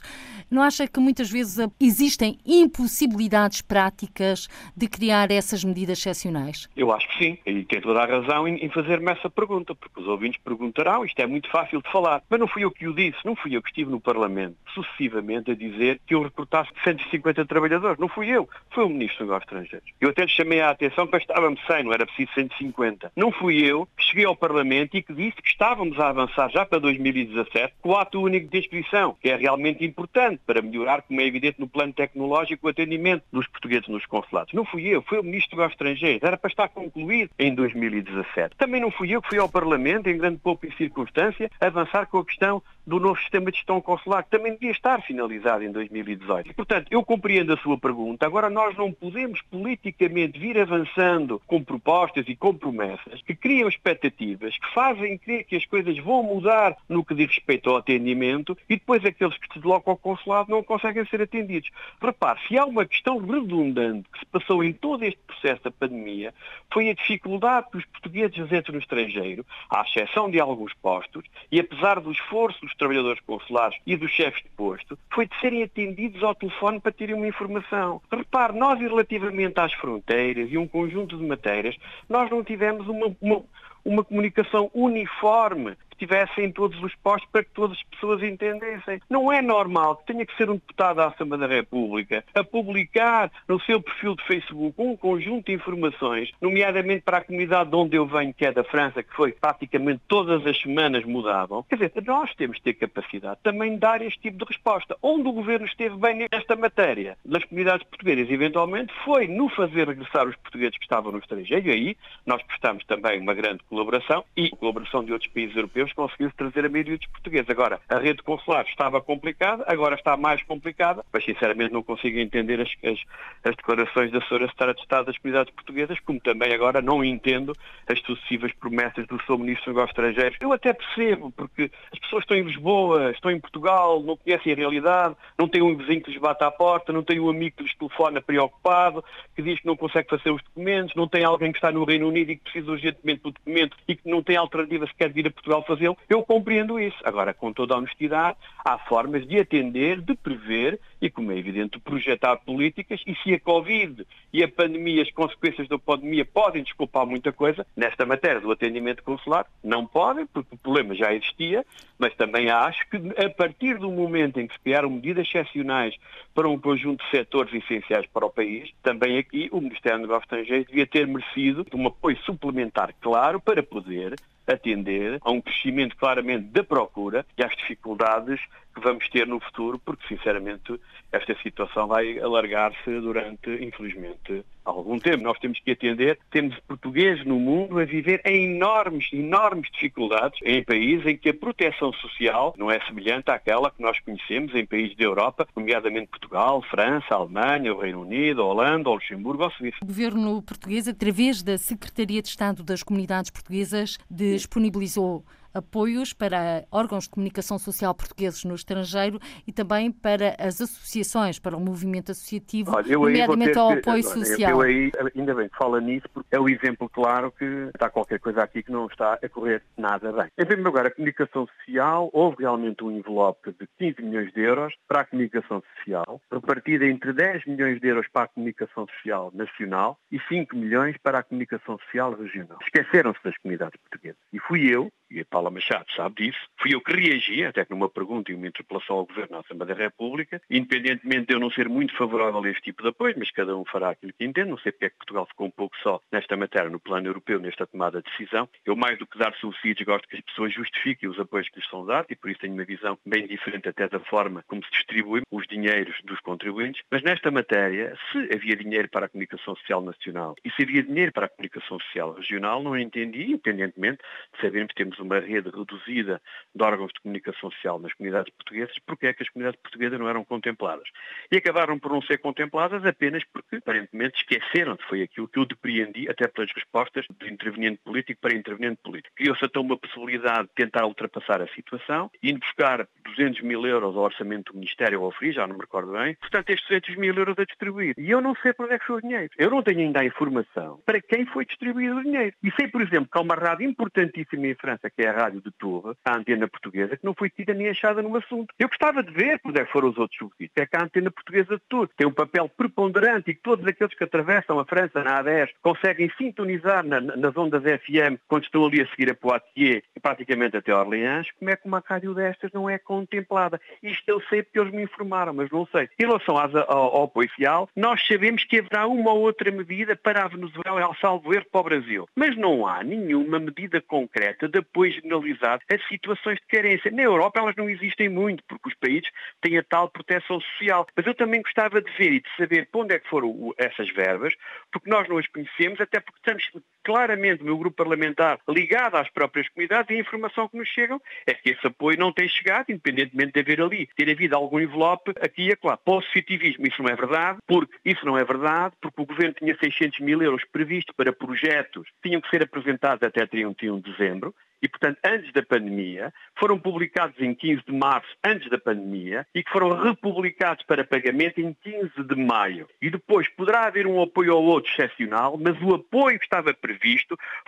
não 0.50 0.62
acha 0.62 0.86
que 0.86 1.00
muitas 1.00 1.30
vezes 1.30 1.66
existem 1.80 2.38
impossibilidades 2.44 3.62
práticas 3.62 4.48
de 4.76 4.88
criar 4.88 5.30
essas 5.30 5.64
medidas 5.64 5.98
excepcionais? 5.98 6.68
Eu 6.76 6.92
acho 6.92 7.08
que 7.08 7.18
sim, 7.18 7.38
e 7.46 7.64
tem 7.64 7.80
toda 7.80 8.02
a 8.02 8.06
razão 8.06 8.46
em 8.46 8.68
fazer-me 8.70 9.10
essa 9.10 9.23
pergunta, 9.30 9.74
porque 9.74 10.00
os 10.00 10.06
ouvintes 10.06 10.40
perguntarão, 10.42 11.04
isto 11.04 11.20
é 11.20 11.26
muito 11.26 11.50
fácil 11.50 11.82
de 11.82 11.90
falar. 11.90 12.22
Mas 12.28 12.40
não 12.40 12.48
fui 12.48 12.64
eu 12.64 12.70
que 12.70 12.86
o 12.86 12.94
disse, 12.94 13.18
não 13.24 13.36
fui 13.36 13.56
eu 13.56 13.62
que 13.62 13.68
estive 13.68 13.90
no 13.90 14.00
Parlamento 14.00 14.56
sucessivamente 14.74 15.50
a 15.50 15.54
dizer 15.54 16.00
que 16.06 16.14
eu 16.14 16.22
recrutasse 16.22 16.70
150 16.82 17.44
trabalhadores. 17.46 17.98
Não 17.98 18.08
fui 18.08 18.28
eu, 18.28 18.48
foi 18.70 18.84
o 18.84 18.88
Ministro 18.88 19.18
dos 19.18 19.28
Negócios 19.28 19.44
Estrangeiros. 19.44 19.90
Eu 20.00 20.10
até 20.10 20.22
lhe 20.22 20.30
chamei 20.30 20.60
a 20.60 20.70
atenção 20.70 21.06
que 21.06 21.16
estávamos 21.16 21.60
100, 21.66 21.84
não 21.84 21.92
era 21.92 22.06
preciso 22.06 22.32
150. 22.34 23.12
Não 23.16 23.30
fui 23.30 23.62
eu 23.62 23.88
que 23.96 24.04
cheguei 24.04 24.24
ao 24.24 24.36
Parlamento 24.36 24.96
e 24.96 25.02
que 25.02 25.12
disse 25.12 25.40
que 25.40 25.48
estávamos 25.48 25.98
a 25.98 26.08
avançar 26.08 26.50
já 26.50 26.66
para 26.66 26.78
2017 26.78 27.74
com 27.80 27.90
o 27.90 27.96
ato 27.96 28.20
único 28.20 28.50
de 28.50 28.58
inscrição, 28.58 29.16
que 29.20 29.30
é 29.30 29.36
realmente 29.36 29.84
importante 29.84 30.40
para 30.46 30.62
melhorar, 30.62 31.02
como 31.02 31.20
é 31.20 31.26
evidente, 31.26 31.60
no 31.60 31.68
plano 31.68 31.92
tecnológico, 31.92 32.66
o 32.66 32.70
atendimento 32.70 33.24
dos 33.32 33.46
portugueses 33.46 33.88
nos 33.88 34.06
consulados. 34.06 34.52
Não 34.52 34.64
fui 34.64 34.86
eu, 34.86 35.02
foi 35.02 35.20
o 35.20 35.22
Ministro 35.22 35.50
dos 35.50 35.58
Negócios 35.58 35.74
Estrangeiros. 35.74 36.22
Era 36.22 36.36
para 36.36 36.50
estar 36.50 36.68
concluído 36.68 37.30
em 37.38 37.54
2017. 37.54 38.56
Também 38.56 38.80
não 38.80 38.90
fui 38.90 39.03
eu 39.12 39.22
que 39.22 39.28
fui 39.28 39.38
ao 39.38 39.48
Parlamento, 39.48 40.08
em 40.08 40.16
grande 40.16 40.38
pouco 40.38 40.66
e 40.66 40.76
circunstância, 40.76 41.50
avançar 41.60 42.06
com 42.06 42.18
a 42.18 42.24
questão 42.24 42.62
do 42.86 43.00
novo 43.00 43.18
sistema 43.20 43.50
de 43.50 43.56
gestão 43.56 43.80
consular, 43.80 44.22
que 44.24 44.30
também 44.30 44.52
devia 44.52 44.70
estar 44.70 45.02
finalizado 45.02 45.64
em 45.64 45.72
2018. 45.72 46.54
Portanto, 46.54 46.88
eu 46.90 47.02
compreendo 47.04 47.52
a 47.52 47.56
sua 47.56 47.78
pergunta. 47.78 48.26
Agora, 48.26 48.50
nós 48.50 48.76
não 48.76 48.92
podemos 48.92 49.40
politicamente 49.42 50.38
vir 50.38 50.58
avançando 50.58 51.40
com 51.46 51.62
propostas 51.62 52.26
e 52.28 52.36
com 52.36 52.54
promessas 52.54 53.22
que 53.22 53.34
criam 53.34 53.68
expectativas, 53.68 54.56
que 54.58 54.74
fazem 54.74 55.16
crer 55.18 55.44
que 55.44 55.56
as 55.56 55.64
coisas 55.64 55.96
vão 55.98 56.22
mudar 56.22 56.76
no 56.88 57.04
que 57.04 57.14
diz 57.14 57.28
respeito 57.28 57.70
ao 57.70 57.76
atendimento 57.76 58.56
e 58.68 58.76
depois 58.76 59.04
aqueles 59.04 59.36
que 59.38 59.46
se 59.52 59.58
deslocam 59.58 59.92
ao 59.92 59.96
consulado 59.96 60.50
não 60.50 60.62
conseguem 60.62 61.06
ser 61.06 61.22
atendidos. 61.22 61.70
Repare, 62.00 62.38
se 62.46 62.58
há 62.58 62.64
uma 62.64 62.84
questão 62.84 63.18
redundante 63.18 64.08
que 64.12 64.18
se 64.18 64.26
passou 64.26 64.62
em 64.62 64.72
todo 64.72 65.04
este 65.04 65.20
processo 65.26 65.64
da 65.64 65.70
pandemia, 65.70 66.34
foi 66.72 66.90
a 66.90 66.94
dificuldade 66.94 67.68
que 67.70 67.78
os 67.78 67.84
portugueses 67.86 68.52
entram 68.52 68.74
no 68.74 68.78
estrangeiro, 68.78 69.44
à 69.70 69.82
exceção 69.82 70.30
de 70.30 70.40
alguns 70.40 70.72
postos, 70.74 71.24
e 71.50 71.60
apesar 71.60 72.00
do 72.00 72.12
esforço 72.12 72.64
dos 72.74 72.78
trabalhadores 72.78 73.20
consulares 73.20 73.78
e 73.86 73.96
dos 73.96 74.10
chefes 74.10 74.42
de 74.42 74.48
posto, 74.50 74.98
foi 75.12 75.26
de 75.26 75.40
serem 75.40 75.62
atendidos 75.62 76.22
ao 76.22 76.34
telefone 76.34 76.80
para 76.80 76.92
terem 76.92 77.14
uma 77.14 77.28
informação. 77.28 78.02
Repare, 78.10 78.56
nós 78.56 78.78
relativamente 78.78 79.58
às 79.58 79.72
fronteiras 79.72 80.50
e 80.50 80.58
um 80.58 80.66
conjunto 80.66 81.16
de 81.16 81.24
matérias, 81.24 81.76
nós 82.08 82.30
não 82.30 82.42
tivemos 82.42 82.86
uma, 82.88 83.14
uma 83.20 83.42
uma 83.84 84.02
comunicação 84.02 84.70
uniforme 84.72 85.76
que 85.94 86.06
tivesse 86.06 86.40
em 86.40 86.52
todos 86.52 86.80
os 86.82 86.94
postos 86.96 87.28
para 87.30 87.44
que 87.44 87.50
todas 87.50 87.76
as 87.76 87.82
pessoas 87.84 88.22
entendessem. 88.22 89.00
Não 89.08 89.32
é 89.32 89.40
normal 89.40 89.96
que 89.96 90.12
tenha 90.12 90.26
que 90.26 90.36
ser 90.36 90.50
um 90.50 90.54
deputado 90.54 90.96
da 90.96 91.06
Assembleia 91.08 91.48
da 91.48 91.54
República 91.54 92.24
a 92.34 92.44
publicar 92.44 93.30
no 93.48 93.60
seu 93.60 93.80
perfil 93.80 94.14
de 94.16 94.24
Facebook 94.24 94.74
um 94.78 94.96
conjunto 94.96 95.46
de 95.46 95.52
informações, 95.52 96.30
nomeadamente 96.40 97.02
para 97.02 97.18
a 97.18 97.24
comunidade 97.24 97.70
de 97.70 97.76
onde 97.76 97.96
eu 97.96 98.06
venho, 98.06 98.34
que 98.34 98.44
é 98.44 98.52
da 98.52 98.64
França, 98.64 99.02
que 99.02 99.14
foi 99.14 99.32
praticamente 99.32 100.00
todas 100.08 100.46
as 100.46 100.60
semanas 100.60 101.04
mudavam. 101.04 101.62
Quer 101.64 101.76
dizer, 101.76 101.92
nós 102.04 102.34
temos 102.34 102.56
de 102.56 102.62
ter 102.62 102.74
capacidade 102.74 103.40
também 103.42 103.72
de 103.72 103.78
dar 103.78 104.02
este 104.02 104.20
tipo 104.20 104.38
de 104.38 104.44
resposta. 104.44 104.96
Onde 105.02 105.28
o 105.28 105.32
Governo 105.32 105.66
esteve 105.66 105.96
bem 105.96 106.26
nesta 106.30 106.56
matéria, 106.56 107.16
das 107.24 107.44
comunidades 107.44 107.86
portuguesas, 107.86 108.30
eventualmente, 108.30 108.92
foi 109.04 109.26
no 109.26 109.48
fazer 109.48 109.88
regressar 109.88 110.26
os 110.26 110.36
portugueses 110.36 110.76
que 110.76 110.84
estavam 110.84 111.12
no 111.12 111.18
estrangeiro, 111.18 111.68
e 111.68 111.70
aí 111.70 111.96
nós 112.26 112.42
prestamos 112.42 112.84
também 112.84 113.20
uma 113.20 113.34
grande 113.34 113.62
colaboração 113.64 114.24
e 114.36 114.50
colaboração 114.50 115.04
de 115.04 115.12
outros 115.12 115.30
países 115.30 115.56
europeus 115.56 115.83
conseguiu-se 115.92 116.36
trazer 116.36 116.64
a 116.64 116.68
maioria 116.68 116.96
dos 116.96 117.06
portugueses. 117.08 117.50
Agora, 117.50 117.80
a 117.88 117.98
rede 117.98 118.22
consular 118.22 118.64
estava 118.68 119.00
complicada, 119.00 119.64
agora 119.66 119.94
está 119.94 120.16
mais 120.16 120.42
complicada, 120.42 121.04
mas 121.12 121.24
sinceramente 121.24 121.72
não 121.72 121.82
consigo 121.82 122.18
entender 122.18 122.60
as, 122.60 122.70
as, 122.84 122.98
as 123.44 123.56
declarações 123.56 124.10
da 124.10 124.18
Sra. 124.18 124.44
Secretária 124.54 124.74
de 124.74 124.80
Estado 124.80 125.06
das 125.06 125.18
Comunidades 125.18 125.54
Portuguesas, 125.54 125.98
como 126.00 126.20
também 126.20 126.52
agora 126.52 126.80
não 126.80 127.04
entendo 127.04 127.52
as 127.88 128.00
sucessivas 128.00 128.52
promessas 128.52 129.06
do 129.06 129.20
Sr. 129.22 129.38
Ministro 129.38 129.64
dos 129.64 129.74
Negócios 129.74 129.90
Estrangeiros. 129.90 130.38
Eu 130.40 130.52
até 130.52 130.72
percebo, 130.72 131.30
porque 131.32 131.70
as 131.92 131.98
pessoas 131.98 132.22
estão 132.22 132.36
em 132.36 132.42
Lisboa, 132.42 133.10
estão 133.10 133.30
em 133.30 133.40
Portugal, 133.40 134.02
não 134.02 134.16
conhecem 134.16 134.52
a 134.52 134.56
realidade, 134.56 135.16
não 135.38 135.48
têm 135.48 135.62
um 135.62 135.76
vizinho 135.76 136.02
que 136.02 136.10
lhes 136.10 136.20
bate 136.20 136.44
à 136.44 136.50
porta, 136.50 136.92
não 136.92 137.02
têm 137.02 137.20
um 137.20 137.28
amigo 137.28 137.56
que 137.56 137.62
lhes 137.62 137.74
telefona 137.76 138.20
preocupado, 138.20 139.04
que 139.34 139.42
diz 139.42 139.60
que 139.60 139.66
não 139.66 139.76
consegue 139.76 140.08
fazer 140.08 140.30
os 140.30 140.42
documentos, 140.42 140.94
não 140.94 141.08
tem 141.08 141.24
alguém 141.24 141.52
que 141.52 141.58
está 141.58 141.70
no 141.70 141.84
Reino 141.84 142.08
Unido 142.08 142.30
e 142.30 142.36
que 142.36 142.44
precisa 142.44 142.70
urgentemente 142.70 143.22
do 143.22 143.32
documento 143.32 143.76
e 143.88 143.96
que 143.96 144.08
não 144.08 144.22
tem 144.22 144.36
alternativa 144.36 144.86
sequer 144.86 145.08
de 145.08 145.14
vir 145.14 145.26
a 145.26 145.30
Portugal 145.30 145.64
fazê-lo, 145.74 145.96
eu 146.08 146.22
compreendo 146.22 146.78
isso. 146.78 146.96
Agora, 147.04 147.34
com 147.34 147.52
toda 147.52 147.74
a 147.74 147.78
honestidade, 147.78 148.38
há 148.64 148.78
formas 148.78 149.26
de 149.26 149.38
atender, 149.38 150.00
de 150.00 150.14
prever 150.14 150.80
e, 151.00 151.10
como 151.10 151.32
é 151.32 151.38
evidente, 151.38 151.78
de 151.78 151.80
projetar 151.80 152.36
políticas 152.38 153.00
e 153.06 153.14
se 153.16 153.34
a 153.34 153.40
Covid 153.40 154.06
e 154.32 154.42
a 154.42 154.48
pandemia, 154.48 155.02
as 155.02 155.10
consequências 155.10 155.68
da 155.68 155.78
pandemia 155.78 156.24
podem 156.24 156.62
desculpar 156.62 157.06
muita 157.06 157.32
coisa, 157.32 157.66
nesta 157.76 158.06
matéria 158.06 158.40
do 158.40 158.50
atendimento 158.50 159.02
consular, 159.02 159.46
não 159.62 159.86
podem, 159.86 160.26
porque 160.26 160.54
o 160.54 160.58
problema 160.58 160.94
já 160.94 161.12
existia, 161.12 161.64
mas 161.98 162.14
também 162.14 162.50
acho 162.50 162.88
que 162.88 162.96
a 163.22 163.30
partir 163.30 163.78
do 163.78 163.90
momento 163.90 164.40
em 164.40 164.46
que 164.46 164.54
se 164.54 164.60
criaram 164.60 164.90
medidas 164.90 165.26
excepcionais 165.26 165.94
para 166.34 166.48
um 166.48 166.58
conjunto 166.58 167.04
de 167.04 167.10
setores 167.10 167.52
essenciais 167.54 168.06
para 168.06 168.26
o 168.26 168.30
país, 168.30 168.70
também 168.82 169.18
aqui 169.18 169.48
o 169.52 169.60
Ministério 169.60 169.98
dos 169.98 170.08
Negócios 170.08 170.24
Estrangeiros 170.24 170.66
devia 170.66 170.86
ter 170.86 171.06
merecido 171.06 171.66
um 171.74 171.86
apoio 171.86 172.16
suplementar 172.24 172.94
claro 173.00 173.40
para 173.40 173.62
poder 173.62 174.14
atender 174.46 175.18
a 175.22 175.30
um 175.30 175.40
crescimento 175.40 175.96
claramente 175.96 176.46
da 176.46 176.62
procura 176.62 177.24
e 177.36 177.44
às 177.44 177.56
dificuldades 177.56 178.40
que 178.74 178.80
vamos 178.80 179.08
ter 179.08 179.26
no 179.26 179.40
futuro, 179.40 179.78
porque 179.78 180.06
sinceramente 180.08 180.80
esta 181.12 181.34
situação 181.42 181.86
vai 181.86 182.18
alargar-se 182.18 182.90
durante, 183.00 183.50
infelizmente, 183.64 184.44
algum 184.64 184.98
tempo. 184.98 185.22
Nós 185.22 185.38
temos 185.38 185.60
que 185.60 185.70
atender, 185.70 186.18
temos 186.30 186.58
portugueses 186.60 187.24
no 187.24 187.38
mundo 187.38 187.78
a 187.78 187.84
viver 187.84 188.20
em 188.24 188.56
enormes, 188.56 189.08
enormes 189.12 189.70
dificuldades 189.70 190.40
em 190.42 190.64
países 190.64 191.06
em 191.06 191.16
que 191.16 191.28
a 191.28 191.34
proteção 191.34 191.92
social 191.92 192.54
não 192.58 192.70
é 192.70 192.80
semelhante 192.86 193.30
àquela 193.30 193.70
que 193.70 193.80
nós 193.80 193.98
conhecemos 194.00 194.54
em 194.54 194.66
países 194.66 194.96
da 194.96 195.04
Europa, 195.04 195.46
nomeadamente 195.54 196.08
Portugal, 196.08 196.62
França, 196.62 197.14
Alemanha, 197.14 197.72
o 197.72 197.78
Reino 197.78 198.02
Unido, 198.02 198.44
Holanda, 198.44 198.88
o 198.90 198.94
Luxemburgo 198.94 199.44
ou 199.44 199.50
Suíça. 199.52 199.78
O 199.82 199.86
governo 199.86 200.42
português, 200.42 200.88
através 200.88 201.42
da 201.42 201.58
Secretaria 201.58 202.22
de 202.22 202.28
Estado 202.28 202.62
das 202.62 202.82
Comunidades 202.82 203.30
Portuguesas, 203.30 203.98
disponibilizou 204.10 205.24
apoios 205.54 206.12
para 206.12 206.64
órgãos 206.70 207.04
de 207.04 207.10
comunicação 207.10 207.58
social 207.58 207.94
portugueses 207.94 208.44
no 208.44 208.54
estrangeiro 208.54 209.18
e 209.46 209.52
também 209.52 209.90
para 209.90 210.34
as 210.38 210.60
associações, 210.60 211.38
para 211.38 211.56
o 211.56 211.60
movimento 211.60 212.10
associativo, 212.10 212.72
Olha, 212.74 212.94
nomeadamente 212.94 213.58
ao 213.58 213.70
apoio 213.70 214.02
que, 214.02 214.08
social. 214.08 214.50
Eu 214.50 214.60
aí, 214.60 214.92
ainda 215.16 215.34
bem 215.34 215.48
que 215.48 215.56
fala 215.56 215.80
nisso, 215.80 216.06
porque 216.12 216.34
é 216.34 216.40
o 216.40 216.48
exemplo 216.48 216.88
claro 216.88 217.30
que 217.30 217.44
está 217.74 217.88
qualquer 217.88 218.18
coisa 218.18 218.42
aqui 218.42 218.62
que 218.62 218.72
não 218.72 218.86
está 218.86 219.14
a 219.14 219.28
correr 219.28 219.62
nada 219.76 220.12
bem. 220.12 220.26
Em 220.38 220.44
primeiro 220.44 220.70
lugar, 220.70 220.86
a 220.86 220.90
comunicação 220.90 221.46
social, 221.58 222.10
houve 222.12 222.38
realmente 222.40 222.82
um 222.82 222.90
envelope 222.90 223.52
de 223.52 223.68
15 223.78 224.02
milhões 224.02 224.32
de 224.32 224.40
euros 224.40 224.74
para 224.88 225.02
a 225.02 225.04
comunicação 225.04 225.62
social, 225.76 226.20
repartida 226.30 226.86
entre 226.86 227.12
10 227.12 227.46
milhões 227.46 227.80
de 227.80 227.88
euros 227.88 228.06
para 228.12 228.24
a 228.24 228.28
comunicação 228.28 228.86
social 228.98 229.30
nacional 229.34 229.98
e 230.10 230.18
5 230.28 230.56
milhões 230.56 230.96
para 231.02 231.18
a 231.18 231.22
comunicação 231.22 231.78
social 231.78 232.14
regional. 232.14 232.58
Esqueceram-se 232.62 233.22
das 233.22 233.36
comunidades 233.38 233.80
portuguesas. 233.80 234.20
E 234.32 234.38
fui 234.40 234.66
eu, 234.74 234.90
e 235.20 235.24
Paula 235.24 235.50
Machado 235.50 235.86
sabe 235.94 236.26
disso, 236.26 236.38
fui 236.60 236.74
eu 236.74 236.80
que 236.80 236.92
reagi, 236.92 237.44
até 237.44 237.64
que 237.64 237.70
numa 237.70 237.88
pergunta 237.88 238.30
e 238.30 238.34
uma 238.34 238.46
interpelação 238.46 238.96
ao 238.96 239.06
Governo 239.06 239.32
da 239.32 239.40
Assembleia 239.40 239.74
da 239.74 239.84
República, 239.84 240.40
independentemente 240.50 241.26
de 241.26 241.34
eu 241.34 241.40
não 241.40 241.50
ser 241.50 241.68
muito 241.68 241.96
favorável 241.96 242.42
a 242.42 242.50
este 242.50 242.62
tipo 242.62 242.82
de 242.82 242.88
apoio, 242.88 243.14
mas 243.18 243.30
cada 243.30 243.56
um 243.56 243.64
fará 243.64 243.90
aquilo 243.90 244.12
que 244.12 244.24
entende, 244.24 244.50
não 244.50 244.58
sei 244.58 244.72
porque 244.72 244.86
é 244.86 244.90
que 244.90 244.96
Portugal 244.96 245.26
ficou 245.26 245.46
um 245.46 245.50
pouco 245.50 245.76
só 245.82 246.00
nesta 246.12 246.36
matéria, 246.36 246.70
no 246.70 246.80
plano 246.80 247.06
europeu, 247.06 247.40
nesta 247.40 247.66
tomada 247.66 248.02
de 248.02 248.10
decisão. 248.10 248.48
Eu, 248.64 248.76
mais 248.76 248.98
do 248.98 249.06
que 249.06 249.18
dar 249.18 249.34
subsídios, 249.34 249.86
gosto 249.86 250.08
que 250.08 250.16
as 250.16 250.22
pessoas 250.22 250.52
justifiquem 250.52 251.08
os 251.08 251.18
apoios 251.18 251.48
que 251.48 251.58
lhes 251.58 251.68
são 251.68 251.84
dados 251.84 252.10
e 252.10 252.16
por 252.16 252.30
isso 252.30 252.40
tenho 252.40 252.54
uma 252.54 252.64
visão 252.64 252.98
bem 253.06 253.26
diferente 253.26 253.68
até 253.68 253.88
da 253.88 254.00
forma 254.00 254.44
como 254.46 254.64
se 254.64 254.70
distribuem 254.70 255.22
os 255.30 255.46
dinheiros 255.46 255.96
dos 256.04 256.20
contribuintes. 256.20 256.82
Mas 256.90 257.02
nesta 257.02 257.30
matéria, 257.30 257.96
se 258.10 258.18
havia 258.34 258.56
dinheiro 258.56 258.88
para 258.88 259.06
a 259.06 259.08
comunicação 259.08 259.54
social 259.56 259.82
nacional 259.82 260.34
e 260.44 260.50
se 260.50 260.62
havia 260.62 260.82
dinheiro 260.82 261.12
para 261.12 261.26
a 261.26 261.28
comunicação 261.28 261.78
social 261.80 262.12
regional, 262.12 262.62
não 262.62 262.76
entendi, 262.76 263.24
independentemente 263.24 264.02
de 264.34 264.40
sabermos 264.40 264.72
que 264.72 264.82
temos 264.82 264.98
uma 265.04 265.20
rede 265.20 265.50
reduzida 265.50 266.20
de 266.54 266.64
órgãos 266.64 266.92
de 266.92 267.00
comunicação 267.00 267.50
social 267.50 267.78
nas 267.78 267.92
comunidades 267.92 268.32
portuguesas, 268.34 268.76
porque 268.86 269.06
é 269.06 269.12
que 269.12 269.22
as 269.22 269.28
comunidades 269.28 269.60
portuguesas 269.60 269.98
não 269.98 270.08
eram 270.08 270.24
contempladas. 270.24 270.88
E 271.30 271.36
acabaram 271.36 271.78
por 271.78 271.92
não 271.92 272.02
ser 272.02 272.18
contempladas 272.18 272.84
apenas 272.84 273.22
porque, 273.32 273.56
aparentemente, 273.56 274.16
esqueceram, 274.18 274.76
foi 274.88 275.02
aquilo 275.02 275.28
que 275.28 275.38
eu 275.38 275.44
depreendi 275.44 276.08
até 276.08 276.26
pelas 276.28 276.50
respostas 276.52 277.06
do 277.18 277.28
interveniente 277.28 277.80
político 277.84 278.20
para 278.20 278.34
interveniente 278.34 278.80
político. 278.82 279.14
Criou-se 279.16 279.44
então 279.44 279.62
uma 279.62 279.76
possibilidade 279.76 280.48
de 280.48 280.54
tentar 280.54 280.86
ultrapassar 280.86 281.40
a 281.40 281.48
situação, 281.48 282.10
indo 282.22 282.40
buscar 282.40 282.86
200 283.04 283.42
mil 283.42 283.66
euros 283.66 283.96
ao 283.96 284.02
orçamento 284.02 284.52
do 284.52 284.58
Ministério 284.58 285.02
ao 285.02 285.12
FRI, 285.12 285.32
já 285.32 285.46
não 285.46 285.56
me 285.56 285.60
recordo 285.60 285.92
bem, 285.92 286.14
portanto, 286.16 286.50
estes 286.50 286.68
200 286.68 286.96
mil 286.96 287.14
euros 287.14 287.38
a 287.38 287.44
distribuir. 287.44 287.94
E 287.98 288.10
eu 288.10 288.20
não 288.20 288.34
sei 288.36 288.52
para 288.52 288.66
onde 288.66 288.74
é 288.74 288.78
que 288.78 288.86
foi 288.86 288.96
o 288.96 289.00
dinheiro. 289.00 289.30
Eu 289.38 289.50
não 289.50 289.62
tenho 289.62 289.80
ainda 289.80 290.00
a 290.00 290.04
informação 290.04 290.80
para 290.84 291.00
quem 291.00 291.26
foi 291.26 291.44
distribuído 291.44 291.96
o 291.96 292.02
dinheiro. 292.02 292.34
E 292.42 292.50
sei, 292.52 292.68
por 292.68 292.82
exemplo, 292.82 293.08
que 293.10 293.18
há 293.18 293.20
uma 293.20 293.34
rádio 293.34 293.68
importantíssima 293.68 294.46
em 294.46 294.54
França, 294.54 294.83
que 294.90 295.02
é 295.02 295.08
a 295.08 295.12
rádio 295.12 295.40
de 295.40 295.50
Torre, 295.52 295.94
a 296.04 296.16
antena 296.16 296.48
portuguesa, 296.48 296.96
que 296.96 297.04
não 297.04 297.14
foi 297.14 297.30
tida 297.30 297.54
nem 297.54 297.68
achada 297.68 298.02
no 298.02 298.16
assunto. 298.16 298.54
Eu 298.58 298.68
gostava 298.68 299.02
de 299.02 299.12
ver 299.12 299.40
onde 299.44 299.60
é 299.60 299.64
que 299.64 299.72
foram 299.72 299.90
os 299.90 299.98
outros 299.98 300.18
subsídios. 300.18 300.52
É 300.56 300.66
que 300.66 300.76
a 300.76 300.84
antena 300.84 301.10
portuguesa 301.10 301.56
de 301.56 301.62
Torre 301.68 301.90
tem 301.96 302.06
um 302.06 302.12
papel 302.12 302.48
preponderante 302.48 303.30
e 303.30 303.34
que 303.34 303.42
todos 303.42 303.66
aqueles 303.66 303.94
que 303.94 304.04
atravessam 304.04 304.58
a 304.58 304.64
França 304.64 305.02
na 305.02 305.22
A10 305.22 305.50
conseguem 305.62 306.10
sintonizar 306.16 306.84
na, 306.84 307.00
nas 307.00 307.36
ondas 307.36 307.62
FM 307.62 308.18
quando 308.26 308.44
estão 308.44 308.64
ali 308.64 308.80
a 308.80 308.86
seguir 308.88 309.10
a 309.10 309.14
Poitiers 309.14 309.82
e 309.94 310.00
praticamente 310.00 310.56
até 310.56 310.74
Orleans, 310.74 311.30
como 311.38 311.50
é 311.50 311.56
que 311.56 311.66
uma 311.66 311.82
rádio 311.84 312.14
destas 312.14 312.50
não 312.52 312.68
é 312.68 312.78
contemplada? 312.78 313.60
Isto 313.82 314.08
eu 314.08 314.20
sei 314.28 314.42
porque 314.42 314.58
eles 314.58 314.72
me 314.72 314.82
informaram, 314.82 315.34
mas 315.34 315.50
não 315.50 315.66
sei. 315.66 315.88
Em 315.98 316.06
relação 316.06 316.36
ao, 316.36 316.96
ao 316.96 317.08
social, 317.44 317.68
nós 317.76 318.06
sabemos 318.06 318.44
que 318.44 318.58
haverá 318.58 318.86
uma 318.86 319.12
ou 319.12 319.20
outra 319.20 319.50
medida 319.50 319.96
para 319.96 320.24
a 320.24 320.28
Venezuela 320.28 320.82
ao 320.82 320.94
salvo 320.96 321.34
erro 321.34 321.46
para 321.50 321.60
o 321.60 321.64
Brasil. 321.64 322.08
Mas 322.14 322.36
não 322.36 322.66
há 322.66 322.82
nenhuma 322.82 323.38
medida 323.38 323.80
concreta 323.80 324.48
de 324.48 324.58
apoio 324.74 324.92
generalizado 324.92 325.62
a 325.70 325.88
situações 325.88 326.38
de 326.40 326.46
carência. 326.48 326.90
Na 326.90 327.02
Europa 327.02 327.38
elas 327.38 327.54
não 327.56 327.70
existem 327.70 328.08
muito, 328.08 328.42
porque 328.48 328.68
os 328.68 328.74
países 328.74 329.08
têm 329.40 329.56
a 329.56 329.62
tal 329.62 329.88
proteção 329.88 330.40
social. 330.40 330.86
Mas 330.96 331.06
eu 331.06 331.14
também 331.14 331.40
gostava 331.40 331.80
de 331.80 331.90
ver 331.92 332.12
e 332.14 332.20
de 332.20 332.28
saber 332.36 332.68
para 332.70 332.80
onde 332.80 332.94
é 332.94 332.98
que 332.98 333.08
foram 333.08 333.54
essas 333.56 333.88
verbas, 333.90 334.34
porque 334.72 334.90
nós 334.90 335.08
não 335.08 335.18
as 335.18 335.28
conhecemos, 335.28 335.80
até 335.80 336.00
porque 336.00 336.18
estamos 336.18 336.50
claramente 336.84 337.42
o 337.42 337.46
meu 337.46 337.56
grupo 337.56 337.76
parlamentar 337.76 338.38
ligado 338.48 338.96
às 338.96 339.08
próprias 339.10 339.48
comunidades 339.48 339.90
e 339.90 339.94
a 339.94 340.00
informação 340.00 340.48
que 340.48 340.56
nos 340.56 340.68
chegam 340.68 341.00
é 341.26 341.34
que 341.34 341.50
esse 341.50 341.66
apoio 341.66 341.98
não 341.98 342.12
tem 342.12 342.28
chegado, 342.28 342.70
independentemente 342.70 343.32
de 343.32 343.40
haver 343.40 343.60
ali, 343.60 343.88
ter 343.96 344.10
havido 344.10 344.36
algum 344.36 344.60
envelope 344.60 345.12
aqui 345.20 345.48
e 345.48 345.52
acolá. 345.52 345.76
Positivismo, 345.76 346.66
isso 346.66 346.82
não 346.82 346.90
é 346.90 346.94
verdade, 346.94 347.38
porque 347.46 347.74
isso 347.84 348.04
não 348.04 348.18
é 348.18 348.24
verdade, 348.24 348.74
porque 348.80 349.00
o 349.00 349.06
Governo 349.06 349.34
tinha 349.34 349.56
600 349.56 350.00
mil 350.00 350.22
euros 350.22 350.44
previsto 350.52 350.94
para 350.94 351.12
projetos 351.12 351.88
que 351.88 352.08
tinham 352.08 352.20
que 352.20 352.28
ser 352.28 352.42
apresentados 352.42 353.02
até 353.02 353.26
31 353.26 353.80
de 353.80 353.90
dezembro, 353.90 354.34
e, 354.64 354.68
portanto, 354.68 354.98
antes 355.04 355.30
da 355.34 355.42
pandemia, 355.42 356.10
foram 356.38 356.58
publicados 356.58 357.20
em 357.20 357.34
15 357.34 357.64
de 357.66 357.72
março, 357.72 358.08
antes 358.24 358.48
da 358.48 358.56
pandemia, 358.56 359.26
e 359.34 359.42
que 359.42 359.50
foram 359.50 359.78
republicados 359.78 360.64
para 360.64 360.82
pagamento 360.82 361.38
em 361.38 361.54
15 361.62 362.02
de 362.02 362.16
maio. 362.16 362.66
E 362.80 362.88
depois 362.88 363.28
poderá 363.28 363.66
haver 363.66 363.86
um 363.86 364.00
apoio 364.00 364.32
ao 364.32 364.42
outro 364.42 364.72
excepcional, 364.72 365.38
mas 365.38 365.60
o 365.60 365.74
apoio 365.74 366.18
que 366.18 366.24
estava 366.24 366.54
previsto 366.54 366.73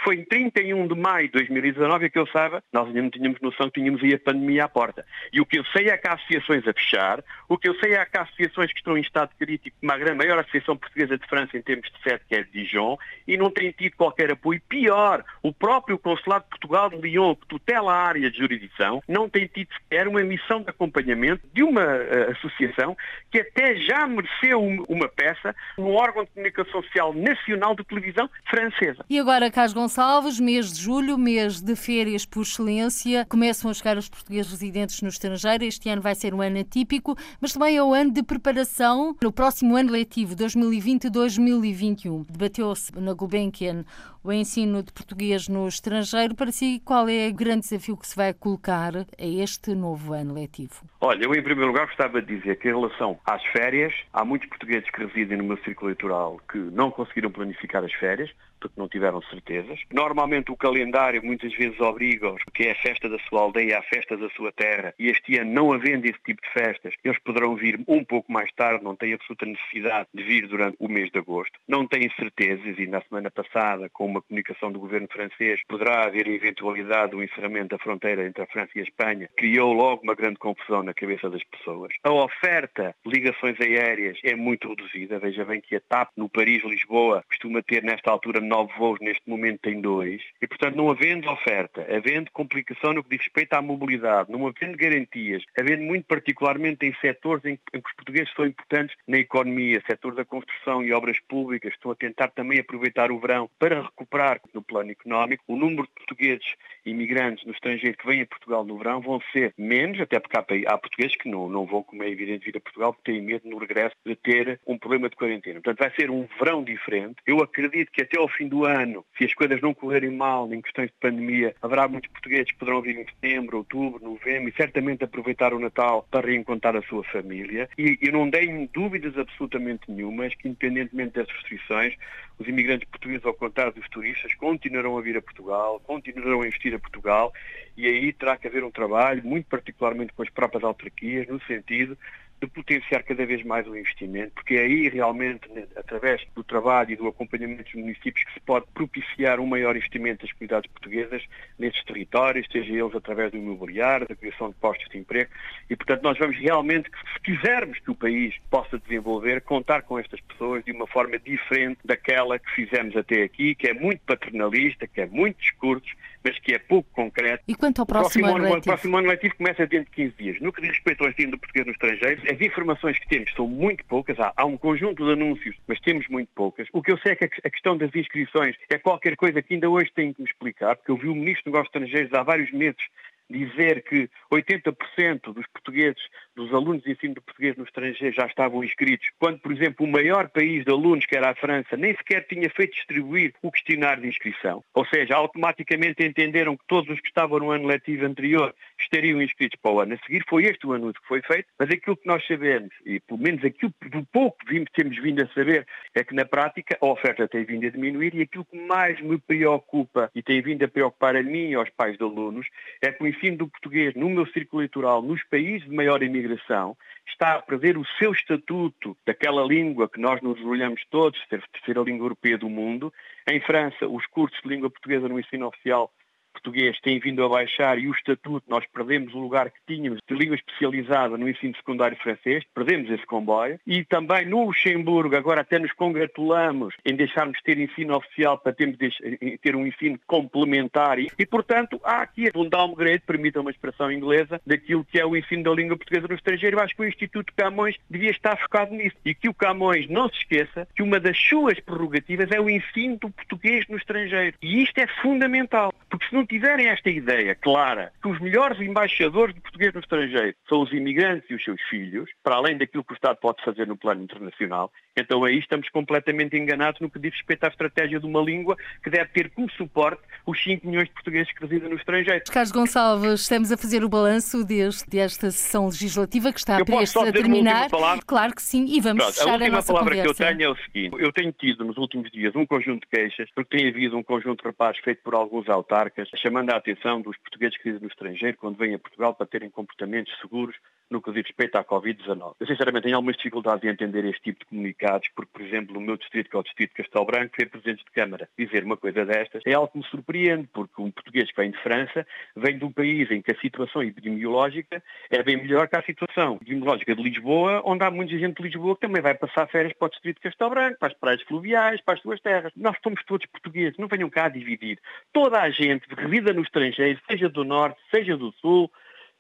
foi 0.03 0.17
em 0.17 0.25
31 0.25 0.87
de 0.87 0.95
maio 0.95 1.27
de 1.27 1.33
2019, 1.33 2.07
e 2.07 2.11
que 2.11 2.19
eu 2.19 2.27
saiba, 2.29 2.63
nós 2.73 2.87
ainda 2.89 3.03
não 3.03 3.11
tínhamos 3.11 3.41
noção 3.41 3.71
que 3.71 3.81
tínhamos 3.81 4.03
aí 4.03 4.15
a 4.15 4.19
pandemia 4.19 4.65
à 4.65 4.69
porta. 4.69 5.05
E 5.33 5.41
o 5.41 5.47
que 5.47 5.59
eu 5.59 5.65
sei 5.67 5.89
é 5.89 5.97
que 5.97 6.09
há 6.09 6.15
associações 6.15 6.67
a 6.67 6.73
fechar, 6.73 7.23
o 7.49 7.59
que 7.59 7.69
eu 7.69 7.75
sei 7.77 7.95
é 7.95 8.05
que 8.05 8.17
há 8.17 8.23
associações 8.23 8.73
que 8.73 8.79
estão 8.79 8.97
em 8.97 9.01
estado 9.01 9.31
crítico, 9.39 9.77
como 9.81 9.93
a 9.93 9.99
grande 9.99 10.19
maior 10.19 10.39
associação 10.39 10.77
portuguesa 10.77 11.19
de 11.19 11.27
França 11.27 11.57
em 11.57 11.63
termos 11.63 11.91
de 11.91 12.03
sede, 12.03 12.23
que 12.29 12.35
é 12.35 12.43
de 12.43 12.51
Dijon, 12.51 12.97
e 13.27 13.37
não 13.37 13.51
têm 13.51 13.71
tido 13.73 13.97
qualquer 13.97 14.31
apoio. 14.31 14.61
Pior, 14.69 15.25
o 15.43 15.53
próprio 15.53 15.99
Consulado 15.99 16.45
de 16.45 16.51
Portugal 16.51 16.91
de 16.91 16.97
Lyon, 16.97 17.35
que 17.35 17.47
tutela 17.47 17.93
a 17.93 18.07
área 18.07 18.31
de 18.31 18.39
jurisdição, 18.39 19.03
não 19.09 19.29
tem 19.29 19.47
tido 19.47 19.73
sequer 19.75 20.09
uma 20.09 20.23
missão 20.23 20.63
de 20.63 20.71
acompanhamento 20.71 21.43
de 21.53 21.63
uma 21.63 21.85
uh, 21.85 22.33
associação 22.33 22.97
que 23.31 23.41
até 23.41 23.77
já 23.77 24.07
mereceu 24.07 24.61
uma 24.89 25.09
peça 25.09 25.55
no 25.79 25.93
órgão 25.93 26.25
de 26.25 26.31
comunicação 26.31 26.83
social 26.83 27.13
nacional 27.13 27.75
de 27.75 27.85
televisão 27.85 28.29
francesa. 28.49 29.05
E 29.09 29.16
agora, 29.19 29.51
Carlos 29.51 29.73
Gonçalves, 29.73 30.41
mês 30.41 30.73
de 30.73 30.83
julho, 30.83 31.17
mês 31.17 31.61
de 31.61 31.75
férias 31.77 32.27
por 32.27 32.43
excelência, 32.43 33.25
começam 33.29 33.71
a 33.71 33.75
chegar 33.75 33.97
os 33.97 34.09
portugueses 34.09 34.51
residentes 34.51 35.01
no 35.01 35.09
estrangeiro. 35.09 35.65
Este 35.65 35.89
ano 35.89 36.03
vai 36.03 36.15
ser 36.15 36.35
um 36.35 36.43
ano 36.43 36.59
atípico, 36.61 37.17
mas 37.41 37.53
também 37.53 37.77
é 37.77 37.83
o 37.83 37.95
ano 37.95 38.13
de 38.13 38.23
preparação 38.23 39.17
no 39.23 39.33
próximo 39.33 39.77
ano 39.77 39.93
letivo, 39.93 40.35
2020-2021. 40.35 42.27
Debateu-se 42.29 42.93
na 42.99 43.15
Gulbenkian 43.15 43.85
o 44.27 44.33
ensino 44.33 44.83
de 44.83 44.93
português 44.93 45.49
no 45.49 45.69
estrangeiro. 45.69 46.35
Para 46.35 46.51
si, 46.51 46.83
qual 46.85 47.09
é 47.09 47.29
o 47.29 47.35
grande 47.35 47.61
desafio 47.61 47.97
que 47.97 48.07
se 48.07 48.17
vai 48.17 48.35
colocar 48.35 48.93
a 48.97 49.05
este 49.19 49.73
novo 49.75 50.13
ano 50.13 50.35
letivo? 50.35 50.85
Olha, 51.01 51.25
eu 51.25 51.33
em 51.33 51.43
primeiro 51.43 51.69
lugar 51.69 51.87
gostava 51.87 52.21
de 52.21 52.37
dizer 52.37 52.59
que 52.59 52.69
em 52.69 52.75
relação 52.75 53.19
às 53.25 53.43
férias, 53.47 53.95
há 54.13 54.25
muitos 54.25 54.49
portugueses 54.49 54.91
que 54.91 55.05
residem 55.05 55.39
no 55.39 55.45
meu 55.45 55.57
círculo 55.59 55.91
eleitoral 55.91 56.41
que 56.51 56.59
não 56.59 56.91
conseguiram 56.91 57.31
planificar 57.31 57.85
as 57.85 57.93
férias, 57.95 58.29
porque 58.69 58.81
não 58.81 58.89
tiveram 58.89 59.23
certezas. 59.23 59.81
Normalmente 59.93 60.51
o 60.51 60.57
calendário 60.57 61.25
muitas 61.25 61.55
vezes 61.55 61.79
obriga-os, 61.81 62.43
que 62.55 62.65
é 62.65 62.73
a 62.73 62.83
festa 62.83 63.09
da 63.09 63.19
sua 63.29 63.41
aldeia, 63.41 63.79
a 63.79 63.83
festa 63.83 64.17
da 64.17 64.29
sua 64.31 64.53
terra, 64.53 64.95
e 64.99 65.09
este 65.09 65.39
ano 65.39 65.53
não 65.53 65.73
havendo 65.73 66.07
esse 66.07 66.19
tipo 66.25 66.41
de 66.43 66.53
festas, 66.53 66.95
eles 67.05 67.19
poderão 67.21 67.55
vir 67.55 67.81
um 67.87 68.05
pouco 68.05 68.33
mais 68.33 68.51
tarde, 68.53 68.85
não 68.85 68.97
têm 68.97 69.15
absoluta 69.15 69.47
necessidade 69.47 70.09
de 70.13 70.23
vir 70.23 70.47
durante 70.47 70.77
o 70.79 70.89
mês 70.89 71.11
de 71.11 71.19
agosto. 71.19 71.59
Não 71.69 71.87
têm 71.87 72.11
certezas 72.17 72.79
e 72.79 72.87
na 72.87 73.01
semana 73.03 73.31
passada, 73.31 73.89
com 73.91 74.07
uma 74.07 74.23
comunicação 74.23 74.71
do 74.71 74.79
governo 74.79 75.09
francês, 75.11 75.61
poderá 75.69 76.05
haver 76.05 76.27
a 76.27 76.31
eventualidade 76.31 77.13
do 77.13 77.23
encerramento 77.23 77.77
da 77.77 77.79
fronteira 77.79 78.27
entre 78.27 78.43
a 78.43 78.47
França 78.47 78.73
e 78.77 78.81
a 78.81 78.85
Espanha, 78.85 79.29
criou 79.37 79.73
logo 79.73 80.03
uma 80.03 80.15
grande 80.15 80.39
confusão 80.39 80.83
na 80.83 80.95
cabeça 80.95 81.29
das 81.31 81.43
pessoas. 81.45 81.93
A 82.03 82.13
oferta 82.13 82.95
de 83.05 83.13
ligações 83.13 83.61
aéreas 83.61 84.19
é 84.25 84.35
muito 84.35 84.69
reduzida. 84.69 85.19
Veja 85.19 85.45
bem 85.45 85.61
que 85.61 85.77
a 85.77 85.81
TAP 85.81 86.11
no 86.17 86.29
Paris-Lisboa 86.29 87.25
costuma 87.29 87.63
ter 87.63 87.83
nesta 87.83 88.11
altura 88.11 88.41
nove 88.57 88.73
voos 88.79 88.87
voos 88.87 89.01
neste 89.01 89.29
momento 89.29 89.61
tem 89.61 89.81
dois, 89.81 90.23
e 90.41 90.47
portanto 90.47 90.77
não 90.77 90.91
havendo 90.91 91.29
oferta, 91.31 91.87
havendo 91.95 92.31
complicação 92.31 92.93
no 92.93 93.03
que 93.03 93.11
diz 93.11 93.25
respeito 93.27 93.53
à 93.55 93.63
mobilidade, 93.63 94.31
não 94.31 94.47
havendo 94.47 94.77
garantias, 94.77 95.43
havendo 95.59 95.83
muito 95.83 96.07
particularmente 96.07 96.87
em 96.87 96.95
setores 97.01 97.45
em, 97.45 97.59
em 97.75 97.81
que 97.81 97.89
os 97.89 97.95
portugueses 97.97 98.33
são 98.35 98.47
importantes 98.47 98.97
na 99.07 99.19
economia, 99.19 99.83
setor 99.89 100.15
da 100.15 100.25
construção 100.25 100.83
e 100.83 100.93
obras 100.93 101.19
públicas, 101.29 101.73
estão 101.73 101.91
a 101.91 101.97
tentar 101.97 102.29
também 102.29 102.61
aproveitar 102.61 103.11
o 103.11 103.19
verão 103.19 103.51
para 103.59 103.83
recuperar 103.83 104.41
no 104.55 104.63
plano 104.63 104.91
económico, 104.91 105.45
o 105.49 105.57
número 105.57 105.83
de 105.83 105.95
portugueses 105.95 106.55
imigrantes 106.85 107.45
no 107.45 107.53
estrangeiro 107.53 107.97
que 107.97 108.07
vêm 108.07 108.23
a 108.23 108.27
Portugal 108.27 108.65
no 108.65 108.79
verão 108.79 109.01
vão 109.01 109.21
ser 109.33 109.53
menos, 109.59 110.01
até 110.01 110.21
porque 110.21 110.37
há, 110.37 110.73
há 110.73 110.79
portugueses 110.79 111.17
que 111.17 111.29
não, 111.29 111.49
não 111.49 111.67
vão, 111.67 111.83
como 111.83 112.03
é 112.03 112.09
evidente, 112.09 112.47
vir 112.47 112.57
a 112.57 112.61
Portugal 112.61 112.93
porque 112.93 113.13
têm 113.13 113.23
medo 113.23 113.49
no 113.49 113.59
regresso 113.59 113.97
de 114.05 114.15
ter 114.15 114.61
um 114.67 114.79
problema 114.79 115.09
de 115.09 115.17
quarentena. 115.17 115.61
Portanto, 115.61 115.79
vai 115.79 115.93
ser 115.99 116.11
um 116.11 116.27
verão 116.39 116.63
diferente. 116.63 117.17
Eu 117.27 117.39
acredito 117.39 117.91
que 117.91 118.03
até 118.03 118.19
ao 118.19 118.29
fim 118.29 118.46
do 118.49 118.65
ano, 118.65 119.05
se 119.17 119.25
as 119.25 119.35
coisas 119.35 119.61
não 119.61 119.75
correrem 119.75 120.11
mal 120.11 120.53
em 120.53 120.61
questões 120.61 120.89
de 120.89 120.97
pandemia, 121.01 121.55
haverá 121.61 121.89
muitos 121.89 122.11
portugueses 122.11 122.51
que 122.53 122.59
poderão 122.59 122.81
vir 122.81 122.99
em 122.99 123.05
setembro, 123.05 123.59
outubro, 123.59 124.03
novembro 124.03 124.49
e 124.49 124.57
certamente 124.57 125.05
aproveitar 125.05 125.53
o 125.53 125.59
Natal 125.59 126.07
para 126.11 126.27
reencontrar 126.27 126.77
a 126.77 126.83
sua 126.83 127.05
família. 127.05 127.69
E 127.79 127.99
eu 128.01 128.13
não 128.13 128.31
tenho 128.31 128.69
dúvidas 128.73 129.17
absolutamente 129.17 129.91
nenhumas 129.91 130.35
que, 130.35 130.49
independentemente 130.49 131.15
das 131.15 131.29
restrições, 131.29 131.95
os 132.39 132.47
imigrantes 132.47 132.89
portugueses, 132.89 133.25
ao 133.25 133.35
contrário 133.35 133.73
dos 133.73 133.89
turistas, 133.89 134.35
continuarão 134.35 134.99
a 134.99 135.01
vir 135.01 135.17
a 135.17 135.23
Portugal, 135.23 135.81
continuarão 135.81 136.43
a 136.43 136.47
investir 136.47 136.75
a 136.75 136.79
Portugal 136.79 137.33
e 137.77 137.87
aí 137.87 138.13
terá 138.13 138.37
que 138.37 138.47
haver 138.47 138.65
um 138.65 138.71
trabalho, 138.71 139.23
muito 139.25 139.47
particularmente 139.47 140.13
com 140.13 140.23
as 140.23 140.31
próprias 140.31 140.65
autarquias, 140.65 141.27
no 141.29 141.41
sentido 141.43 141.97
de 142.41 142.47
potenciar 142.49 143.03
cada 143.03 143.25
vez 143.25 143.43
mais 143.45 143.67
o 143.67 143.77
investimento, 143.77 144.33
porque 144.35 144.55
é 144.55 144.63
aí 144.63 144.89
realmente, 144.89 145.51
né, 145.51 145.67
através 145.75 146.23
do 146.35 146.45
trabalho 146.45 146.93
e 146.93 146.97
do 146.97 147.09
acompanhamento 147.09 147.65
dos 147.65 147.75
municípios, 147.75 148.25
que 148.25 148.35
se 148.35 148.41
pode 148.41 148.67
propiciar 148.75 149.41
um 149.41 149.47
maior 149.47 149.77
investimento 149.77 150.23
das 150.23 150.33
comunidades 150.33 150.71
portuguesas 150.71 151.23
nesses 151.59 151.83
territórios, 151.85 152.47
seja 152.53 152.73
eles 152.73 152.95
através 152.95 153.33
do 153.33 153.39
imobiliário, 153.39 154.07
da 154.07 154.15
criação 154.15 154.51
de 154.51 154.55
postos 154.57 154.89
de 154.91 154.99
emprego, 154.99 155.31
e 155.71 155.77
portanto 155.77 156.03
nós 156.03 156.19
vamos 156.19 156.37
realmente, 156.37 156.91
se 157.15 157.21
quisermos 157.21 157.79
que 157.79 157.91
o 157.91 157.95
país 157.95 158.35
possa 158.51 158.79
desenvolver, 158.79 159.41
contar 159.41 159.83
com 159.83 159.99
estas 159.99 160.21
pessoas 160.21 160.65
de 160.65 160.73
uma 160.73 160.87
forma 160.87 161.19
diferente 161.19 161.79
daquela 161.85 162.39
que 162.39 162.51
fizemos 162.51 162.97
até 162.97 163.23
aqui, 163.23 163.55
que 163.55 163.69
é 163.69 163.75
muito 163.75 164.01
paternalista, 164.01 164.87
que 164.87 165.01
é 165.01 165.07
muito 165.07 165.39
discursos, 165.39 165.91
mas 166.23 166.39
que 166.41 166.53
é 166.53 166.59
pouco 166.59 166.89
concreto. 166.93 167.45
E 167.47 167.55
quanto 167.55 167.81
ao 167.81 167.87
próximo, 167.87 168.25
próximo 168.25 168.37
ano 168.37 168.45
letivo? 168.45 168.59
O 168.59 168.63
próximo 168.63 168.97
ano 168.97 169.09
letivo 169.09 169.37
começa 169.37 169.67
dentro 169.67 169.91
de 169.91 169.97
15 169.97 170.15
dias. 170.19 170.41
No 170.41 170.53
que 170.53 170.61
diz 170.61 170.71
respeito 170.71 171.05
ao 171.05 171.11
ensino 171.11 171.31
do 171.33 171.39
português 171.39 171.67
no 171.67 171.73
estrangeiro, 171.73 172.21
as 172.31 172.41
informações 172.41 172.99
que 172.99 173.09
temos 173.09 173.33
são 173.35 173.47
muito 173.47 173.85
poucas. 173.85 174.19
Há, 174.19 174.33
há, 174.37 174.45
um 174.45 174.57
conjunto 174.57 175.05
de 175.05 175.13
anúncios, 175.13 175.57
mas 175.67 175.81
temos 175.81 176.07
muito 176.09 176.29
poucas. 176.35 176.69
O 176.73 176.83
que 176.83 176.93
eu 176.93 176.99
sei 176.99 177.13
é 177.13 177.17
que 177.17 177.25
a 177.25 177.51
questão 177.51 177.77
das 177.77 177.95
inscrições 177.95 178.57
é 178.71 178.79
qualquer 178.79 179.17
coisa 179.17 179.43
que 179.43 179.55
ainda 179.55 179.69
hoje 179.69 179.91
tenho 179.95 180.15
que 180.15 180.23
me 180.23 180.29
explicar, 180.29 180.77
porque 180.77 180.91
eu 180.91 180.97
vi 180.97 181.09
o 181.09 181.15
Ministro 181.15 181.45
dos 181.45 181.53
Negócios 181.53 181.75
Estrangeiros 181.75 182.13
há 182.15 182.23
vários 182.23 182.51
meses 182.53 182.83
dizer 183.29 183.83
que 183.85 184.09
80% 184.33 185.33
dos 185.33 185.47
portugueses, 185.49 186.03
dos 186.35 186.53
alunos 186.53 186.83
de 186.83 186.93
ensino 186.93 187.15
de 187.15 187.21
português 187.21 187.57
no 187.57 187.65
estrangeiro 187.65 188.15
já 188.15 188.27
estavam 188.27 188.63
inscritos, 188.63 189.09
quando, 189.19 189.39
por 189.39 189.53
exemplo, 189.53 189.87
o 189.87 189.91
maior 189.91 190.29
país 190.29 190.65
de 190.65 190.71
alunos, 190.71 191.07
que 191.07 191.17
era 191.17 191.31
a 191.31 191.35
França, 191.35 191.77
nem 191.77 191.95
sequer 191.97 192.27
tinha 192.27 192.49
feito 192.51 192.75
distribuir 192.75 193.33
o 193.43 193.51
questionário 193.51 194.03
de 194.03 194.09
inscrição. 194.09 194.63
Ou 194.75 194.85
seja, 194.87 195.15
automaticamente 195.15 196.05
entenderam 196.05 196.57
que 196.57 196.65
todos 196.67 196.91
os 196.91 197.01
que 197.01 197.09
estavam 197.09 197.39
no 197.39 197.51
ano 197.51 197.67
letivo 197.67 198.07
anterior 198.07 198.55
estariam 198.79 199.21
inscritos 199.21 199.59
para 199.61 199.73
o 199.73 199.81
ano 199.81 199.95
a 199.95 199.99
seguir. 199.99 200.25
Foi 200.29 200.45
este 200.45 200.67
o 200.67 200.73
anúncio 200.73 201.01
que 201.01 201.09
foi 201.09 201.23
feito, 201.23 201.49
mas 201.59 201.71
aquilo 201.71 201.97
que 201.97 202.07
nós 202.07 202.25
sabemos, 202.27 202.71
e 202.85 203.01
pelo 203.01 203.21
menos 203.21 203.45
aquilo 203.45 203.73
do 203.91 204.05
pouco 204.07 204.39
que 204.47 204.65
temos 204.73 204.97
vindo 205.01 205.23
a 205.23 205.29
saber, 205.29 205.67
é 205.95 206.05
que 206.05 206.15
na 206.15 206.25
prática 206.25 206.77
a 206.81 206.87
oferta 206.87 207.29
tem 207.29 207.45
vindo 207.45 207.67
a 207.67 207.71
diminuir 207.71 208.15
e 208.15 208.23
aquilo 208.23 208.45
que 208.45 208.59
mais 208.59 209.01
me 209.01 209.19
preocupa 209.19 210.11
e 210.15 210.23
tem 210.23 210.41
vindo 210.43 210.65
a 210.65 210.69
preocupar 210.69 211.17
a 211.17 211.23
mim 211.23 211.51
e 211.51 211.55
aos 211.55 211.71
pais 211.71 211.97
de 211.97 212.05
alunos 212.05 212.47
é 212.83 212.93
que 212.93 213.03
o 213.03 213.07
ensino 213.17 213.39
do 213.39 213.49
português 213.49 213.95
no 213.95 214.09
meu 214.11 214.27
círculo 214.27 214.63
eleitoral, 214.63 215.03
nos 215.03 215.23
países 215.25 215.69
de 215.69 215.75
maior 215.75 216.03
imigração, 216.03 216.77
está 217.09 217.35
a 217.35 217.43
perder 217.43 217.79
o 217.79 217.85
seu 217.99 218.13
estatuto 218.13 218.97
daquela 219.07 219.45
língua 219.45 219.89
que 219.89 220.01
nós 220.01 220.21
nos 220.21 220.39
orgulhamos 220.39 220.83
todos 220.91 221.19
ser 221.65 221.79
a 221.79 221.83
língua 221.83 222.05
europeia 222.05 222.37
do 222.37 222.49
mundo. 222.49 222.93
Em 223.29 223.41
França, 223.41 223.87
os 223.87 224.07
cursos 224.07 224.39
de 224.43 224.49
língua 224.49 224.71
portuguesa 224.71 225.09
no 225.09 225.19
ensino 225.19 225.47
oficial 225.47 225.91
português 226.37 226.79
tem 226.81 226.99
vindo 226.99 227.25
a 227.25 227.29
baixar 227.29 227.79
e 227.79 227.89
o 227.89 227.93
estatuto, 227.93 228.45
nós 228.49 228.65
perdemos 228.73 229.15
o 229.15 229.19
lugar 229.19 229.51
que 229.51 229.59
tínhamos 229.67 230.01
de 230.09 230.15
língua 230.15 230.37
especializada 230.37 231.17
no 231.17 231.29
ensino 231.29 231.57
secundário 231.57 231.97
francês, 232.03 232.45
perdemos 232.55 232.91
esse 232.91 233.05
comboio. 233.07 233.59
E 233.67 233.85
também 233.85 234.27
no 234.27 234.45
Luxemburgo, 234.45 235.17
agora 235.17 235.41
até 235.41 235.59
nos 235.59 235.73
congratulamos 235.73 236.75
em 236.85 236.95
deixarmos 236.95 237.39
de 237.39 237.45
ter 237.45 237.59
ensino 237.59 237.97
oficial 237.97 238.39
para 238.39 238.53
termos 238.53 238.77
de 238.79 239.39
ter 239.39 239.57
um 239.57 239.67
ensino 239.67 239.99
complementar. 240.07 240.99
E, 240.99 241.27
portanto, 241.27 241.81
há 241.83 242.03
aqui 242.03 242.31
um 242.35 242.49
downgrade, 242.49 243.03
permita 243.07 243.41
uma 243.41 243.51
expressão 243.51 243.91
inglesa, 243.91 244.41
daquilo 244.47 244.85
que 244.85 244.99
é 244.99 245.07
o 245.07 245.17
ensino 245.17 245.43
da 245.45 245.53
língua 245.53 245.77
portuguesa 245.77 246.09
no 246.09 246.15
estrangeiro. 246.15 246.57
Eu 246.57 246.63
acho 246.63 246.75
que 246.75 246.83
o 246.83 246.89
Instituto 246.89 247.33
Camões 247.35 247.77
devia 247.89 248.11
estar 248.11 248.37
focado 248.39 248.75
nisso. 248.75 248.97
E 249.05 249.15
que 249.15 249.29
o 249.29 249.35
Camões 249.35 249.89
não 249.89 250.09
se 250.09 250.19
esqueça 250.19 250.69
que 250.75 250.83
uma 250.83 251.01
das 251.01 251.19
suas 251.19 251.59
prerrogativas 251.61 252.31
é 252.31 252.41
o 252.41 252.51
ensino 252.51 252.97
do 252.99 253.11
português 253.11 253.65
no 253.69 253.77
estrangeiro. 253.77 254.37
E 254.43 254.63
isto 254.63 254.79
é 254.79 254.87
fundamental, 255.01 255.73
porque 255.89 256.07
se 256.07 256.15
não 256.15 256.26
tiverem 256.27 256.69
esta 256.69 256.91
ideia 256.91 257.35
clara 257.35 257.93
que 258.03 258.09
os 258.09 258.21
melhores 258.21 258.61
embaixadores 258.61 259.35
de 259.35 259.41
português 259.41 259.73
no 259.73 259.81
estrangeiro 259.81 260.35
são 260.49 260.63
os 260.63 260.73
imigrantes 260.73 261.29
e 261.31 261.35
os 261.35 261.45
seus 261.45 261.61
filhos, 261.71 262.11
para 262.23 262.37
além 262.37 262.57
daquilo 262.57 262.85
que 262.85 262.93
o 262.93 262.95
Estado 262.95 263.19
pode 263.21 263.43
fazer 263.45 263.67
no 263.67 263.77
plano 263.77 264.03
internacional, 264.03 264.73
então 264.97 265.25
aí 265.25 265.39
estamos 265.39 265.69
completamente 265.69 266.37
enganados 266.37 266.81
no 266.81 266.91
que 266.91 266.99
diz 266.99 267.13
respeito 267.13 267.45
à 267.45 267.49
estratégia 267.49 268.01
de 268.01 268.07
uma 268.07 268.21
língua 268.21 268.57
que 268.83 268.91
deve 268.91 269.11
ter 269.11 269.31
como 269.31 269.51
suporte 269.51 270.03
os 270.27 270.43
5 270.43 270.67
milhões 270.67 270.89
de 270.89 270.95
portugueses 270.95 271.33
que 271.33 271.41
residem 271.43 271.69
no 271.69 271.77
estrangeiro. 271.77 272.25
Carlos 272.33 272.53
Gonçalves, 272.53 273.21
estamos 273.21 273.53
a 273.53 273.57
fazer 273.57 273.85
o 273.85 273.89
balanço 273.89 274.45
deste, 274.45 274.89
desta 274.89 275.31
sessão 275.31 275.67
legislativa 275.67 276.33
que 276.33 276.39
está 276.39 276.65
prestes 276.65 276.97
a 276.97 277.13
terminar. 277.13 277.69
Claro 278.07 278.35
que 278.35 278.43
sim, 278.43 278.65
e 278.69 278.81
vamos 278.81 279.05
Pronto, 279.05 279.19
fechar 279.19 279.43
a, 279.43 279.47
a 279.47 279.49
nossa 279.49 279.73
palavra 279.73 279.97
conversa. 279.97 280.15
que 280.15 280.23
eu 280.23 280.27
tenho 280.27 280.43
é 280.43 280.49
o 280.49 280.57
seguinte, 280.57 280.97
eu 280.99 281.13
tenho 281.13 281.33
tido 281.33 281.65
nos 281.65 281.77
últimos 281.77 282.11
dias 282.11 282.35
um 282.35 282.47
conjunto 282.47 282.81
de 282.81 282.87
queixas, 282.89 283.29
porque 283.35 283.57
tem 283.57 283.69
havido 283.69 283.97
um 283.97 284.03
conjunto 284.03 284.43
de 284.43 284.49
rapazes 284.49 284.81
feito 284.83 285.03
por 285.03 285.15
alguns 285.15 285.49
autarcas, 285.49 286.09
chamando 286.17 286.51
a 286.51 286.57
atenção 286.57 287.01
dos 287.01 287.17
portugueses 287.19 287.57
que 287.57 287.65
vivem 287.65 287.81
no 287.83 287.89
estrangeiro 287.89 288.37
quando 288.37 288.57
vêm 288.57 288.75
a 288.75 288.79
Portugal 288.79 289.15
para 289.15 289.27
terem 289.27 289.51
comportamentos 289.51 290.17
seguros 290.21 290.57
no 290.91 291.03
que 291.03 291.13
diz 291.13 291.27
respeito 291.27 291.57
à 291.57 291.65
Covid-19. 291.65 292.35
Eu 292.39 292.47
sinceramente 292.47 292.85
tenho 292.85 292.97
algumas 292.97 293.17
dificuldades 293.17 293.65
em 293.65 293.69
entender 293.69 294.05
este 294.05 294.23
tipo 294.23 294.41
de 294.41 294.47
comunicados, 294.47 295.09
porque, 295.15 295.31
por 295.33 295.43
exemplo, 295.43 295.75
no 295.75 295.81
meu 295.81 295.97
distrito, 295.97 296.31
que 296.31 296.37
é 296.37 296.39
o 296.39 296.43
distrito 296.43 296.71
de 296.71 296.83
Castelo 296.83 297.07
Branco, 297.07 297.35
ser 297.39 297.51
presidente 297.51 297.85
de 297.85 297.91
Câmara 297.91 298.29
dizer 298.39 298.65
uma 298.65 298.77
coisa 298.77 299.05
destas 299.05 299.43
é 299.47 299.55
algo 299.55 299.69
que 299.69 299.79
me 299.79 299.85
surpreende, 299.85 300.49
porque 300.53 300.81
um 300.81 300.91
português 300.91 301.31
que 301.31 301.41
vem 301.41 301.51
de 301.51 301.59
França 301.59 302.07
vem 302.37 302.59
de 302.59 302.65
um 302.65 302.73
país 302.73 303.11
em 303.11 303.21
que 303.21 303.33
a 303.33 303.41
situação 303.41 303.83
epidemiológica 303.83 304.83
é 305.11 305.23
bem 305.23 305.37
melhor 305.37 305.69
que 305.69 305.77
a 305.77 305.83
situação 305.83 306.37
epidemiológica 306.37 306.95
de 306.95 307.03
Lisboa, 307.03 307.63
onde 307.65 307.85
há 307.85 307.91
muita 307.91 308.17
gente 308.19 308.37
de 308.37 308.43
Lisboa 308.43 308.75
que 308.75 308.83
também 308.83 309.03
vai 309.03 309.15
passar 309.15 309.47
férias 309.49 309.73
para 309.73 309.87
o 309.87 309.91
distrito 309.91 310.17
de 310.17 310.23
Castelo 310.23 310.51
Branco, 310.51 310.79
para 310.79 310.89
as 310.89 310.95
praias 310.95 311.23
fluviais, 311.23 311.81
para 311.81 311.95
as 311.95 312.01
suas 312.01 312.21
terras. 312.21 312.53
Nós 312.57 312.77
somos 312.83 313.03
todos 313.05 313.27
portugueses, 313.27 313.79
não 313.79 313.89
venham 313.89 314.11
cá 314.11 314.27
a 314.27 314.29
dividir. 314.29 314.79
Toda 315.13 315.41
a 315.41 315.51
gente 315.51 315.87
que 315.87 315.95
resida 315.95 316.33
no 316.33 316.43
estrangeiro, 316.43 317.01
seja 317.11 317.29
do 317.29 317.45
Norte, 317.45 317.81
seja 317.91 318.17
do 318.17 318.33
Sul, 318.41 318.71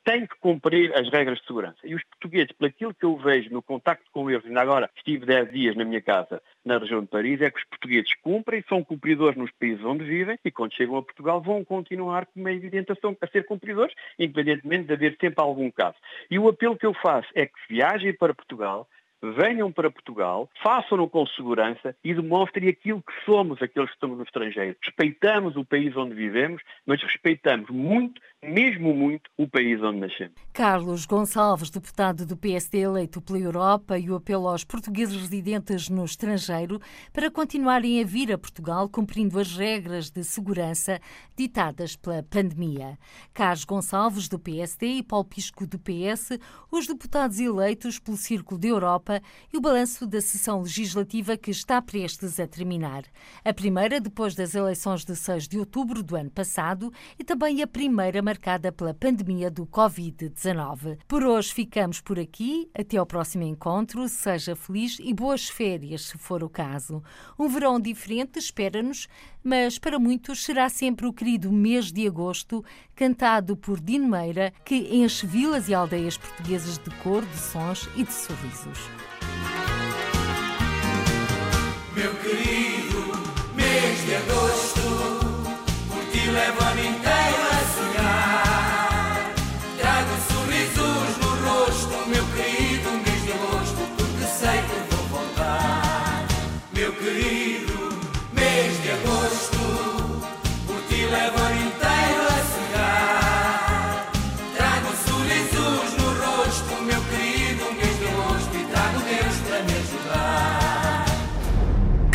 tem 0.06 0.24
que 0.24 0.36
cumprir 0.36 0.94
as 0.96 1.10
regras 1.10 1.40
de 1.40 1.46
segurança. 1.46 1.78
E 1.82 1.92
os 1.92 2.04
portugueses, 2.04 2.52
pelo 2.52 2.70
aquilo 2.70 2.94
que 2.94 3.04
eu 3.04 3.16
vejo 3.16 3.50
no 3.50 3.60
contacto 3.60 4.08
com 4.12 4.30
eles, 4.30 4.46
ainda 4.46 4.60
agora 4.60 4.88
estive 4.96 5.26
10 5.26 5.50
dias 5.50 5.76
na 5.76 5.84
minha 5.84 6.00
casa 6.00 6.40
na 6.64 6.78
região 6.78 7.00
de 7.00 7.08
Paris, 7.08 7.40
é 7.40 7.50
que 7.50 7.58
os 7.58 7.64
portugueses 7.64 8.14
cumprem, 8.22 8.64
são 8.68 8.84
cumpridores 8.84 9.36
nos 9.36 9.50
países 9.50 9.84
onde 9.84 10.04
vivem 10.04 10.38
e 10.44 10.50
quando 10.50 10.74
chegam 10.74 10.96
a 10.96 11.02
Portugal 11.02 11.40
vão 11.42 11.64
continuar, 11.64 12.24
como 12.26 12.48
é 12.48 12.54
evidente, 12.54 12.92
a 12.92 13.26
ser 13.26 13.46
cumpridores, 13.46 13.94
independentemente 14.16 14.84
de 14.84 14.92
haver 14.92 15.16
sempre 15.20 15.42
algum 15.42 15.70
caso. 15.72 15.96
E 16.30 16.38
o 16.38 16.48
apelo 16.48 16.76
que 16.76 16.86
eu 16.86 16.94
faço 16.94 17.28
é 17.34 17.46
que 17.46 17.58
viajem 17.68 18.14
para 18.14 18.32
Portugal, 18.32 18.88
venham 19.22 19.72
para 19.72 19.90
Portugal, 19.90 20.48
façam-no 20.62 21.08
com 21.08 21.26
segurança 21.26 21.96
e 22.04 22.14
demonstrem 22.14 22.68
aquilo 22.68 23.02
que 23.02 23.12
somos 23.24 23.60
aqueles 23.62 23.88
que 23.88 23.96
estamos 23.96 24.18
no 24.18 24.24
estrangeiro. 24.24 24.76
Respeitamos 24.82 25.56
o 25.56 25.64
país 25.64 25.96
onde 25.96 26.14
vivemos, 26.14 26.62
mas 26.84 27.02
respeitamos 27.02 27.70
muito 27.70 28.20
mesmo 28.46 28.94
muito, 28.94 29.30
o 29.36 29.48
país 29.48 29.82
onde 29.82 29.98
nascemos. 29.98 30.34
Carlos 30.52 31.04
Gonçalves, 31.04 31.68
deputado 31.68 32.24
do 32.24 32.36
PSD 32.36 32.78
eleito 32.78 33.20
pela 33.20 33.38
Europa, 33.38 33.98
e 33.98 34.10
o 34.10 34.14
apelo 34.14 34.48
aos 34.48 34.64
portugueses 34.64 35.16
residentes 35.16 35.88
no 35.88 36.04
estrangeiro 36.04 36.80
para 37.12 37.30
continuarem 37.30 38.00
a 38.00 38.04
vir 38.04 38.32
a 38.32 38.38
Portugal 38.38 38.88
cumprindo 38.88 39.38
as 39.38 39.56
regras 39.56 40.10
de 40.10 40.24
segurança 40.24 41.00
ditadas 41.36 41.96
pela 41.96 42.22
pandemia. 42.22 42.98
Carlos 43.34 43.64
Gonçalves, 43.64 44.28
do 44.28 44.38
PSD, 44.38 44.86
e 44.86 45.02
Paulo 45.02 45.24
Pisco, 45.24 45.66
do 45.66 45.78
PS, 45.78 46.38
os 46.70 46.86
deputados 46.86 47.38
eleitos 47.38 47.98
pelo 47.98 48.16
Círculo 48.16 48.58
de 48.58 48.68
Europa 48.68 49.20
e 49.52 49.56
o 49.56 49.60
balanço 49.60 50.06
da 50.06 50.20
sessão 50.20 50.62
legislativa 50.62 51.36
que 51.36 51.50
está 51.50 51.82
prestes 51.82 52.40
a 52.40 52.46
terminar. 52.46 53.04
A 53.44 53.52
primeira 53.52 54.00
depois 54.00 54.34
das 54.34 54.54
eleições 54.54 55.04
de 55.04 55.14
6 55.14 55.48
de 55.48 55.58
outubro 55.58 56.02
do 56.02 56.16
ano 56.16 56.30
passado 56.30 56.92
e 57.18 57.24
também 57.24 57.62
a 57.62 57.66
primeira 57.66 58.22
marcada 58.22 58.35
pela 58.72 58.94
pandemia 58.94 59.50
do 59.50 59.66
Covid-19. 59.66 60.98
Por 61.08 61.24
hoje 61.24 61.52
ficamos 61.52 62.00
por 62.00 62.18
aqui. 62.18 62.70
Até 62.74 62.96
ao 62.96 63.06
próximo 63.06 63.44
encontro. 63.44 64.08
Seja 64.08 64.54
feliz 64.54 64.98
e 65.00 65.12
boas 65.12 65.48
férias, 65.48 66.02
se 66.02 66.18
for 66.18 66.44
o 66.44 66.48
caso. 66.48 67.02
Um 67.38 67.48
verão 67.48 67.80
diferente 67.80 68.38
espera-nos, 68.38 69.08
mas 69.42 69.78
para 69.78 69.98
muitos 69.98 70.44
será 70.44 70.68
sempre 70.68 71.06
o 71.06 71.12
querido 71.12 71.50
mês 71.50 71.92
de 71.92 72.06
agosto, 72.06 72.64
cantado 72.94 73.56
por 73.56 73.80
Dino 73.80 74.08
Meira, 74.08 74.52
que 74.64 74.76
enche 74.96 75.26
vilas 75.26 75.68
e 75.68 75.74
aldeias 75.74 76.16
portuguesas 76.16 76.78
de 76.78 76.90
cor, 77.02 77.24
de 77.24 77.38
sons 77.38 77.88
e 77.96 78.04
de 78.04 78.12
sorrisos. 78.12 78.78
Meu 81.94 82.14
querido 82.16 83.12
mês 83.54 84.04
de 84.04 84.14
agosto, 84.16 84.80
por 85.88 86.04
ti 86.12 86.30
levo 86.30 86.62
a 86.62 86.70
ano 86.70 87.45